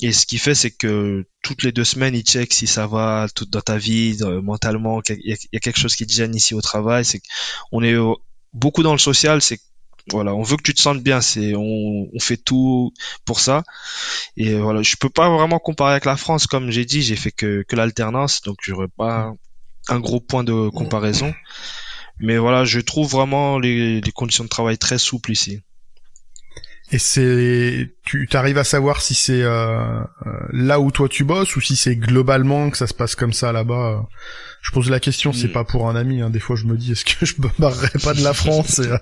et 0.00 0.12
ce 0.12 0.26
qu'il 0.26 0.40
fait, 0.40 0.54
c'est 0.54 0.72
que 0.72 1.24
toutes 1.42 1.62
les 1.62 1.70
deux 1.72 1.84
semaines, 1.84 2.14
il 2.14 2.22
check 2.22 2.52
si 2.52 2.66
ça 2.66 2.86
va 2.86 3.28
tout 3.34 3.44
dans 3.44 3.60
ta 3.60 3.78
vie, 3.78 4.18
mentalement, 4.42 5.00
il 5.08 5.36
y, 5.52 5.56
a 5.56 5.60
quelque 5.60 5.78
chose 5.78 5.94
qui 5.94 6.06
te 6.06 6.12
gêne 6.12 6.34
ici 6.34 6.54
au 6.54 6.60
travail. 6.60 7.04
C'est 7.04 7.22
on 7.70 7.82
est 7.82 7.94
beaucoup 8.52 8.82
dans 8.82 8.92
le 8.92 8.98
social. 8.98 9.40
C'est 9.40 9.60
voilà, 10.10 10.34
on 10.34 10.42
veut 10.42 10.56
que 10.56 10.62
tu 10.62 10.74
te 10.74 10.80
sentes 10.80 11.02
bien. 11.02 11.20
C'est 11.20 11.54
on, 11.54 12.08
on, 12.12 12.18
fait 12.18 12.36
tout 12.36 12.92
pour 13.24 13.38
ça. 13.38 13.62
Et 14.36 14.54
voilà, 14.56 14.82
je 14.82 14.96
peux 14.96 15.10
pas 15.10 15.30
vraiment 15.30 15.60
comparer 15.60 15.92
avec 15.92 16.06
la 16.06 16.16
France, 16.16 16.46
comme 16.48 16.70
j'ai 16.70 16.84
dit, 16.84 17.02
j'ai 17.02 17.16
fait 17.16 17.32
que, 17.32 17.62
que 17.62 17.76
l'alternance, 17.76 18.42
donc 18.42 18.58
j'aurais 18.62 18.88
pas 18.88 19.32
un 19.88 20.00
gros 20.00 20.20
point 20.20 20.44
de 20.44 20.70
comparaison. 20.70 21.32
Mais 22.18 22.36
voilà, 22.36 22.64
je 22.64 22.80
trouve 22.80 23.10
vraiment 23.10 23.58
les, 23.58 24.00
les 24.00 24.12
conditions 24.12 24.44
de 24.44 24.48
travail 24.48 24.76
très 24.76 24.98
souples 24.98 25.32
ici. 25.32 25.60
Et 26.92 26.98
c'est, 26.98 27.94
tu 28.04 28.28
arrives 28.34 28.58
à 28.58 28.64
savoir 28.64 29.00
si 29.00 29.14
c'est 29.14 29.42
euh, 29.42 30.00
euh, 30.26 30.32
là 30.52 30.80
où 30.80 30.90
toi 30.90 31.08
tu 31.08 31.24
bosses 31.24 31.56
ou 31.56 31.60
si 31.60 31.76
c'est 31.76 31.96
globalement 31.96 32.68
que 32.68 32.76
ça 32.76 32.86
se 32.86 32.92
passe 32.92 33.14
comme 33.14 33.32
ça 33.32 33.52
là-bas. 33.52 34.06
Je 34.60 34.70
pose 34.70 34.90
la 34.90 35.00
question, 35.00 35.32
c'est 35.32 35.48
mm. 35.48 35.52
pas 35.52 35.64
pour 35.64 35.88
un 35.88 35.96
ami. 35.96 36.20
Hein. 36.20 36.28
Des 36.28 36.40
fois, 36.40 36.56
je 36.56 36.66
me 36.66 36.76
dis, 36.76 36.92
est-ce 36.92 37.04
que 37.06 37.24
je 37.24 37.34
me 37.38 37.48
barrerais 37.58 37.98
pas 38.02 38.12
de 38.12 38.22
la 38.22 38.34
France 38.34 38.80
euh, 38.80 38.98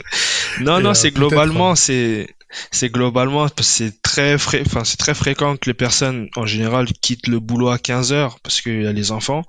Non, 0.60 0.80
non, 0.80 0.92
c'est 0.92 1.12
globalement, 1.12 1.76
c'est 1.76 2.34
c'est 2.72 2.90
globalement, 2.90 3.46
c'est 3.60 4.02
très 4.02 4.34
enfin 4.34 4.82
c'est 4.84 4.96
très 4.96 5.14
fréquent 5.14 5.56
que 5.56 5.70
les 5.70 5.74
personnes 5.74 6.28
en 6.34 6.46
général 6.46 6.86
quittent 7.00 7.28
le 7.28 7.38
boulot 7.38 7.68
à 7.68 7.78
15 7.78 8.12
heures 8.12 8.40
parce 8.40 8.60
qu'il 8.60 8.82
y 8.82 8.86
a 8.88 8.92
les 8.92 9.12
enfants 9.12 9.44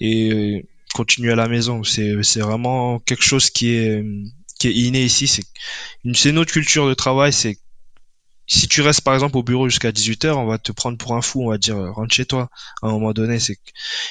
et 0.00 0.66
continuent 0.94 1.32
à 1.32 1.36
la 1.36 1.46
maison. 1.46 1.84
C'est 1.84 2.12
c'est 2.22 2.40
vraiment 2.40 2.98
quelque 2.98 3.24
chose 3.24 3.50
qui 3.50 3.76
est 3.76 4.04
qui 4.58 4.68
est 4.68 4.72
inné 4.72 5.04
ici, 5.04 5.26
c'est 5.26 5.44
une, 6.04 6.14
c'est 6.14 6.32
notre 6.32 6.52
culture 6.52 6.88
de 6.88 6.94
travail, 6.94 7.32
c'est 7.32 7.58
si 8.46 8.68
tu 8.68 8.82
restes 8.82 9.00
par 9.00 9.14
exemple 9.14 9.38
au 9.38 9.42
bureau 9.42 9.68
jusqu'à 9.68 9.90
18h, 9.90 10.32
on 10.32 10.46
va 10.46 10.58
te 10.58 10.70
prendre 10.70 10.98
pour 10.98 11.14
un 11.14 11.22
fou, 11.22 11.42
on 11.42 11.50
va 11.50 11.56
dire 11.58 11.76
rentre 11.76 12.14
chez 12.14 12.26
toi. 12.26 12.50
À 12.82 12.88
un 12.88 12.90
moment 12.92 13.12
donné, 13.12 13.40
c'est 13.40 13.58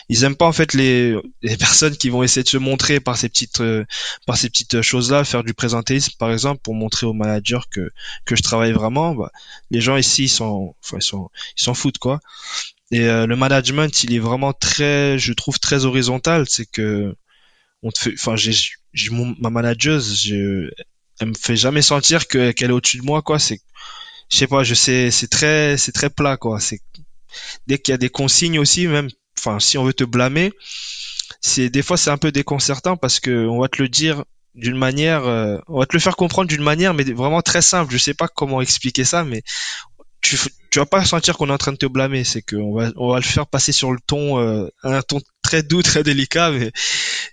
ils 0.10 0.23
aiment 0.23 0.36
pas 0.36 0.47
en 0.47 0.51
fait 0.51 0.73
les, 0.73 1.15
les 1.43 1.58
personnes 1.58 1.95
qui 1.95 2.10
vont 2.10 2.23
essayer 2.23 2.43
de 2.43 2.49
se 2.49 2.58
montrer 2.58 2.99
par 2.99 3.15
ces 3.17 3.29
petites 3.29 3.62
euh, 3.62 3.86
par 4.25 4.38
ces 4.38 4.49
petites 4.49 4.82
choses-là, 4.82 5.23
faire 5.23 5.43
du 5.43 5.53
présentéisme 5.53 6.13
par 6.17 6.32
exemple 6.32 6.62
pour 6.63 6.73
montrer 6.73 7.06
au 7.06 7.13
manager 7.13 7.69
que 7.69 7.91
que 8.25 8.36
je 8.36 8.41
travaille 8.41 8.71
vraiment. 8.71 9.13
Bah, 9.13 9.32
les 9.69 9.82
gens 9.82 9.97
ici 9.97 10.23
ils 10.23 10.29
sont 10.29 10.75
enfin 10.84 10.97
ils 10.99 11.63
s'en 11.63 11.73
foutent 11.75 11.99
quoi. 11.99 12.19
Et 12.91 13.01
euh, 13.01 13.25
le 13.27 13.36
management, 13.36 14.03
il 14.03 14.13
est 14.13 14.19
vraiment 14.19 14.53
très 14.53 15.17
je 15.19 15.34
trouve 15.34 15.60
très 15.60 15.86
horizontal, 15.86 16.45
c'est 16.49 16.65
que 16.65 17.15
on 17.84 17.91
te 17.91 17.99
fait 17.99 18.13
enfin 18.13 18.36
j'ai 18.36 18.53
mon, 19.12 19.36
ma 19.39 19.49
manageuse, 19.49 20.21
je, 20.23 20.69
elle 21.19 21.29
me 21.29 21.34
fait 21.34 21.56
jamais 21.56 21.82
sentir 21.82 22.27
que 22.27 22.51
qu'elle 22.51 22.71
est 22.71 22.73
au-dessus 22.73 22.97
de 22.97 23.06
moi 23.06 23.21
quoi. 23.21 23.39
C'est, 23.39 23.60
je 24.29 24.38
sais 24.38 24.47
pas, 24.47 24.63
je 24.63 24.73
sais, 24.73 25.12
c'est 25.12 25.27
très, 25.27 25.77
c'est 25.77 25.91
très 25.91 26.10
plat 26.10 26.38
quoi. 26.38 26.60
C'est 26.60 26.82
dès 27.67 27.79
qu'il 27.79 27.91
y 27.93 27.95
a 27.95 27.97
des 27.97 28.10
consignes 28.10 28.60
aussi, 28.60 28.88
même, 28.88 29.10
enfin, 29.38 29.60
si 29.60 29.77
on 29.77 29.84
veut 29.84 29.93
te 29.93 30.03
blâmer, 30.03 30.53
c'est 31.41 31.69
des 31.69 31.82
fois 31.82 31.97
c'est 31.97 32.12
un 32.12 32.17
peu 32.17 32.32
déconcertant 32.32 32.97
parce 32.97 33.19
que 33.19 33.47
on 33.47 33.60
va 33.60 33.67
te 33.67 33.82
le 33.82 33.89
dire 33.89 34.23
d'une 34.56 34.77
manière, 34.77 35.25
euh, 35.25 35.58
on 35.67 35.79
va 35.79 35.86
te 35.86 35.93
le 35.93 35.99
faire 35.99 36.15
comprendre 36.15 36.47
d'une 36.47 36.62
manière, 36.62 36.93
mais 36.93 37.03
vraiment 37.03 37.41
très 37.41 37.62
simple. 37.62 37.91
Je 37.91 37.97
sais 37.97 38.13
pas 38.13 38.27
comment 38.27 38.62
expliquer 38.62 39.03
ça, 39.03 39.23
mais 39.23 39.41
tu, 40.21 40.38
tu 40.71 40.79
vas 40.79 40.86
pas 40.86 41.03
sentir 41.06 41.38
qu'on 41.38 41.49
est 41.49 41.53
en 41.53 41.58
train 41.58 41.71
de 41.71 41.77
te 41.77 41.86
blâmer. 41.86 42.23
C'est 42.23 42.41
qu'on 42.41 42.73
va, 42.73 42.91
on 42.95 43.12
va 43.12 43.17
le 43.17 43.23
faire 43.23 43.47
passer 43.47 43.71
sur 43.71 43.91
le 43.91 43.99
ton, 44.06 44.39
euh, 44.39 44.67
un 44.84 45.01
ton 45.01 45.21
très 45.43 45.62
doux, 45.63 45.82
très 45.84 46.03
délicat. 46.03 46.51
Mais 46.51 46.71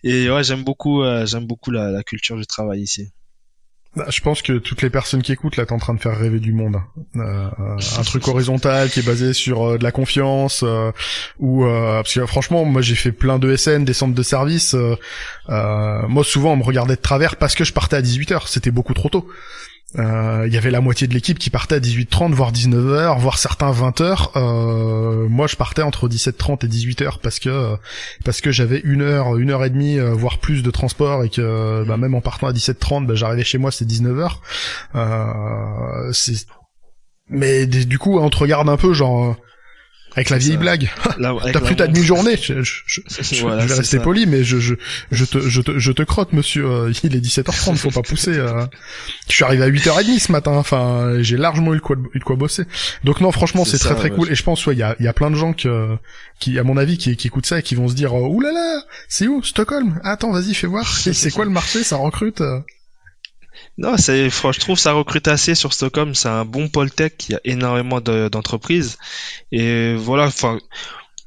et 0.04 0.30
ouais, 0.30 0.44
j'aime 0.44 0.64
beaucoup, 0.64 1.02
euh, 1.02 1.26
j'aime 1.26 1.46
beaucoup 1.46 1.70
la, 1.70 1.90
la, 1.90 2.02
culture 2.02 2.36
du 2.36 2.46
travail 2.46 2.82
ici. 2.82 3.10
Bah, 3.96 4.06
je 4.08 4.20
pense 4.20 4.40
que 4.40 4.58
toutes 4.58 4.82
les 4.82 4.90
personnes 4.90 5.20
qui 5.20 5.32
écoutent 5.32 5.56
là, 5.56 5.66
t'es 5.66 5.72
en 5.72 5.78
train 5.78 5.94
de 5.94 6.00
faire 6.00 6.16
rêver 6.16 6.38
du 6.38 6.52
monde. 6.52 6.76
Euh, 7.16 7.20
euh 7.58 7.76
un 7.98 8.02
truc 8.02 8.28
horizontal 8.28 8.88
qui 8.88 9.00
est 9.00 9.06
basé 9.06 9.32
sur 9.32 9.78
de 9.78 9.82
la 9.82 9.90
confiance, 9.90 10.64
ou 11.40 11.64
parce 11.64 12.14
que 12.14 12.24
franchement, 12.26 12.64
moi 12.64 12.82
j'ai 12.82 12.94
fait 12.94 13.10
plein 13.10 13.40
de 13.40 13.56
SN, 13.56 13.84
des 13.84 13.92
centres 13.92 14.14
de 14.14 14.22
service. 14.22 14.76
moi 15.48 16.22
souvent 16.22 16.52
on 16.52 16.56
me 16.56 16.62
regardait 16.62 16.94
de 16.94 17.00
travers 17.00 17.34
parce 17.34 17.56
que 17.56 17.64
je 17.64 17.72
partais 17.72 17.96
à 17.96 18.02
18h, 18.02 18.46
c'était 18.46 18.70
beaucoup 18.70 18.94
trop 18.94 19.08
tôt. 19.08 19.28
Euh, 19.98 20.44
il 20.46 20.54
y 20.54 20.56
avait 20.56 20.70
la 20.70 20.80
moitié 20.80 21.08
de 21.08 21.14
l'équipe 21.14 21.38
qui 21.38 21.50
partait 21.50 21.76
à 21.76 21.80
18h30, 21.80 22.32
voire 22.32 22.52
19h, 22.52 23.18
voire 23.18 23.38
certains 23.38 23.72
20h. 23.72 24.30
Euh, 24.36 25.28
moi, 25.28 25.46
je 25.46 25.56
partais 25.56 25.82
entre 25.82 26.08
17h30 26.08 26.64
et 26.64 26.68
18h 26.68 27.20
parce 27.20 27.40
que 27.40 27.76
parce 28.24 28.40
que 28.40 28.52
j'avais 28.52 28.80
une 28.84 29.02
heure, 29.02 29.36
une 29.36 29.50
heure 29.50 29.64
et 29.64 29.70
demie, 29.70 29.98
euh, 29.98 30.12
voire 30.12 30.38
plus 30.38 30.62
de 30.62 30.70
transport 30.70 31.24
et 31.24 31.28
que 31.28 31.84
bah, 31.86 31.96
même 31.96 32.14
en 32.14 32.20
partant 32.20 32.46
à 32.46 32.52
17h30, 32.52 33.06
bah, 33.06 33.14
j'arrivais 33.14 33.44
chez 33.44 33.58
moi, 33.58 33.72
c'est 33.72 33.84
19h. 33.84 34.36
Euh, 34.94 36.12
c'est 36.12 36.46
mais 37.32 37.66
du 37.66 37.98
coup, 37.98 38.18
on 38.18 38.28
te 38.28 38.38
regarde 38.38 38.68
un 38.68 38.76
peu, 38.76 38.92
genre 38.92 39.36
avec 40.16 40.30
la 40.30 40.38
vieille 40.38 40.56
blague. 40.56 40.90
T'as 41.52 41.60
plus 41.60 41.76
ta 41.76 41.86
demi-journée. 41.86 42.36
Je, 42.40 42.62
je, 42.62 43.00
je, 43.06 43.46
vais 43.46 43.74
rester 43.74 43.98
poli, 43.98 44.26
mais 44.26 44.42
je, 44.44 44.58
je, 44.58 44.74
je, 45.10 45.24
te, 45.24 45.40
je, 45.40 45.60
te, 45.60 45.78
je 45.78 45.92
te 45.92 46.02
crotte, 46.02 46.32
monsieur. 46.32 46.66
Euh, 46.66 46.92
il 47.02 47.14
est 47.14 47.20
17h30, 47.20 47.76
faut 47.76 47.90
pas 47.90 48.02
pousser. 48.02 48.36
Euh. 48.36 48.66
Je 49.28 49.34
suis 49.34 49.44
arrivé 49.44 49.62
à 49.62 49.68
8h30 49.68 50.18
ce 50.18 50.32
matin. 50.32 50.52
Enfin, 50.52 51.14
j'ai 51.20 51.36
largement 51.36 51.74
eu 51.74 51.76
de 51.76 51.82
quoi, 51.82 51.96
eu 52.14 52.18
de 52.18 52.24
quoi 52.24 52.36
bosser. 52.36 52.64
Donc 53.04 53.20
non, 53.20 53.32
franchement, 53.32 53.64
c'est 53.64 53.78
très 53.78 53.94
très 53.94 54.10
cool. 54.10 54.30
Et 54.30 54.34
je 54.34 54.42
pense, 54.42 54.66
ouais, 54.66 54.74
il 54.74 54.78
y 54.78 54.82
a, 54.82 54.96
y 55.00 55.08
a 55.08 55.12
plein 55.12 55.30
de 55.30 55.36
gens 55.36 55.52
qui, 55.52 55.68
qui, 56.38 56.58
à 56.58 56.64
mon 56.64 56.76
avis, 56.76 56.98
qui, 56.98 57.16
qui 57.16 57.28
écoutent 57.28 57.46
ça 57.46 57.58
et 57.60 57.62
qui 57.62 57.74
vont 57.74 57.88
se 57.88 57.94
dire, 57.94 58.14
euh, 58.14 58.28
oulala, 58.28 58.82
c'est 59.08 59.26
où 59.26 59.42
Stockholm? 59.42 60.00
Attends, 60.02 60.32
vas-y, 60.32 60.54
fais 60.54 60.66
voir. 60.66 60.86
C'est 61.12 61.30
quoi 61.30 61.44
le 61.44 61.50
marché? 61.50 61.82
Ça 61.82 61.96
recrute 61.96 62.42
non, 63.78 63.96
c'est, 63.96 64.28
je 64.30 64.60
trouve 64.60 64.78
ça 64.78 64.92
recrute 64.92 65.28
assez 65.28 65.54
sur 65.54 65.72
Stockholm. 65.72 66.14
C'est 66.14 66.28
un 66.28 66.44
bon 66.44 66.68
pôle 66.68 66.90
tech. 66.90 67.12
Il 67.28 67.32
y 67.32 67.34
a 67.34 67.40
énormément 67.44 68.00
d'entreprises. 68.00 68.98
Et 69.52 69.94
voilà, 69.94 70.26
enfin, 70.26 70.58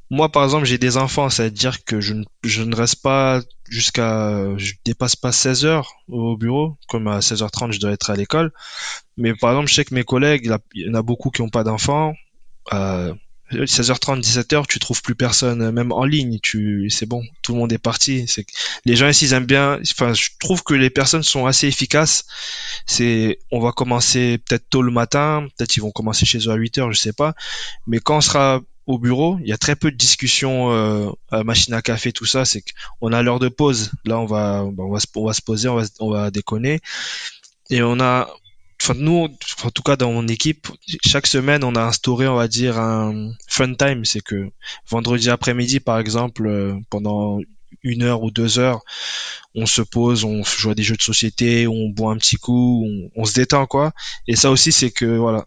moi, 0.09 0.29
par 0.29 0.43
exemple, 0.43 0.65
j'ai 0.65 0.77
des 0.77 0.97
enfants, 0.97 1.29
ça 1.31 1.45
veut 1.45 1.51
dire 1.51 1.83
que 1.83 1.99
je 1.99 2.13
ne, 2.13 2.23
je 2.43 2.61
ne 2.61 2.75
reste 2.75 3.01
pas 3.01 3.41
jusqu'à, 3.67 4.55
je 4.57 4.73
dépasse 4.85 5.15
pas 5.15 5.31
16 5.31 5.65
heures 5.65 5.95
au 6.07 6.37
bureau, 6.37 6.77
comme 6.87 7.07
à 7.07 7.19
16h30, 7.19 7.71
je 7.71 7.79
dois 7.79 7.91
être 7.91 8.11
à 8.11 8.15
l'école. 8.15 8.51
Mais 9.17 9.33
par 9.33 9.51
exemple, 9.51 9.69
je 9.69 9.73
sais 9.73 9.85
que 9.85 9.95
mes 9.95 10.03
collègues, 10.03 10.51
il 10.75 10.85
y 10.85 10.89
en 10.89 10.93
a 10.93 11.01
beaucoup 11.01 11.31
qui 11.31 11.41
n'ont 11.41 11.49
pas 11.49 11.63
d'enfants. 11.63 12.13
Euh, 12.73 13.13
16h30, 13.53 14.21
17h, 14.21 14.67
tu 14.67 14.79
trouves 14.79 15.01
plus 15.01 15.15
personne, 15.15 15.71
même 15.71 15.91
en 15.91 16.05
ligne, 16.05 16.39
tu, 16.41 16.89
c'est 16.89 17.05
bon, 17.05 17.23
tout 17.41 17.53
le 17.53 17.59
monde 17.59 17.73
est 17.73 17.77
parti. 17.77 18.25
C'est, 18.27 18.45
les 18.85 18.95
gens 18.95 19.07
ici, 19.07 19.25
ils 19.25 19.33
aiment 19.33 19.45
bien, 19.45 19.79
enfin, 19.91 20.13
je 20.13 20.29
trouve 20.39 20.63
que 20.63 20.73
les 20.73 20.89
personnes 20.89 21.23
sont 21.23 21.45
assez 21.45 21.67
efficaces. 21.67 22.25
C'est, 22.85 23.39
on 23.51 23.59
va 23.59 23.71
commencer 23.71 24.39
peut-être 24.39 24.69
tôt 24.69 24.81
le 24.81 24.91
matin, 24.91 25.47
peut-être 25.57 25.75
ils 25.75 25.81
vont 25.81 25.91
commencer 25.91 26.25
chez 26.25 26.39
eux 26.39 26.51
à 26.51 26.57
8h, 26.57 26.91
je 26.91 26.99
sais 26.99 27.13
pas. 27.13 27.33
Mais 27.87 27.99
quand 27.99 28.17
on 28.17 28.21
sera 28.21 28.61
au 28.85 28.97
bureau, 28.97 29.37
il 29.41 29.47
y 29.47 29.53
a 29.53 29.57
très 29.57 29.75
peu 29.75 29.91
de 29.91 29.95
discussions 29.95 30.71
euh, 30.71 31.09
à 31.31 31.43
machine 31.43 31.73
à 31.73 31.81
café, 31.81 32.11
tout 32.11 32.25
ça. 32.25 32.45
C'est 32.45 32.63
qu'on 32.99 33.13
a 33.13 33.21
l'heure 33.21 33.39
de 33.39 33.49
pause. 33.49 33.91
Là, 34.05 34.19
on 34.19 34.25
va, 34.25 34.63
on 34.65 34.71
va, 34.71 34.99
on 35.15 35.25
va 35.25 35.33
se 35.33 35.41
poser, 35.41 35.69
on 35.69 35.75
va, 35.75 35.83
on 35.99 36.11
va 36.11 36.31
déconner. 36.31 36.79
Et 37.69 37.81
on 37.81 37.99
a, 37.99 38.29
enfin 38.83 38.95
nous, 38.99 39.29
en 39.63 39.71
tout 39.71 39.81
cas 39.81 39.95
dans 39.95 40.11
mon 40.11 40.27
équipe, 40.27 40.67
chaque 41.05 41.27
semaine 41.27 41.63
on 41.63 41.75
a 41.75 41.81
instauré, 41.81 42.27
on 42.27 42.35
va 42.35 42.47
dire 42.47 42.77
un 42.79 43.31
fun 43.47 43.73
time, 43.75 44.03
c'est 44.03 44.21
que 44.21 44.49
vendredi 44.89 45.29
après-midi 45.29 45.79
par 45.79 45.99
exemple, 45.99 46.47
euh, 46.47 46.75
pendant 46.89 47.39
une 47.81 48.03
heure 48.03 48.23
ou 48.23 48.31
deux 48.31 48.59
heures, 48.59 48.81
on 49.55 49.65
se 49.65 49.81
pose, 49.81 50.25
on 50.25 50.43
joue 50.43 50.71
à 50.71 50.75
des 50.75 50.83
jeux 50.83 50.97
de 50.97 51.01
société, 51.01 51.65
on 51.67 51.89
boit 51.89 52.11
un 52.11 52.17
petit 52.17 52.35
coup, 52.35 52.85
on, 53.15 53.25
se 53.25 53.33
détend 53.33 53.67
quoi. 53.67 53.93
Et 54.27 54.35
ça 54.35 54.51
aussi 54.51 54.71
c'est 54.73 54.91
que 54.91 55.05
voilà, 55.05 55.45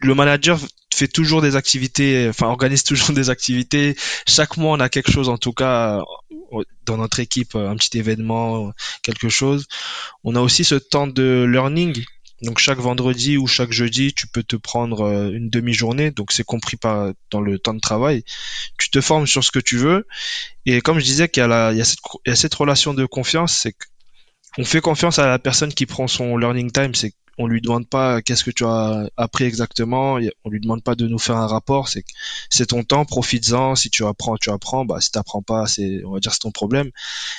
le 0.00 0.14
manager 0.14 0.60
fait 0.94 1.08
toujours 1.08 1.40
des 1.40 1.56
activités, 1.56 2.28
enfin 2.28 2.48
organise 2.48 2.84
toujours 2.84 3.14
des 3.14 3.30
activités. 3.30 3.96
Chaque 4.28 4.58
mois 4.58 4.76
on 4.76 4.80
a 4.80 4.90
quelque 4.90 5.10
chose 5.10 5.30
en 5.30 5.38
tout 5.38 5.54
cas 5.54 6.02
dans 6.84 6.98
notre 6.98 7.20
équipe, 7.20 7.54
un 7.54 7.76
petit 7.76 7.98
événement, 7.98 8.72
quelque 9.02 9.30
chose. 9.30 9.66
On 10.24 10.36
a 10.36 10.40
aussi 10.40 10.64
ce 10.64 10.74
temps 10.74 11.06
de 11.06 11.46
learning 11.50 12.04
donc 12.42 12.58
chaque 12.58 12.78
vendredi 12.78 13.36
ou 13.36 13.46
chaque 13.46 13.72
jeudi, 13.72 14.14
tu 14.14 14.26
peux 14.26 14.42
te 14.42 14.56
prendre 14.56 15.02
euh, 15.02 15.30
une 15.30 15.50
demi-journée, 15.50 16.10
donc 16.10 16.32
c'est 16.32 16.44
compris 16.44 16.76
pas 16.76 17.12
dans 17.30 17.40
le 17.40 17.58
temps 17.58 17.74
de 17.74 17.80
travail. 17.80 18.24
Tu 18.78 18.90
te 18.90 19.00
formes 19.00 19.26
sur 19.26 19.44
ce 19.44 19.50
que 19.50 19.58
tu 19.58 19.76
veux, 19.76 20.06
et 20.66 20.80
comme 20.80 20.98
je 20.98 21.04
disais 21.04 21.28
qu'il 21.28 21.42
y 21.42 21.46
a, 21.46 22.34
cette, 22.34 22.54
relation 22.54 22.94
de 22.94 23.04
confiance, 23.04 23.56
c'est 23.56 23.74
qu'on 24.56 24.64
fait 24.64 24.80
confiance 24.80 25.18
à 25.18 25.28
la 25.28 25.38
personne 25.38 25.72
qui 25.72 25.86
prend 25.86 26.08
son 26.08 26.36
learning 26.36 26.70
time, 26.72 26.94
on 27.40 27.46
lui 27.46 27.62
demande 27.62 27.88
pas 27.88 28.20
qu'est-ce 28.20 28.44
que 28.44 28.50
tu 28.50 28.64
as 28.64 29.08
appris 29.16 29.44
exactement, 29.44 30.18
on 30.44 30.50
lui 30.50 30.60
demande 30.60 30.82
pas 30.84 30.94
de 30.94 31.08
nous 31.08 31.18
faire 31.18 31.36
un 31.36 31.46
rapport, 31.46 31.88
c'est 31.88 32.04
c'est 32.50 32.66
ton 32.66 32.84
temps, 32.84 33.04
profites-en, 33.06 33.74
si 33.76 33.88
tu 33.88 34.04
apprends, 34.04 34.36
tu 34.36 34.50
apprends, 34.50 34.84
bah 34.84 35.00
si 35.00 35.10
t'apprends 35.10 35.42
pas, 35.42 35.66
c'est 35.66 36.02
on 36.04 36.12
va 36.12 36.20
dire 36.20 36.32
c'est 36.34 36.40
ton 36.40 36.50
problème. 36.50 36.90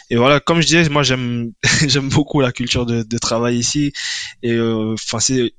Et 0.09 0.15
voilà, 0.15 0.39
comme 0.39 0.59
je 0.61 0.65
disais, 0.65 0.89
moi 0.89 1.03
j'aime 1.03 1.51
j'aime 1.87 2.09
beaucoup 2.09 2.41
la 2.41 2.51
culture 2.51 2.85
de, 2.85 3.17
travail 3.19 3.57
ici 3.57 3.93
et 4.41 4.53
euh, 4.53 4.95
enfin 4.95 5.19
c'est 5.19 5.53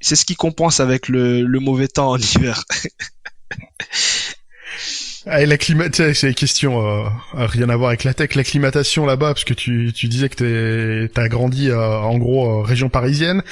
c'est 0.00 0.16
ce 0.16 0.24
qui 0.24 0.34
compense 0.34 0.80
avec 0.80 1.08
le, 1.08 1.42
le 1.42 1.60
mauvais 1.60 1.88
temps 1.88 2.12
en 2.12 2.16
hiver. 2.18 2.64
Ah, 5.28 5.44
la 5.44 5.56
c'est 5.58 6.22
une 6.22 6.34
question 6.34 6.86
euh, 6.86 7.08
rien 7.34 7.68
à 7.68 7.76
voir 7.76 7.88
avec 7.88 8.04
la 8.04 8.14
tech, 8.14 8.36
l'acclimatation 8.36 9.06
là-bas, 9.06 9.34
parce 9.34 9.44
que 9.44 9.54
tu, 9.54 9.92
tu 9.92 10.06
disais 10.06 10.28
que 10.28 11.06
t'as 11.12 11.26
grandi 11.26 11.68
euh, 11.68 11.98
en 11.98 12.16
gros 12.16 12.60
euh, 12.60 12.62
région 12.62 12.88
parisienne. 12.88 13.42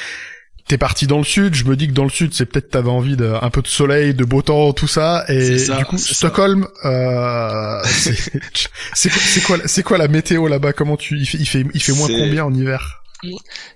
T'es 0.68 0.78
parti 0.78 1.06
dans 1.06 1.18
le 1.18 1.24
sud, 1.24 1.54
je 1.54 1.64
me 1.64 1.76
dis 1.76 1.88
que 1.88 1.92
dans 1.92 2.04
le 2.04 2.10
sud, 2.10 2.32
c'est 2.32 2.46
peut-être 2.46 2.70
t'avais 2.70 2.88
envie 2.88 3.16
d'un 3.16 3.50
peu 3.50 3.60
de 3.60 3.66
soleil, 3.66 4.14
de 4.14 4.24
beau 4.24 4.40
temps, 4.40 4.72
tout 4.72 4.86
ça, 4.86 5.24
et 5.28 5.56
du 5.56 5.84
coup 5.84 5.98
Stockholm, 5.98 6.66
euh, 6.84 7.82
c'est 7.84 9.42
quoi, 9.42 9.58
c'est 9.66 9.82
quoi 9.82 9.98
la 9.98 10.08
météo 10.08 10.46
là-bas? 10.46 10.72
Comment 10.72 10.96
tu, 10.96 11.18
il 11.18 11.26
fait, 11.26 11.38
il 11.38 11.46
fait, 11.46 11.66
il 11.74 11.82
fait 11.82 11.92
moins 11.92 12.08
combien 12.08 12.44
en 12.44 12.54
hiver? 12.54 13.03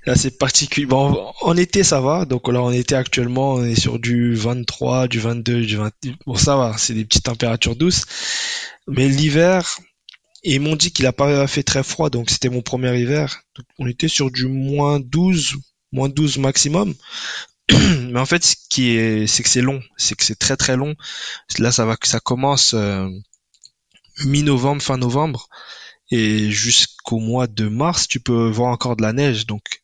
Là, 0.06 0.14
c'est 0.14 0.38
particulier. 0.38 0.86
Bon, 0.86 1.32
en 1.40 1.56
été, 1.56 1.82
ça 1.84 2.00
va. 2.00 2.24
Donc 2.24 2.48
là, 2.48 2.62
en 2.62 2.70
été, 2.70 2.94
actuellement, 2.94 3.54
on 3.54 3.64
est 3.64 3.78
sur 3.78 3.98
du 3.98 4.34
23, 4.34 5.08
du 5.08 5.20
22, 5.20 5.64
du 5.64 5.76
20. 5.76 5.90
Bon, 6.26 6.34
ça 6.34 6.56
va. 6.56 6.76
C'est 6.78 6.94
des 6.94 7.04
petites 7.04 7.24
températures 7.24 7.76
douces. 7.76 8.04
Mais 8.86 9.08
l'hiver, 9.08 9.78
ils 10.42 10.60
m'ont 10.60 10.76
dit 10.76 10.92
qu'il 10.92 11.06
a 11.06 11.12
pas 11.12 11.46
fait 11.46 11.62
très 11.62 11.82
froid. 11.82 12.10
Donc 12.10 12.30
c'était 12.30 12.48
mon 12.48 12.62
premier 12.62 12.98
hiver. 12.98 13.42
on 13.78 13.86
était 13.86 14.08
sur 14.08 14.30
du 14.30 14.46
moins 14.46 15.00
12, 15.00 15.56
moins 15.92 16.08
12 16.08 16.38
maximum. 16.38 16.94
Mais 17.70 18.20
en 18.20 18.26
fait, 18.26 18.44
ce 18.44 18.56
qui 18.70 18.90
est, 18.90 19.26
c'est 19.26 19.42
que 19.42 19.48
c'est 19.48 19.62
long. 19.62 19.82
C'est 19.96 20.14
que 20.16 20.24
c'est 20.24 20.38
très 20.38 20.56
très 20.56 20.76
long. 20.76 20.94
Là, 21.58 21.72
ça 21.72 21.84
va, 21.84 21.96
ça 22.02 22.20
commence 22.20 22.74
euh, 22.74 23.08
mi-novembre, 24.24 24.82
fin 24.82 24.96
novembre 24.96 25.48
et 26.10 26.50
jusqu'au 26.50 27.18
mois 27.18 27.46
de 27.46 27.68
mars, 27.68 28.08
tu 28.08 28.20
peux 28.20 28.48
voir 28.48 28.72
encore 28.72 28.96
de 28.96 29.02
la 29.02 29.12
neige. 29.12 29.46
Donc 29.46 29.82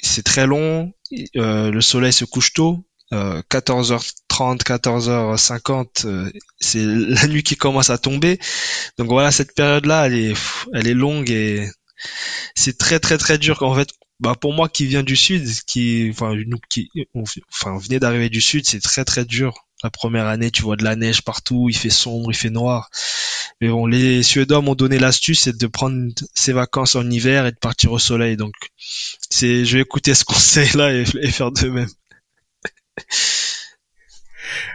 c'est 0.00 0.24
très 0.24 0.46
long. 0.46 0.92
Euh, 1.36 1.70
le 1.70 1.80
soleil 1.80 2.12
se 2.12 2.24
couche 2.24 2.52
tôt. 2.52 2.84
14h30, 3.12 4.64
14h50, 4.64 6.06
euh, 6.06 6.32
c'est 6.58 6.84
la 6.84 7.28
nuit 7.28 7.44
qui 7.44 7.56
commence 7.56 7.90
à 7.90 7.98
tomber. 7.98 8.40
Donc 8.98 9.08
voilà, 9.08 9.30
cette 9.30 9.54
période-là, 9.54 10.06
elle 10.06 10.14
est, 10.14 10.34
elle 10.72 10.88
est 10.88 10.94
longue 10.94 11.30
et 11.30 11.70
c'est 12.56 12.76
très 12.76 12.98
très 12.98 13.18
très 13.18 13.38
dur. 13.38 13.62
En 13.62 13.74
fait, 13.74 13.90
bah 14.20 14.34
pour 14.40 14.52
moi 14.52 14.68
qui 14.68 14.86
viens 14.86 15.02
du 15.02 15.16
sud, 15.16 15.46
qui, 15.66 16.08
enfin 16.10 16.34
nous 16.46 16.58
qui, 16.68 16.90
enfin 17.52 17.72
on 17.72 17.78
venait 17.78 18.00
d'arriver 18.00 18.30
du 18.30 18.40
sud, 18.40 18.66
c'est 18.66 18.80
très 18.80 19.04
très 19.04 19.24
dur 19.24 19.64
la 19.84 19.90
première 19.90 20.26
année, 20.26 20.50
tu 20.50 20.62
vois 20.62 20.76
de 20.76 20.84
la 20.84 20.96
neige 20.96 21.22
partout, 21.22 21.68
il 21.68 21.76
fait 21.76 21.90
sombre, 21.90 22.32
il 22.32 22.36
fait 22.36 22.50
noir. 22.50 22.88
Les 23.88 24.22
Suédois 24.22 24.60
m'ont 24.60 24.74
donné 24.74 24.98
l'astuce, 24.98 25.42
c'est 25.42 25.56
de 25.56 25.66
prendre 25.66 26.12
ses 26.34 26.52
vacances 26.52 26.96
en 26.96 27.08
hiver 27.08 27.46
et 27.46 27.52
de 27.52 27.58
partir 27.58 27.92
au 27.92 27.98
soleil. 27.98 28.36
Donc, 28.36 28.54
c'est, 29.30 29.64
je 29.64 29.76
vais 29.76 29.82
écouter 29.82 30.14
ce 30.14 30.24
conseil-là 30.24 30.92
et, 30.92 31.04
faire 31.04 31.52
de 31.52 31.68
même. 31.68 31.88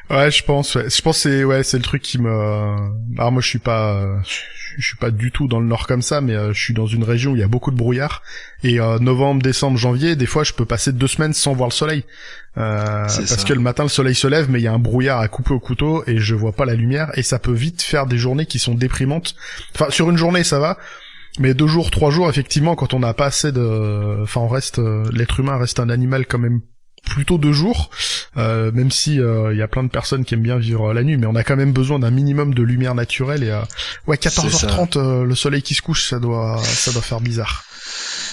Ouais, 0.10 0.32
je 0.32 0.44
pense. 0.44 0.78
Je 0.78 1.02
pense 1.02 1.20
c'est 1.20 1.64
c'est 1.64 1.78
le 1.78 1.84
truc 1.84 2.02
qui 2.02 2.18
me. 2.18 2.30
Alors 3.18 3.32
moi, 3.32 3.42
je 3.42 3.48
suis 3.48 3.60
pas, 3.60 4.22
je 4.24 4.69
suis 4.88 4.98
pas 4.98 5.12
du 5.12 5.32
tout 5.32 5.48
dans 5.48 5.60
le 5.60 5.66
nord 5.66 5.88
comme 5.88 6.02
ça, 6.02 6.22
mais 6.22 6.34
euh, 6.34 6.54
je 6.54 6.62
suis 6.62 6.74
dans 6.74 6.86
une 6.86 7.04
région 7.04 7.32
où 7.32 7.36
il 7.36 7.40
y 7.40 7.44
a 7.44 7.48
beaucoup 7.48 7.72
de 7.72 7.76
brouillard. 7.76 8.22
Et 8.64 8.80
euh, 8.80 9.00
novembre, 9.00 9.42
décembre, 9.42 9.78
janvier, 9.78 10.16
des 10.16 10.26
fois, 10.26 10.44
je 10.44 10.54
peux 10.54 10.66
passer 10.66 10.92
deux 10.92 11.08
semaines 11.08 11.34
sans 11.34 11.54
voir 11.54 11.70
le 11.70 11.74
soleil. 11.74 12.04
Euh, 12.58 13.06
parce 13.06 13.44
que 13.44 13.54
le 13.54 13.60
matin, 13.60 13.84
le 13.84 13.90
soleil 13.90 14.16
se 14.16 14.28
lève, 14.28 14.50
mais 14.50 14.60
il 14.60 14.64
y 14.64 14.68
a 14.68 14.74
un 14.74 14.80
brouillard 14.80 15.20
à 15.20 15.28
couper 15.28 15.54
au 15.54 15.60
couteau 15.60 16.04
et 16.08 16.18
je 16.18 16.36
vois 16.36 16.52
pas 16.54 16.66
la 16.66 16.76
lumière. 16.76 17.12
Et 17.16 17.24
ça 17.24 17.40
peut 17.40 17.54
vite 17.54 17.82
faire 17.82 18.06
des 18.06 18.18
journées 18.18 18.46
qui 18.46 18.60
sont 18.60 18.76
déprimantes. 18.76 19.36
Enfin, 19.76 19.90
sur 19.90 20.10
une 20.10 20.18
journée, 20.18 20.44
ça 20.44 20.60
va. 20.60 20.78
Mais 21.40 21.54
deux 21.54 21.68
jours, 21.68 21.92
trois 21.92 22.12
jours, 22.12 22.30
effectivement, 22.30 22.76
quand 22.76 22.94
on 22.94 23.00
n'a 23.00 23.14
pas 23.14 23.28
assez 23.28 23.52
de, 23.52 24.22
enfin, 24.24 24.42
on 24.42 24.48
reste, 24.48 24.82
l'être 25.14 25.40
humain 25.40 25.58
reste 25.58 25.80
un 25.80 25.90
animal 25.90 26.26
quand 26.26 26.40
même 26.40 26.62
plutôt 27.04 27.38
deux 27.38 27.54
jours, 27.54 27.90
euh, 28.38 28.72
même 28.72 28.92
si 28.92 29.16
il 29.16 29.22
euh, 29.22 29.54
y 29.56 29.62
a 29.62 29.68
plein 29.68 29.84
de 29.84 29.90
personnes 29.90 30.26
qui 30.26 30.34
aiment 30.34 30.42
bien 30.42 30.58
vivre 30.58 30.94
la 30.94 31.04
nuit, 31.04 31.18
mais 31.18 31.28
on 31.28 31.36
a 31.36 31.44
quand 31.44 31.56
même 31.56 31.74
besoin 31.74 32.00
d'un 32.00 32.12
minimum 32.12 32.54
de 32.54 32.64
lumière 32.64 32.96
naturelle 32.96 33.44
et 33.44 33.50
euh, 33.50 33.62
ouais 34.08 34.18
14h30 34.18 35.24
le 35.24 35.36
soleil 35.36 35.62
qui 35.62 35.76
se 35.76 35.82
couche, 35.82 36.08
ça 36.10 36.20
doit 36.20 36.62
ça 36.64 36.92
doit 36.92 37.02
faire 37.02 37.22
bizarre. 37.22 37.66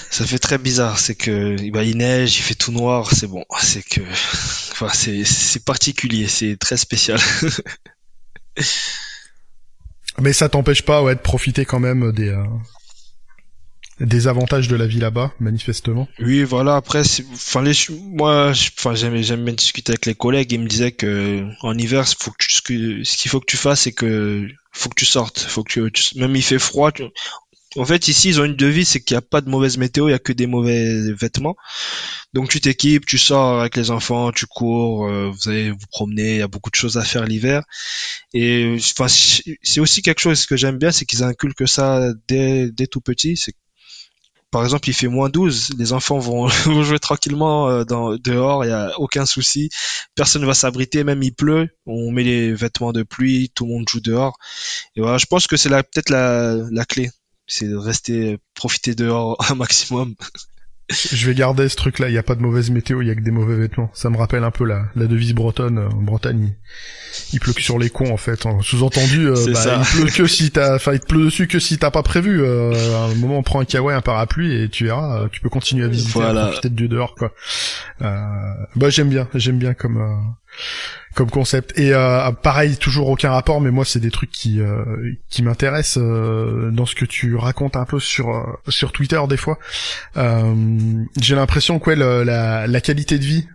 Ça 0.09 0.25
fait 0.25 0.39
très 0.39 0.57
bizarre, 0.57 0.99
c'est 0.99 1.15
que 1.15 1.55
bah, 1.71 1.83
il 1.83 1.97
neige, 1.97 2.37
il 2.37 2.41
fait 2.41 2.55
tout 2.55 2.71
noir, 2.71 3.11
c'est 3.11 3.27
bon, 3.27 3.43
c'est 3.59 3.83
que 3.83 4.01
enfin 4.71 4.89
c'est 4.93 5.23
c'est 5.25 5.63
particulier, 5.63 6.27
c'est 6.27 6.57
très 6.57 6.77
spécial. 6.77 7.19
mais 10.19 10.33
ça 10.33 10.49
t'empêche 10.49 10.83
pas 10.83 11.03
ouais 11.03 11.15
de 11.15 11.19
profiter 11.19 11.65
quand 11.65 11.79
même 11.79 12.11
des 12.11 12.35
des 13.99 14.27
avantages 14.27 14.67
de 14.67 14.75
la 14.75 14.85
vie 14.85 14.99
là-bas, 14.99 15.33
manifestement. 15.39 16.07
Oui, 16.19 16.43
voilà. 16.43 16.75
Après, 16.75 17.01
enfin, 17.33 17.61
les, 17.63 17.73
moi, 17.89 18.51
enfin, 18.51 18.93
j'aime, 18.93 19.21
j'aime 19.21 19.43
bien 19.43 19.53
discuter 19.53 19.91
avec 19.91 20.05
les 20.05 20.15
collègues. 20.15 20.51
Ils 20.51 20.59
me 20.59 20.67
disaient 20.67 20.91
que 20.91 21.45
en 21.61 21.77
hiver, 21.77 22.07
faut 22.07 22.31
que 22.31 22.37
tu, 22.39 22.53
ce 23.03 23.17
qu'il 23.17 23.31
faut 23.31 23.39
que 23.39 23.45
tu 23.45 23.57
fasses, 23.57 23.81
c'est 23.81 23.93
que 23.93 24.47
faut 24.71 24.89
que 24.89 24.95
tu 24.95 25.05
sortes. 25.05 25.39
Faut 25.39 25.63
que 25.63 25.89
tu, 25.89 26.19
même 26.19 26.35
il 26.35 26.43
fait 26.43 26.59
froid. 26.59 26.91
en 27.75 27.85
fait, 27.85 28.07
ici, 28.07 28.29
ils 28.29 28.39
ont 28.39 28.45
une 28.45 28.55
devise, 28.55 28.89
c'est 28.89 29.01
qu'il 29.01 29.15
n'y 29.15 29.19
a 29.19 29.21
pas 29.21 29.41
de 29.41 29.49
mauvaise 29.49 29.77
météo, 29.77 30.07
il 30.09 30.11
y 30.11 30.15
a 30.15 30.19
que 30.19 30.33
des 30.33 30.47
mauvais 30.47 31.11
vêtements. 31.13 31.55
Donc, 32.33 32.49
tu 32.49 32.61
t'équipes, 32.61 33.05
tu 33.05 33.17
sors 33.17 33.61
avec 33.61 33.75
les 33.77 33.89
enfants, 33.89 34.31
tu 34.31 34.45
cours, 34.45 35.07
euh, 35.07 35.31
vous 35.31 35.49
allez 35.49 35.71
vous 35.71 35.87
promener. 35.89 36.35
Il 36.35 36.39
y 36.39 36.41
a 36.43 36.47
beaucoup 36.47 36.69
de 36.69 36.75
choses 36.75 36.97
à 36.97 37.03
faire 37.03 37.25
l'hiver. 37.25 37.63
Et 38.33 38.77
enfin, 38.77 39.07
c'est 39.07 39.79
aussi 39.79 40.03
quelque 40.03 40.19
chose 40.19 40.45
que 40.45 40.55
j'aime 40.55 40.77
bien, 40.77 40.91
c'est 40.91 41.05
qu'ils 41.05 41.23
inculquent 41.23 41.67
ça 41.67 42.13
dès, 42.27 42.69
dès 42.71 42.85
tout 42.85 43.01
petit. 43.01 43.37
C'est 43.37 43.53
par 44.51 44.63
exemple, 44.63 44.89
il 44.89 44.93
fait 44.93 45.07
moins 45.07 45.29
12, 45.29 45.71
les 45.77 45.93
enfants 45.93 46.19
vont, 46.19 46.47
jouer 46.47 46.99
tranquillement 46.99 47.69
euh, 47.69 47.83
dehors, 47.83 48.65
il 48.65 48.69
y 48.69 48.73
a 48.73 48.97
aucun 48.99 49.25
souci, 49.25 49.69
personne 50.15 50.41
ne 50.41 50.47
va 50.47 50.53
s'abriter, 50.53 51.03
même 51.03 51.23
il 51.23 51.33
pleut, 51.33 51.69
on 51.85 52.11
met 52.11 52.23
les 52.23 52.53
vêtements 52.53 52.93
de 52.93 53.03
pluie, 53.03 53.51
tout 53.53 53.65
le 53.65 53.73
monde 53.73 53.89
joue 53.89 53.99
dehors. 53.99 54.37
Et 54.95 55.01
voilà, 55.01 55.17
je 55.17 55.25
pense 55.25 55.47
que 55.47 55.57
c'est 55.57 55.69
peut-être 55.69 56.09
la, 56.09 56.55
la 56.71 56.85
clé, 56.85 57.11
c'est 57.45 57.67
de 57.67 57.75
rester, 57.75 58.37
profiter 58.53 58.95
dehors 58.95 59.37
un 59.51 59.55
maximum. 59.55 60.15
Je 60.89 61.27
vais 61.27 61.35
garder 61.35 61.67
ce 61.67 61.75
truc-là. 61.75 62.07
Il 62.07 62.15
y 62.15 62.17
a 62.17 62.23
pas 62.23 62.35
de 62.35 62.41
mauvaise 62.41 62.69
météo, 62.69 63.01
il 63.01 63.09
y 63.09 63.11
a 63.11 63.15
que 63.15 63.21
des 63.21 63.31
mauvais 63.31 63.57
vêtements. 63.57 63.91
Ça 63.93 64.09
me 64.09 64.15
rappelle 64.17 64.45
un 64.45 64.51
peu 64.51 64.63
la, 64.63 64.85
la 64.95 65.05
devise 65.05 65.33
bretonne. 65.33 65.79
En 65.79 66.01
Bretagne, 66.01 66.53
il, 67.33 67.41
pleut 67.41 67.51
que 67.51 67.61
sur 67.61 67.77
les 67.77 67.89
cons 67.89 68.13
en 68.13 68.17
fait. 68.17 68.41
Sous-entendu, 68.61 69.27
euh, 69.27 69.35
bah, 69.53 69.81
il 69.81 69.99
pleut 69.99 70.11
que 70.11 70.27
si 70.27 70.49
t'as, 70.49 70.75
enfin, 70.75 70.93
il 70.93 71.01
te 71.01 71.05
pleut 71.05 71.25
dessus 71.25 71.47
que 71.47 71.59
si 71.59 71.77
t'as 71.77 71.91
pas 71.91 72.03
prévu. 72.03 72.41
Euh, 72.41 72.71
à 72.95 73.11
un 73.11 73.15
moment, 73.15 73.37
on 73.37 73.43
prend 73.43 73.59
un 73.59 73.65
kawaii, 73.65 73.97
un 73.97 74.01
parapluie 74.01 74.63
et 74.63 74.69
tu 74.69 74.85
verras, 74.85 75.23
euh, 75.23 75.27
tu 75.29 75.41
peux 75.41 75.49
continuer 75.49 75.83
à 75.83 75.89
visiter, 75.89 76.13
voilà. 76.13 76.43
à 76.43 76.47
profiter 76.47 76.69
de 76.69 76.87
dehors 76.87 77.15
quoi. 77.15 77.33
Euh, 78.01 78.15
bah 78.77 78.89
j'aime 78.89 79.09
bien, 79.09 79.27
j'aime 79.33 79.57
bien 79.57 79.73
comme 79.73 80.01
comme 81.17 81.31
concept. 81.31 81.77
Et 81.79 81.93
euh, 81.93 82.31
pareil, 82.31 82.77
toujours 82.77 83.09
aucun 83.09 83.31
rapport, 83.31 83.59
mais 83.59 83.71
moi 83.71 83.83
c'est 83.85 83.99
des 83.99 84.11
trucs 84.11 84.29
qui 84.29 84.61
euh, 84.61 84.85
qui 85.29 85.41
m'intéressent 85.41 85.97
euh, 85.97 86.69
dans 86.69 86.85
ce 86.85 86.93
que 86.93 87.05
tu 87.05 87.35
racontes 87.35 87.75
un 87.75 87.85
peu 87.85 87.99
sur 87.99 88.59
sur 88.67 88.91
Twitter 88.91 89.19
des 89.27 89.35
fois. 89.35 89.57
J'ai 91.19 91.35
l'impression 91.35 91.79
que 91.79 91.89
la, 91.89 92.67
la 92.67 92.81
qualité 92.81 93.17
de 93.17 93.25
vie 93.25 93.47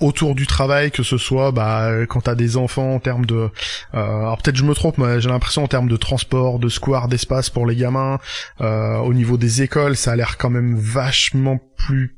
autour 0.00 0.36
du 0.36 0.46
travail, 0.46 0.90
que 0.90 1.02
ce 1.02 1.18
soit 1.18 1.52
bah 1.52 1.90
quand 2.08 2.22
t'as 2.22 2.34
des 2.34 2.56
enfants 2.56 2.94
en 2.94 3.00
termes 3.00 3.26
de, 3.26 3.50
alors 3.92 4.38
peut-être 4.38 4.56
je 4.56 4.64
me 4.64 4.74
trompe, 4.74 4.96
mais 4.96 5.20
j'ai 5.20 5.28
l'impression 5.28 5.64
en 5.64 5.68
termes 5.68 5.88
de 5.88 5.96
transport, 5.96 6.58
de 6.58 6.68
square, 6.68 7.08
d'espace 7.08 7.50
pour 7.50 7.66
les 7.66 7.76
gamins, 7.76 8.18
au 8.60 9.12
niveau 9.12 9.36
des 9.36 9.62
écoles, 9.62 9.96
ça 9.96 10.12
a 10.12 10.16
l'air 10.16 10.38
quand 10.38 10.50
même 10.50 10.74
vachement 10.76 11.60
plus 11.76 12.17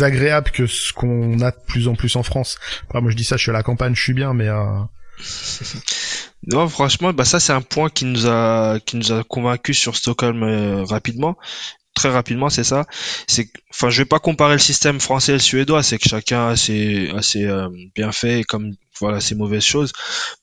agréable 0.00 0.50
que 0.50 0.66
ce 0.66 0.92
qu'on 0.92 1.40
a 1.40 1.50
de 1.50 1.56
plus 1.66 1.88
en 1.88 1.94
plus 1.94 2.16
en 2.16 2.22
France. 2.22 2.58
Moi 2.92 3.10
je 3.10 3.16
dis 3.16 3.24
ça, 3.24 3.36
je 3.36 3.42
suis 3.42 3.50
à 3.50 3.54
la 3.54 3.62
campagne, 3.62 3.94
je 3.94 4.02
suis 4.02 4.14
bien, 4.14 4.34
mais 4.34 4.48
euh... 4.48 4.80
non, 6.46 6.68
franchement, 6.68 7.12
bah 7.12 7.24
ça 7.24 7.40
c'est 7.40 7.52
un 7.52 7.62
point 7.62 7.90
qui 7.90 8.04
nous 8.04 8.26
a 8.26 8.78
qui 8.80 8.96
nous 8.96 9.12
a 9.12 9.24
convaincu 9.24 9.74
sur 9.74 9.96
Stockholm 9.96 10.42
euh, 10.42 10.84
rapidement. 10.84 11.36
Très 11.94 12.08
rapidement, 12.08 12.48
c'est 12.50 12.64
ça. 12.64 12.86
C'est, 13.26 13.50
enfin, 13.70 13.90
je 13.90 14.02
vais 14.02 14.06
pas 14.06 14.20
comparer 14.20 14.52
le 14.52 14.60
système 14.60 15.00
français 15.00 15.32
et 15.32 15.34
le 15.34 15.40
suédois. 15.40 15.82
C'est 15.82 15.98
que 15.98 16.08
chacun 16.08 16.48
a 16.48 16.56
ses, 16.56 17.10
a 17.10 17.20
ses 17.20 17.44
euh, 17.44 17.68
bienfaits 17.94 18.44
comme 18.48 18.74
voilà 19.00 19.20
ses 19.20 19.34
mauvaises 19.34 19.64
choses. 19.64 19.92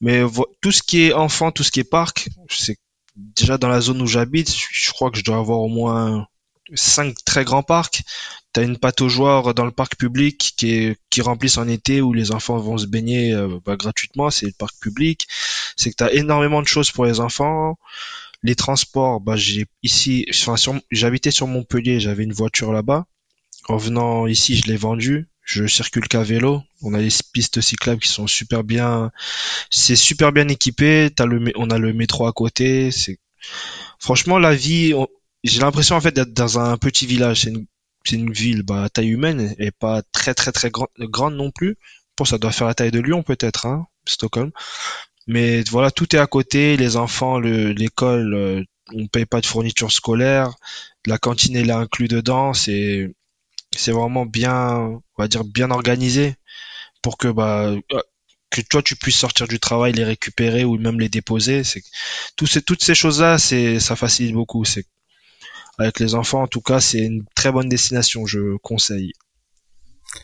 Mais 0.02 0.24
tout 0.62 0.72
ce 0.72 0.84
qui 0.84 1.06
est 1.06 1.14
enfant, 1.14 1.52
tout 1.52 1.64
ce 1.64 1.72
qui 1.72 1.80
est 1.80 1.90
parc, 1.90 2.30
c'est 2.50 2.78
déjà 3.16 3.58
dans 3.58 3.70
la 3.70 3.82
zone 3.82 4.02
où 4.02 4.08
j'habite. 4.08 4.54
Je 4.72 4.92
crois 4.92 5.10
que 5.10 5.18
je 5.18 5.24
dois 5.24 5.38
avoir 5.38 5.60
au 5.60 5.70
moins 5.70 6.28
cinq 6.76 7.16
très 7.26 7.44
grands 7.46 7.64
parcs 7.64 8.04
T'as 8.54 8.64
une 8.64 8.78
pataugeoire 8.78 9.54
dans 9.54 9.66
le 9.66 9.72
parc 9.72 9.98
public 9.98 10.54
qui 10.58 10.72
est 10.74 10.98
qui 11.12 11.22
remplissent 11.22 11.60
en 11.60 11.68
été 11.68 12.02
où 12.02 12.12
les 12.12 12.32
enfants 12.32 12.58
vont 12.58 12.78
se 12.80 12.88
baigner 12.88 13.32
euh, 13.34 13.60
bah, 13.64 13.76
gratuitement. 13.76 14.32
C'est 14.32 14.48
le 14.48 14.52
parc 14.52 14.76
public. 14.80 15.28
C'est 15.76 15.92
que 15.92 15.96
t'as 15.96 16.12
énormément 16.12 16.62
de 16.64 16.68
choses 16.68 16.90
pour 16.90 17.06
les 17.06 17.20
enfants. 17.20 17.78
Les 18.42 18.56
transports, 18.56 19.20
bah 19.20 19.36
j'ai 19.36 19.66
ici, 19.84 20.26
enfin, 20.32 20.56
j'habitais 20.92 21.32
sur 21.32 21.48
Montpellier, 21.48 22.00
j'avais 22.00 22.24
une 22.24 22.34
voiture 22.34 22.74
là-bas. 22.74 23.06
En 23.68 23.78
venant 23.78 24.28
ici, 24.28 24.56
je 24.56 24.66
l'ai 24.66 24.78
vendue. 24.78 25.28
Je 25.44 25.68
circule 25.68 26.08
qu'à 26.08 26.24
vélo. 26.24 26.64
On 26.82 26.94
a 26.94 27.00
des 27.00 27.14
pistes 27.34 27.62
cyclables 27.62 28.02
qui 28.02 28.10
sont 28.10 28.28
super 28.28 28.64
bien. 28.64 29.12
C'est 29.70 29.96
super 29.96 30.32
bien 30.32 30.48
équipé. 30.48 31.10
T'as 31.16 31.26
le, 31.26 31.52
on 31.56 31.70
a 31.70 31.78
le 31.78 31.94
métro 31.94 32.28
à 32.28 32.34
côté. 32.34 32.92
C'est 32.92 33.20
franchement 34.00 34.40
la 34.40 34.56
vie. 34.56 34.94
J'ai 35.48 35.62
l'impression 35.62 35.96
en 35.96 36.02
fait 36.02 36.12
d'être 36.12 36.34
dans 36.34 36.60
un 36.60 36.78
petit 36.78 37.06
village. 37.06 37.48
C'est 38.06 38.16
une 38.16 38.32
ville 38.32 38.64
bah, 38.64 38.84
à 38.84 38.90
taille 38.90 39.10
humaine 39.10 39.56
et 39.60 39.72
pas 39.72 40.02
très 40.12 40.34
très 40.34 40.52
très 40.52 40.72
grande 40.72 41.36
non 41.36 41.52
plus. 41.52 41.78
Pour 42.16 42.28
ça 42.28 42.38
doit 42.38 42.52
faire 42.52 42.68
la 42.68 42.74
taille 42.74 42.92
de 42.92 43.00
Lyon 43.00 43.24
peut-être, 43.24 43.66
hein, 43.66 43.88
Stockholm. 44.06 44.52
Mais 45.28 45.64
voilà, 45.64 45.92
tout 45.92 46.16
est 46.16 46.20
à 46.20 46.28
côté. 46.28 46.78
Les 46.78 46.98
enfants, 46.98 47.40
l'école, 47.40 48.34
euh, 48.34 48.64
on 48.94 49.08
paye 49.08 49.26
pas 49.26 49.42
de 49.42 49.46
fourniture 49.46 49.92
scolaire. 49.92 50.54
La 51.06 51.18
cantine 51.18 51.56
est 51.56 51.66
là 51.66 51.78
inclus 51.78 52.08
dedans. 52.08 52.54
C'est 52.54 53.14
c'est 53.76 53.92
vraiment 53.92 54.26
bien, 54.26 54.78
on 54.80 55.02
va 55.18 55.28
dire 55.28 55.44
bien 55.44 55.72
organisé 55.72 56.36
pour 57.02 57.18
que 57.18 57.28
bah 57.28 57.68
euh, 57.68 57.82
que 58.50 58.62
toi 58.62 58.82
tu 58.82 58.96
puisses 58.96 59.18
sortir 59.18 59.48
du 59.48 59.60
travail, 59.60 59.94
les 59.94 60.04
récupérer 60.04 60.64
ou 60.66 60.78
même 60.78 61.00
les 61.00 61.10
déposer. 61.10 61.64
C'est 61.64 61.84
tout 62.36 62.48
ces, 62.48 62.62
toutes 62.62 62.84
ces 62.84 62.96
choses 62.96 63.22
là, 63.22 63.38
c'est 63.38 63.80
ça 63.80 63.96
facilite 63.96 64.34
beaucoup. 64.34 64.66
C'est 64.66 64.86
avec 65.78 66.00
les 66.00 66.16
enfants, 66.16 66.44
en 66.44 66.48
tout 66.48 66.62
cas, 66.62 66.80
c'est 66.80 67.00
une 67.00 67.26
très 67.36 67.52
bonne 67.52 67.70
destination, 67.70 68.26
je 68.26 68.58
conseille. 68.58 69.14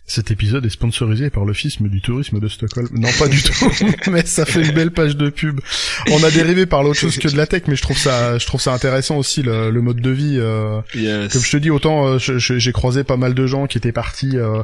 Cet 0.05 0.31
épisode 0.31 0.65
est 0.65 0.69
sponsorisé 0.69 1.29
par 1.29 1.45
l'Office 1.45 1.81
du 1.81 2.01
tourisme 2.01 2.39
de 2.39 2.47
Stockholm. 2.47 2.87
Non, 2.93 3.09
pas 3.19 3.27
du 3.27 3.41
tout, 3.41 3.53
mais 4.11 4.25
ça 4.25 4.45
fait 4.45 4.61
une 4.61 4.71
belle 4.71 4.91
page 4.91 5.15
de 5.15 5.29
pub. 5.29 5.59
On 6.11 6.23
a 6.23 6.31
dérivé 6.31 6.65
par 6.65 6.83
l'autre 6.83 6.99
chose 6.99 7.17
que 7.17 7.27
de 7.27 7.37
la 7.37 7.47
tech, 7.47 7.63
mais 7.67 7.75
je 7.75 7.81
trouve 7.81 7.97
ça, 7.97 8.37
je 8.37 8.45
trouve 8.45 8.61
ça 8.61 8.73
intéressant 8.73 9.17
aussi 9.17 9.43
le, 9.43 9.71
mode 9.71 10.01
de 10.01 10.09
vie. 10.09 10.37
Euh, 10.37 10.81
Comme 10.93 11.41
je 11.41 11.51
te 11.51 11.57
dis, 11.57 11.69
autant 11.69 12.07
euh, 12.07 12.17
j'ai 12.17 12.71
croisé 12.71 13.03
pas 13.03 13.17
mal 13.17 13.33
de 13.33 13.45
gens 13.45 13.67
qui 13.67 13.77
étaient 13.77 13.91
partis 13.91 14.37
euh, 14.37 14.63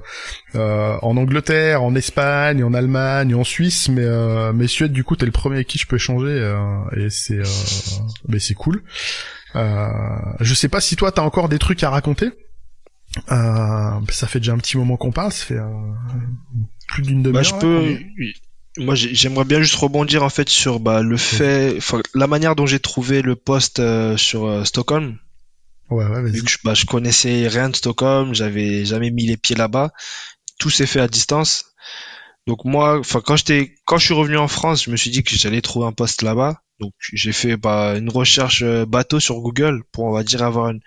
euh, 0.55 0.97
en 1.01 1.15
Angleterre, 1.17 1.83
en 1.83 1.95
Espagne, 1.95 2.63
en 2.63 2.73
Allemagne, 2.73 3.33
en 3.35 3.43
Suisse, 3.43 3.89
mais 3.89 4.07
mais 4.53 4.67
Suède, 4.67 4.91
du 4.91 5.03
coup, 5.03 5.15
t'es 5.15 5.25
le 5.25 5.31
premier 5.31 5.55
avec 5.57 5.67
qui 5.67 5.77
je 5.77 5.85
peux 5.85 5.97
échanger 5.97 6.53
et 6.97 7.09
c'est, 7.09 7.41
mais 8.27 8.39
c'est 8.39 8.55
cool. 8.55 8.81
Euh, 9.55 9.87
je 10.39 10.53
sais 10.53 10.69
pas 10.69 10.81
si 10.81 10.95
toi 10.95 11.11
t'as 11.11 11.21
encore 11.21 11.49
des 11.49 11.59
trucs 11.59 11.83
à 11.83 11.89
raconter. 11.89 12.31
Euh, 13.31 13.99
ça 14.09 14.27
fait 14.27 14.39
déjà 14.39 14.53
un 14.53 14.57
petit 14.57 14.77
moment 14.77 14.95
qu'on 14.97 15.11
parle, 15.11 15.31
ça 15.31 15.45
fait 15.45 15.57
euh, 15.57 15.65
plus 16.87 17.03
d'une 17.03 17.23
demi-heure. 17.23 17.41
Bah, 17.41 17.43
je 17.43 17.55
peux. 17.55 17.97
Moi, 18.77 18.95
j'aimerais 18.95 19.45
bien 19.45 19.61
juste 19.61 19.75
rebondir 19.75 20.23
en 20.23 20.29
fait 20.29 20.47
sur 20.47 20.79
bah, 20.79 21.01
le 21.01 21.17
fait, 21.17 21.79
la 22.13 22.27
manière 22.27 22.55
dont 22.55 22.65
j'ai 22.65 22.79
trouvé 22.79 23.21
le 23.21 23.35
poste 23.35 23.81
sur 24.15 24.65
Stockholm. 24.65 25.17
Ouais, 25.89 26.05
ouais, 26.05 26.21
vas-y. 26.21 26.37
je, 26.37 26.57
bah, 26.63 26.75
je 26.75 26.85
connaissais 26.85 27.47
rien 27.47 27.69
de 27.69 27.75
Stockholm, 27.75 28.35
j'avais 28.35 28.85
jamais 28.85 29.09
mis 29.09 29.25
les 29.25 29.37
pieds 29.37 29.55
là-bas. 29.55 29.91
Tout 30.59 30.69
s'est 30.69 30.85
fait 30.85 30.99
à 30.99 31.07
distance. 31.07 31.68
Donc 32.49 32.65
moi, 32.65 32.97
enfin 32.97 33.21
quand 33.23 33.35
j'étais, 33.35 33.75
quand 33.85 33.99
je 33.99 34.05
suis 34.05 34.13
revenu 34.15 34.35
en 34.35 34.47
France, 34.47 34.85
je 34.85 34.89
me 34.89 34.97
suis 34.97 35.11
dit 35.11 35.21
que 35.21 35.35
j'allais 35.35 35.61
trouver 35.61 35.85
un 35.85 35.91
poste 35.91 36.23
là-bas. 36.23 36.63
Donc 36.79 36.93
j'ai 37.13 37.31
fait 37.31 37.57
bah, 37.57 37.95
une 37.95 38.09
recherche 38.09 38.63
euh, 38.63 38.87
bateau 38.87 39.19
sur 39.19 39.39
Google 39.39 39.83
pour 39.91 40.05
on 40.05 40.11
va 40.13 40.23
dire 40.23 40.41
avoir 40.41 40.69
une, 40.71 40.79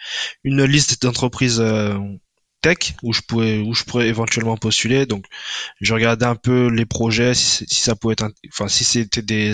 une 0.42 0.64
liste 0.64 1.00
d'entreprises 1.02 1.60
euh, 1.60 1.96
tech 2.62 2.94
où 3.04 3.12
je 3.12 3.20
pourrais 3.20 3.58
où 3.58 3.74
je 3.74 3.84
pourrais 3.84 4.08
éventuellement 4.08 4.56
postuler. 4.56 5.06
Donc 5.06 5.24
je 5.80 5.94
regardais 5.94 6.26
un 6.26 6.34
peu 6.34 6.66
les 6.66 6.84
projets 6.84 7.32
si, 7.32 7.64
si 7.68 7.80
ça 7.80 7.94
pouvait 7.94 8.14
être 8.14 8.26
enfin 8.48 8.66
si 8.66 8.82
c'était 8.82 9.22
des 9.22 9.52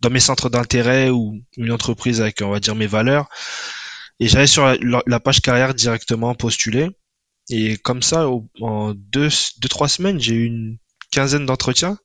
dans 0.00 0.08
mes 0.08 0.20
centres 0.20 0.48
d'intérêt 0.48 1.10
ou 1.10 1.42
une 1.58 1.72
entreprise 1.72 2.22
avec 2.22 2.40
on 2.40 2.48
va 2.48 2.60
dire 2.60 2.74
mes 2.74 2.86
valeurs. 2.86 3.28
Et 4.18 4.28
j'allais 4.28 4.46
sur 4.46 4.64
la, 4.80 5.20
page 5.20 5.42
carrière 5.42 5.74
directement 5.74 6.34
postuler. 6.34 6.88
Et 7.50 7.76
comme 7.76 8.00
ça, 8.00 8.30
en 8.62 8.94
deux, 8.94 9.28
deux 9.58 9.68
trois 9.68 9.88
semaines, 9.88 10.18
j'ai 10.18 10.36
eu 10.36 10.46
une 10.46 10.78
quinzaine 11.14 11.46
d'entretiens. 11.46 11.96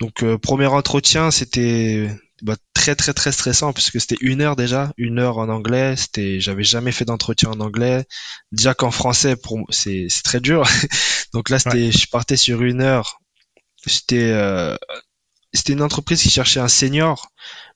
Donc 0.00 0.22
euh, 0.22 0.38
premier 0.38 0.66
entretien, 0.66 1.30
c'était 1.30 2.08
bah, 2.42 2.56
très 2.74 2.96
très 2.96 3.12
très 3.12 3.30
stressant 3.30 3.72
puisque 3.72 4.00
c'était 4.00 4.16
une 4.20 4.40
heure 4.40 4.56
déjà, 4.56 4.92
une 4.96 5.18
heure 5.18 5.38
en 5.38 5.48
anglais. 5.48 5.94
C'était, 5.96 6.40
j'avais 6.40 6.64
jamais 6.64 6.90
fait 6.90 7.04
d'entretien 7.04 7.50
en 7.50 7.60
anglais. 7.60 8.04
Déjà 8.50 8.74
qu'en 8.74 8.90
français, 8.90 9.36
pour 9.36 9.60
c'est 9.70 10.06
c'est 10.08 10.22
très 10.22 10.40
dur. 10.40 10.64
Donc 11.34 11.50
là, 11.50 11.58
c'était, 11.58 11.92
je 11.92 12.08
partais 12.08 12.36
sur 12.36 12.62
une 12.62 12.80
heure. 12.80 13.20
C'était 13.86 14.30
euh, 14.32 14.76
c'était 15.52 15.74
une 15.74 15.82
entreprise 15.82 16.22
qui 16.22 16.30
cherchait 16.30 16.60
un 16.60 16.68
senior, 16.68 17.28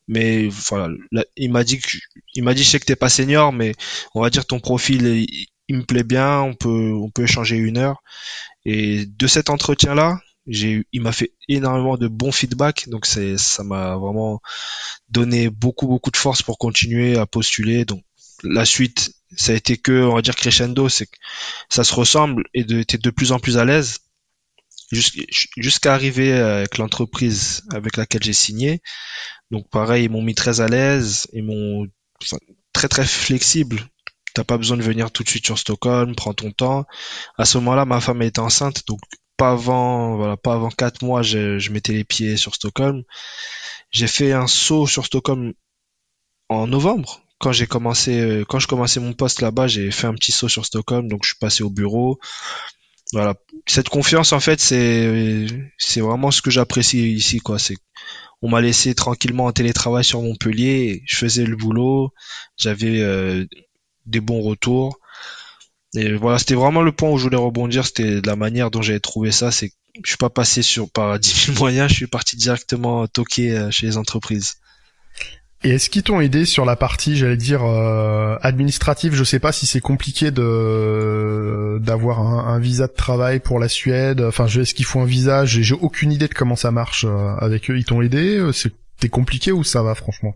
mais 0.09 0.49
voilà, 0.49 0.89
il 1.37 1.53
m'a 1.53 1.62
dit 1.62 1.79
que 1.79 1.99
il 2.35 2.43
m'a 2.43 2.55
dit 2.55 2.64
je 2.64 2.71
sais 2.71 2.81
que 2.81 2.87
t'es 2.87 2.97
pas 2.97 3.09
senior, 3.11 3.53
mais 3.53 3.75
on 4.14 4.23
va 4.23 4.31
dire 4.31 4.47
ton 4.47 4.61
profil 4.61 5.27
il, 5.69 5.77
me 5.77 5.85
plaît 5.85 6.05
bien, 6.05 6.41
on 6.41 6.55
peut 6.55 6.93
on 6.95 7.11
peut 7.11 7.25
échanger 7.25 7.57
une 7.57 7.79
heure. 7.79 8.03
Et 8.64 9.07
de 9.07 9.27
cet 9.27 9.51
entretien 9.51 9.95
là, 9.95 10.21
j'ai 10.47 10.87
il 10.93 11.03
m'a 11.03 11.12
fait 11.12 11.33
énormément 11.49 11.97
de 11.97 12.09
bons 12.09 12.33
feedbacks 12.33 12.89
donc 12.89 13.07
ça 13.07 13.64
m'a 13.64 13.97
vraiment 13.97 14.41
donné 15.09 15.51
beaucoup 15.51 15.87
beaucoup 15.87 16.11
de 16.11 16.17
force 16.17 16.43
pour 16.43 16.59
continuer 16.59 17.19
à 17.19 17.27
postuler. 17.27 17.85
Donc 17.85 18.03
la 18.43 18.64
suite 18.64 19.12
ça 19.37 19.53
a 19.53 19.55
été 19.57 19.77
que 19.77 20.05
on 20.05 20.14
va 20.14 20.23
dire 20.23 20.37
crescendo 20.37 20.89
c'est 20.89 21.07
que 21.07 21.17
ça 21.69 21.85
se 21.85 21.95
ressemble 21.95 22.45
et 22.55 22.64
de 22.64 22.83
t'es 22.83 22.99
de 22.99 23.11
plus 23.11 23.33
en 23.33 23.39
plus 23.39 23.59
à 23.59 23.64
l'aise. 23.64 24.01
Jusqu'à 24.93 25.95
arriver 25.95 26.33
avec 26.33 26.79
l'entreprise 26.79 27.62
avec 27.73 27.97
laquelle 27.97 28.23
j'ai 28.23 28.33
signé. 28.33 28.83
Donc 29.51 29.69
pareil 29.69 30.05
ils 30.05 30.11
m'ont 30.11 30.23
mis 30.23 30.35
très 30.35 30.61
à 30.61 30.69
l'aise 30.69 31.27
ils 31.33 31.45
m'ont 31.45 31.87
très 32.73 32.89
très 32.89 33.07
flexible 33.07 33.89
t'as 34.37 34.45
pas 34.45 34.59
besoin 34.59 34.76
de 34.76 34.82
venir 34.82 35.11
tout 35.11 35.24
de 35.24 35.28
suite 35.28 35.47
sur 35.47 35.59
Stockholm 35.59 36.14
prends 36.14 36.34
ton 36.34 36.51
temps 36.53 36.84
à 37.39 37.45
ce 37.45 37.59
moment-là 37.59 37.84
ma 37.84 38.01
femme 38.01 38.22
était 38.22 38.41
enceinte 38.41 38.87
donc 38.87 39.01
pas 39.37 39.53
avant, 39.53 40.16
voilà, 40.16 40.37
pas 40.37 40.55
avant 40.55 40.70
quatre 40.70 41.03
mois, 41.03 41.22
je, 41.22 41.59
je 41.59 41.70
mettais 41.72 41.93
les 41.93 42.05
pieds 42.05 42.37
sur 42.37 42.55
Stockholm. 42.55 43.03
J'ai 43.91 44.07
fait 44.07 44.32
un 44.32 44.47
saut 44.47 44.87
sur 44.87 45.07
Stockholm 45.07 45.53
en 46.49 46.66
novembre. 46.66 47.22
Quand 47.39 47.53
j'ai 47.53 47.66
commencé, 47.66 48.18
euh, 48.18 48.45
quand 48.49 48.59
je 48.59 48.66
commençais 48.66 49.01
mon 49.01 49.12
poste 49.12 49.43
là-bas, 49.43 49.66
j'ai 49.66 49.91
fait 49.91 50.07
un 50.07 50.14
petit 50.14 50.32
saut 50.32 50.49
sur 50.49 50.64
Stockholm, 50.64 51.09
donc 51.09 51.20
je 51.24 51.28
suis 51.30 51.39
passé 51.39 51.62
au 51.62 51.70
bureau. 51.70 52.18
Voilà, 53.12 53.34
cette 53.66 53.89
confiance 53.89 54.32
en 54.32 54.41
fait, 54.41 54.61
c'est 54.61 55.47
c'est 55.78 56.01
vraiment 56.01 56.30
ce 56.30 56.43
que 56.43 56.51
j'apprécie 56.51 57.12
ici, 57.12 57.39
quoi. 57.39 57.59
C'est 57.59 57.76
on 58.43 58.49
m'a 58.49 58.61
laissé 58.61 58.95
tranquillement 58.95 59.47
en 59.47 59.53
télétravail 59.53 60.05
sur 60.05 60.22
Montpellier, 60.22 61.03
je 61.07 61.16
faisais 61.16 61.45
le 61.45 61.57
boulot, 61.57 62.12
j'avais 62.57 63.01
euh, 63.01 63.47
des 64.07 64.20
bons 64.20 64.40
retours 64.40 64.98
Et 65.94 66.14
voilà, 66.14 66.38
c'était 66.38 66.54
vraiment 66.54 66.82
le 66.82 66.92
point 66.92 67.11
où 67.11 67.18
je 67.18 67.24
voulais 67.24 67.36
rebondir, 67.36 67.86
c'était 67.86 68.20
la 68.24 68.36
manière 68.36 68.70
dont 68.70 68.82
j'avais 68.82 69.00
trouvé 69.00 69.32
ça, 69.32 69.50
c'est 69.50 69.72
je 70.04 70.11
suis 70.11 70.18
pas 70.18 70.30
passé 70.30 70.62
sur 70.62 70.90
par 70.90 71.18
10 71.18 71.46
000 71.46 71.59
moyens, 71.59 71.90
je 71.90 71.96
suis 71.96 72.07
parti 72.07 72.36
directement 72.36 73.07
toquer 73.07 73.57
euh, 73.57 73.70
chez 73.70 73.86
les 73.86 73.96
entreprises. 73.96 74.57
Et 75.64 75.70
est-ce 75.70 75.88
qu'ils 75.88 76.02
t'ont 76.02 76.20
aidé 76.20 76.44
sur 76.44 76.64
la 76.64 76.76
partie, 76.76 77.16
j'allais 77.16 77.36
dire 77.36 77.64
euh, 77.64 78.36
administrative? 78.42 79.14
Je 79.14 79.24
sais 79.24 79.40
pas 79.40 79.52
si 79.52 79.66
c'est 79.66 79.80
compliqué 79.80 80.30
de 80.30 81.78
d'avoir 81.80 82.20
un, 82.20 82.59
visa 82.61 82.86
de 82.86 82.92
travail 82.92 83.40
pour 83.40 83.59
la 83.59 83.68
Suède. 83.68 84.20
Enfin, 84.20 84.46
est-ce 84.46 84.74
qu'il 84.74 84.84
faut 84.84 85.00
un 85.00 85.07
visa? 85.07 85.44
J'ai 85.44 85.74
aucune 85.74 86.12
idée 86.12 86.28
de 86.28 86.34
comment 86.34 86.57
ça 86.57 86.70
marche 86.70 87.04
euh, 87.04 87.34
avec 87.38 87.70
eux. 87.70 87.78
Ils 87.78 87.84
t'ont 87.84 88.02
aidé? 88.02 88.50
C'était 88.52 89.09
compliqué 89.09 89.50
ou 89.50 89.64
ça 89.64 89.82
va 89.82 89.94
franchement? 89.94 90.34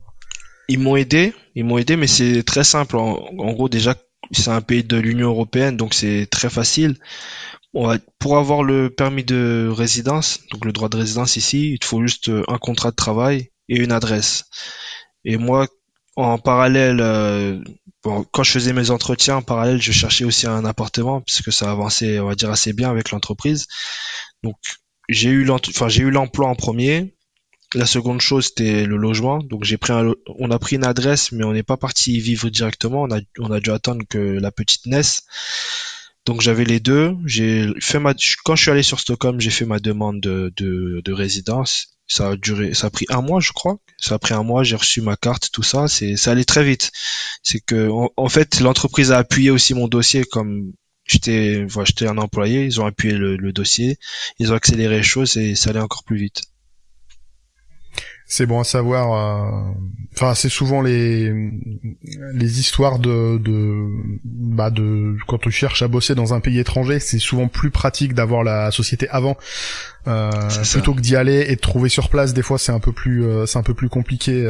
Ils 0.71 0.79
m'ont 0.79 0.97
aidé, 0.97 1.35
ils 1.55 1.65
m'ont 1.65 1.79
aidé, 1.79 1.97
mais 1.97 2.07
c'est 2.07 2.43
très 2.43 2.65
simple. 2.65 2.97
En, 2.97 3.53
gros, 3.53 3.69
déjà, 3.69 3.95
c'est 4.31 4.51
un 4.51 4.63
pays 4.63 4.85
de 4.85 4.97
l'Union 4.97 5.29
européenne, 5.31 5.77
donc 5.77 5.93
c'est 5.95 6.27
très 6.31 6.49
facile 6.49 6.97
pour 8.19 8.37
avoir 8.37 8.63
le 8.63 8.91
permis 8.91 9.25
de 9.25 9.69
résidence, 9.71 10.41
donc 10.51 10.65
le 10.65 10.73
droit 10.73 10.89
de 10.89 10.97
résidence 10.97 11.37
ici, 11.37 11.73
il 11.73 11.79
te 11.79 11.87
faut 11.87 12.03
juste 12.03 12.29
euh, 12.29 12.43
un 12.49 12.59
contrat 12.59 12.91
de 12.91 12.97
travail 12.97 13.51
et 13.69 13.79
une 13.79 13.93
adresse. 13.93 14.45
Et 15.25 15.37
moi, 15.37 15.69
en 16.17 16.39
parallèle, 16.39 17.01
euh, 17.01 17.63
quand 18.03 18.43
je 18.43 18.51
faisais 18.51 18.73
mes 18.73 18.91
entretiens, 18.91 19.37
en 19.37 19.43
parallèle, 19.43 19.81
je 19.81 19.93
cherchais 19.93 20.25
aussi 20.25 20.47
un 20.47 20.65
appartement 20.65 21.21
puisque 21.21 21.53
ça 21.53 21.71
avançait, 21.71 22.19
on 22.19 22.27
va 22.27 22.35
dire, 22.35 22.51
assez 22.51 22.73
bien 22.73 22.91
avec 22.91 23.11
l'entreprise. 23.11 23.67
Donc, 24.43 24.57
j'ai 25.09 25.31
eu 25.31 25.45
l'emploi 25.45 26.49
en 26.49 26.55
premier. 26.55 27.15
La 27.75 27.87
seconde 27.87 28.21
chose, 28.21 28.47
c'était 28.47 28.85
le 28.85 28.97
logement. 28.97 29.39
Donc, 29.39 29.65
j'ai 29.65 29.77
pris 29.77 29.93
on 29.93 30.51
a 30.51 30.59
pris 30.59 30.77
une 30.77 30.85
adresse, 30.85 31.31
mais 31.31 31.45
on 31.45 31.53
n'est 31.53 31.63
pas 31.63 31.77
parti 31.77 32.19
vivre 32.19 32.49
directement. 32.49 33.07
On 33.39 33.51
a, 33.53 33.61
dû 33.61 33.71
attendre 33.71 34.05
que 34.09 34.19
la 34.19 34.51
petite 34.51 34.87
naisse. 34.87 35.23
Donc 36.27 36.41
j'avais 36.43 36.65
les 36.65 36.81
deux. 36.81 37.17
J'ai 37.25 37.69
fait 37.81 37.99
ma 37.99 38.15
quand 38.45 38.55
je 38.57 38.63
suis 38.63 38.71
allé 38.71 38.83
sur 38.83 39.01
Stockholm, 39.01 39.41
j'ai 39.41 39.51
fait 39.51 39.65
ma 39.65 39.79
demande 39.79 40.21
de, 40.21 40.53
de, 40.57 41.01
de, 41.05 41.13
résidence. 41.13 41.97
Ça 42.07 42.31
a 42.31 42.37
duré, 42.37 42.75
ça 42.75 42.89
a 42.89 42.91
pris 42.91 43.07
un 43.09 43.23
mois, 43.23 43.41
je 43.41 43.53
crois. 43.53 43.79
Ça 43.99 44.17
a 44.17 44.19
pris 44.19 44.35
un 44.35 44.43
mois. 44.43 44.63
J'ai 44.63 44.77
reçu 44.77 45.01
ma 45.01 45.17
carte, 45.17 45.51
tout 45.53 45.63
ça. 45.63 45.89
C'est, 45.89 46.17
ça 46.17 46.33
allait 46.33 46.45
très 46.45 46.65
vite. 46.65 46.91
C'est 47.43 47.61
que 47.61 47.89
en, 48.17 48.29
fait, 48.29 48.61
l'entreprise 48.61 49.13
a 49.13 49.19
appuyé 49.19 49.51
aussi 49.51 49.75
mon 49.75 49.89
dossier 49.89 50.25
comme 50.25 50.73
j'étais, 51.07 51.65
voilà, 51.65 51.87
j'étais 51.87 52.07
un 52.07 52.19
employé. 52.19 52.65
Ils 52.65 52.81
ont 52.81 52.87
appuyé 52.87 53.15
le, 53.17 53.37
le 53.37 53.53
dossier. 53.53 53.99
Ils 54.39 54.53
ont 54.53 54.57
accéléré 54.57 54.99
les 54.99 55.03
choses 55.03 55.37
et 55.37 55.55
ça 55.55 55.71
allait 55.71 55.81
encore 55.81 56.05
plus 56.05 56.19
vite. 56.19 56.43
C'est 58.33 58.47
bon 58.47 58.61
à 58.61 58.65
savoir. 58.65 59.13
Euh, 59.13 59.73
enfin, 60.15 60.37
c'est 60.37 60.49
souvent 60.49 60.83
les 60.83 61.51
les 62.33 62.61
histoires 62.61 63.01
de 63.01 63.39
de 63.39 63.89
bah 64.25 64.71
de 64.71 65.17
quand 65.27 65.39
tu 65.39 65.51
cherches 65.51 65.83
à 65.83 65.89
bosser 65.89 66.15
dans 66.15 66.33
un 66.33 66.39
pays 66.39 66.61
étranger, 66.61 67.01
c'est 67.01 67.19
souvent 67.19 67.49
plus 67.49 67.73
pratique 67.73 68.15
d'avoir 68.15 68.45
la 68.45 68.71
société 68.71 69.09
avant 69.09 69.37
euh, 70.07 70.31
plutôt 70.71 70.95
que 70.95 71.01
d'y 71.01 71.17
aller 71.17 71.47
et 71.49 71.57
de 71.57 71.61
trouver 71.61 71.89
sur 71.89 72.09
place. 72.09 72.33
Des 72.33 72.43
fois, 72.43 72.57
c'est 72.57 72.71
un 72.71 72.79
peu 72.79 72.93
plus 72.93 73.25
euh, 73.25 73.47
c'est 73.47 73.59
un 73.59 73.65
peu 73.65 73.75
plus 73.75 73.89
compliqué. 73.89 74.49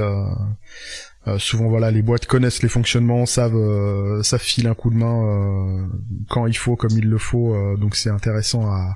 souvent, 1.39 1.69
voilà, 1.71 1.91
les 1.91 2.03
boîtes 2.03 2.27
connaissent 2.27 2.63
les 2.63 2.69
fonctionnements, 2.69 3.25
savent 3.25 4.21
savent 4.23 4.43
filer 4.43 4.69
un 4.69 4.75
coup 4.75 4.91
de 4.91 4.97
main 4.97 5.89
quand 6.29 6.47
il 6.47 6.57
faut, 6.57 6.77
comme 6.77 6.93
il 6.99 7.09
le 7.09 7.19
faut. 7.19 7.57
donc, 7.79 7.97
c'est 7.97 8.11
intéressant 8.11 8.71
à. 8.71 8.95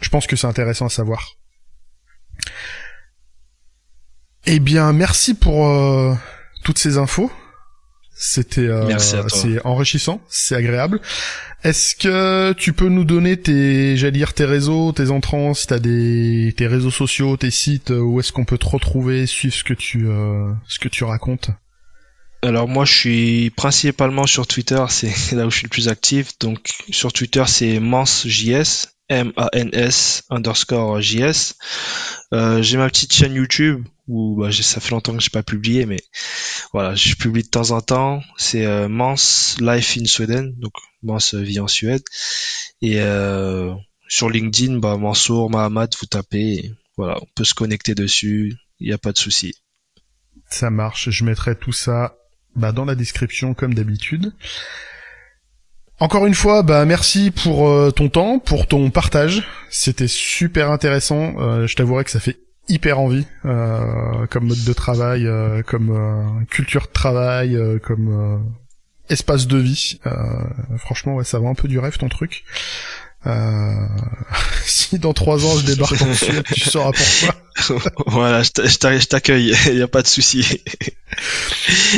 Je 0.00 0.10
pense 0.10 0.28
que 0.28 0.36
c'est 0.36 0.46
intéressant 0.46 0.86
à 0.86 0.90
savoir. 0.90 1.34
Eh 4.46 4.58
bien, 4.58 4.92
merci 4.92 5.34
pour 5.34 5.68
euh, 5.68 6.14
toutes 6.64 6.78
ces 6.78 6.98
infos. 6.98 7.30
C'était 8.16 8.60
euh, 8.60 8.96
c'est 8.98 9.64
enrichissant, 9.64 10.20
c'est 10.28 10.54
agréable. 10.54 11.00
Est-ce 11.64 11.96
que 11.96 12.52
tu 12.52 12.72
peux 12.72 12.88
nous 12.88 13.04
donner 13.04 13.36
tes 13.38 13.96
j'allais 13.96 14.12
dire 14.12 14.34
tes 14.34 14.44
réseaux, 14.44 14.92
tes 14.92 15.10
entrants, 15.10 15.52
si 15.52 15.66
t'as 15.66 15.80
des 15.80 16.54
tes 16.56 16.68
réseaux 16.68 16.92
sociaux, 16.92 17.36
tes 17.36 17.50
sites 17.50 17.90
euh, 17.90 17.98
où 17.98 18.20
est-ce 18.20 18.32
qu'on 18.32 18.44
peut 18.44 18.58
te 18.58 18.66
retrouver, 18.66 19.26
suivre 19.26 19.54
ce 19.54 19.64
que 19.64 19.74
tu 19.74 20.06
ce 20.68 20.78
que 20.78 20.88
tu 20.88 21.02
racontes? 21.02 21.50
Alors 22.42 22.68
moi 22.68 22.84
je 22.84 22.92
suis 22.92 23.50
principalement 23.50 24.26
sur 24.26 24.46
Twitter, 24.46 24.84
c'est 24.90 25.32
là 25.32 25.46
où 25.46 25.50
je 25.50 25.56
suis 25.56 25.64
le 25.64 25.70
plus 25.70 25.88
actif. 25.88 26.38
Donc 26.38 26.70
sur 26.90 27.12
Twitter 27.12 27.44
c'est 27.48 27.80
mansjs, 27.80 28.93
M-A-N-S 29.14 30.24
underscore 30.30 31.00
JS. 31.00 31.54
Euh, 32.32 32.62
j'ai 32.62 32.76
ma 32.76 32.88
petite 32.88 33.12
chaîne 33.12 33.34
YouTube 33.34 33.84
où 34.08 34.36
bah, 34.36 34.50
ça 34.52 34.80
fait 34.80 34.90
longtemps 34.90 35.16
que 35.16 35.22
j'ai 35.22 35.30
pas 35.30 35.42
publié, 35.42 35.86
mais 35.86 36.00
voilà, 36.72 36.94
je 36.94 37.14
publie 37.14 37.42
de 37.42 37.48
temps 37.48 37.70
en 37.70 37.80
temps. 37.80 38.22
C'est 38.36 38.66
euh, 38.66 38.88
Mans 38.88 39.14
Life 39.60 39.96
in 39.98 40.04
Sweden, 40.04 40.54
donc 40.58 40.72
Mans 41.02 41.18
vit 41.32 41.60
en 41.60 41.68
Suède. 41.68 42.02
Et 42.82 43.00
euh, 43.00 43.72
sur 44.08 44.28
LinkedIn, 44.28 44.78
bah, 44.78 44.96
Mansour, 44.96 45.50
Mahamad, 45.50 45.94
vous 46.00 46.06
tapez, 46.06 46.72
voilà, 46.96 47.18
on 47.20 47.26
peut 47.34 47.44
se 47.44 47.54
connecter 47.54 47.94
dessus, 47.94 48.54
il 48.80 48.88
n'y 48.88 48.92
a 48.92 48.98
pas 48.98 49.12
de 49.12 49.18
souci. 49.18 49.54
Ça 50.50 50.70
marche, 50.70 51.10
je 51.10 51.24
mettrai 51.24 51.56
tout 51.56 51.72
ça 51.72 52.16
bah, 52.56 52.72
dans 52.72 52.84
la 52.84 52.94
description 52.94 53.54
comme 53.54 53.74
d'habitude. 53.74 54.32
Encore 56.00 56.26
une 56.26 56.34
fois, 56.34 56.62
bah 56.62 56.84
merci 56.84 57.30
pour 57.30 57.68
euh, 57.68 57.90
ton 57.90 58.08
temps, 58.08 58.38
pour 58.38 58.66
ton 58.66 58.90
partage. 58.90 59.46
C'était 59.70 60.08
super 60.08 60.70
intéressant. 60.70 61.34
Euh, 61.38 61.66
je 61.66 61.76
t'avouerai 61.76 62.04
que 62.04 62.10
ça 62.10 62.20
fait 62.20 62.38
hyper 62.68 62.98
envie 62.98 63.26
euh, 63.44 64.26
comme 64.28 64.46
mode 64.46 64.64
de 64.64 64.72
travail, 64.72 65.28
comme 65.66 66.46
culture 66.50 66.86
de 66.86 66.92
travail, 66.92 67.58
comme 67.82 68.42
espace 69.08 69.46
de 69.46 69.58
vie. 69.58 70.00
franchement, 70.78 71.14
ouais, 71.16 71.24
ça 71.24 71.38
va 71.38 71.48
un 71.48 71.54
peu 71.54 71.68
du 71.68 71.78
rêve 71.78 71.98
ton 71.98 72.08
truc. 72.08 72.44
Euh... 73.26 73.86
si 74.64 74.98
dans 74.98 75.12
trois 75.12 75.46
ans 75.46 75.58
je 75.58 75.64
débarque 75.66 76.00
en 76.02 76.12
Suède, 76.14 76.44
tu 76.44 76.60
sauras 76.60 76.92
pourquoi. 76.92 77.40
voilà, 78.06 78.42
je 78.42 79.06
t'accueille, 79.06 79.54
il 79.66 79.76
n'y 79.76 79.82
a 79.82 79.88
pas 79.88 80.02
de 80.02 80.06
souci. 80.06 80.62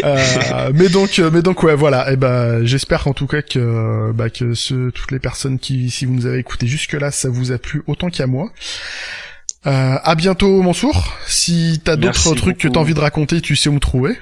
euh, 0.04 0.70
mais 0.74 0.88
donc, 0.88 1.18
mais 1.18 1.42
donc 1.42 1.62
ouais, 1.62 1.74
voilà. 1.74 2.10
Et 2.10 2.14
eh 2.14 2.16
ben, 2.16 2.64
j'espère 2.64 3.06
en 3.08 3.12
tout 3.12 3.26
cas 3.26 3.42
que, 3.42 4.12
bah, 4.12 4.30
que 4.30 4.54
ce, 4.54 4.90
toutes 4.90 5.10
les 5.10 5.18
personnes 5.18 5.58
qui, 5.58 5.90
si 5.90 6.06
vous 6.06 6.14
nous 6.14 6.26
avez 6.26 6.38
écouté 6.38 6.66
jusque 6.66 6.92
là, 6.92 7.10
ça 7.10 7.28
vous 7.28 7.52
a 7.52 7.58
plu 7.58 7.82
autant 7.86 8.10
qu'à 8.10 8.26
moi. 8.26 8.50
Euh, 9.66 9.98
à 10.02 10.14
bientôt, 10.14 10.62
Mansour. 10.62 11.12
Si 11.26 11.80
t'as 11.84 11.96
d'autres 11.96 12.34
trucs 12.34 12.58
que 12.58 12.68
t'as 12.68 12.80
envie 12.80 12.94
de 12.94 13.00
raconter, 13.00 13.40
tu 13.40 13.56
sais 13.56 13.68
où 13.68 13.72
me 13.72 13.80
trouver. 13.80 14.16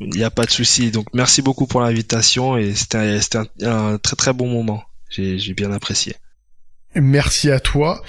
Il 0.00 0.10
n'y 0.10 0.24
a 0.24 0.30
pas 0.30 0.44
de 0.44 0.50
souci. 0.50 0.90
Donc, 0.90 1.06
merci 1.12 1.42
beaucoup 1.42 1.66
pour 1.66 1.80
l'invitation 1.80 2.56
et 2.56 2.74
c'était 2.74 3.38
un, 3.38 3.46
un 3.62 3.98
très 3.98 4.16
très 4.16 4.32
bon 4.32 4.48
moment. 4.48 4.84
J'ai 5.10 5.54
bien 5.54 5.72
apprécié. 5.72 6.14
Merci 6.94 7.50
à 7.50 7.60
toi. 7.60 8.02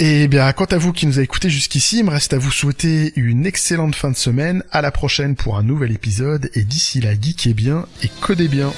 Et 0.00 0.26
bien, 0.26 0.52
quant 0.52 0.64
à 0.64 0.76
vous 0.76 0.92
qui 0.92 1.06
nous 1.06 1.18
avez 1.18 1.24
écoutés 1.24 1.50
jusqu'ici, 1.50 1.98
il 1.98 2.04
me 2.04 2.10
reste 2.10 2.32
à 2.32 2.38
vous 2.38 2.50
souhaiter 2.50 3.12
une 3.14 3.46
excellente 3.46 3.94
fin 3.94 4.10
de 4.10 4.16
semaine. 4.16 4.64
À 4.72 4.82
la 4.82 4.90
prochaine 4.90 5.36
pour 5.36 5.56
un 5.56 5.62
nouvel 5.62 5.92
épisode. 5.92 6.50
Et 6.54 6.64
d'ici 6.64 7.00
là, 7.00 7.12
geekez 7.14 7.54
bien 7.54 7.86
et 8.02 8.08
codez 8.20 8.48
bien. 8.48 8.72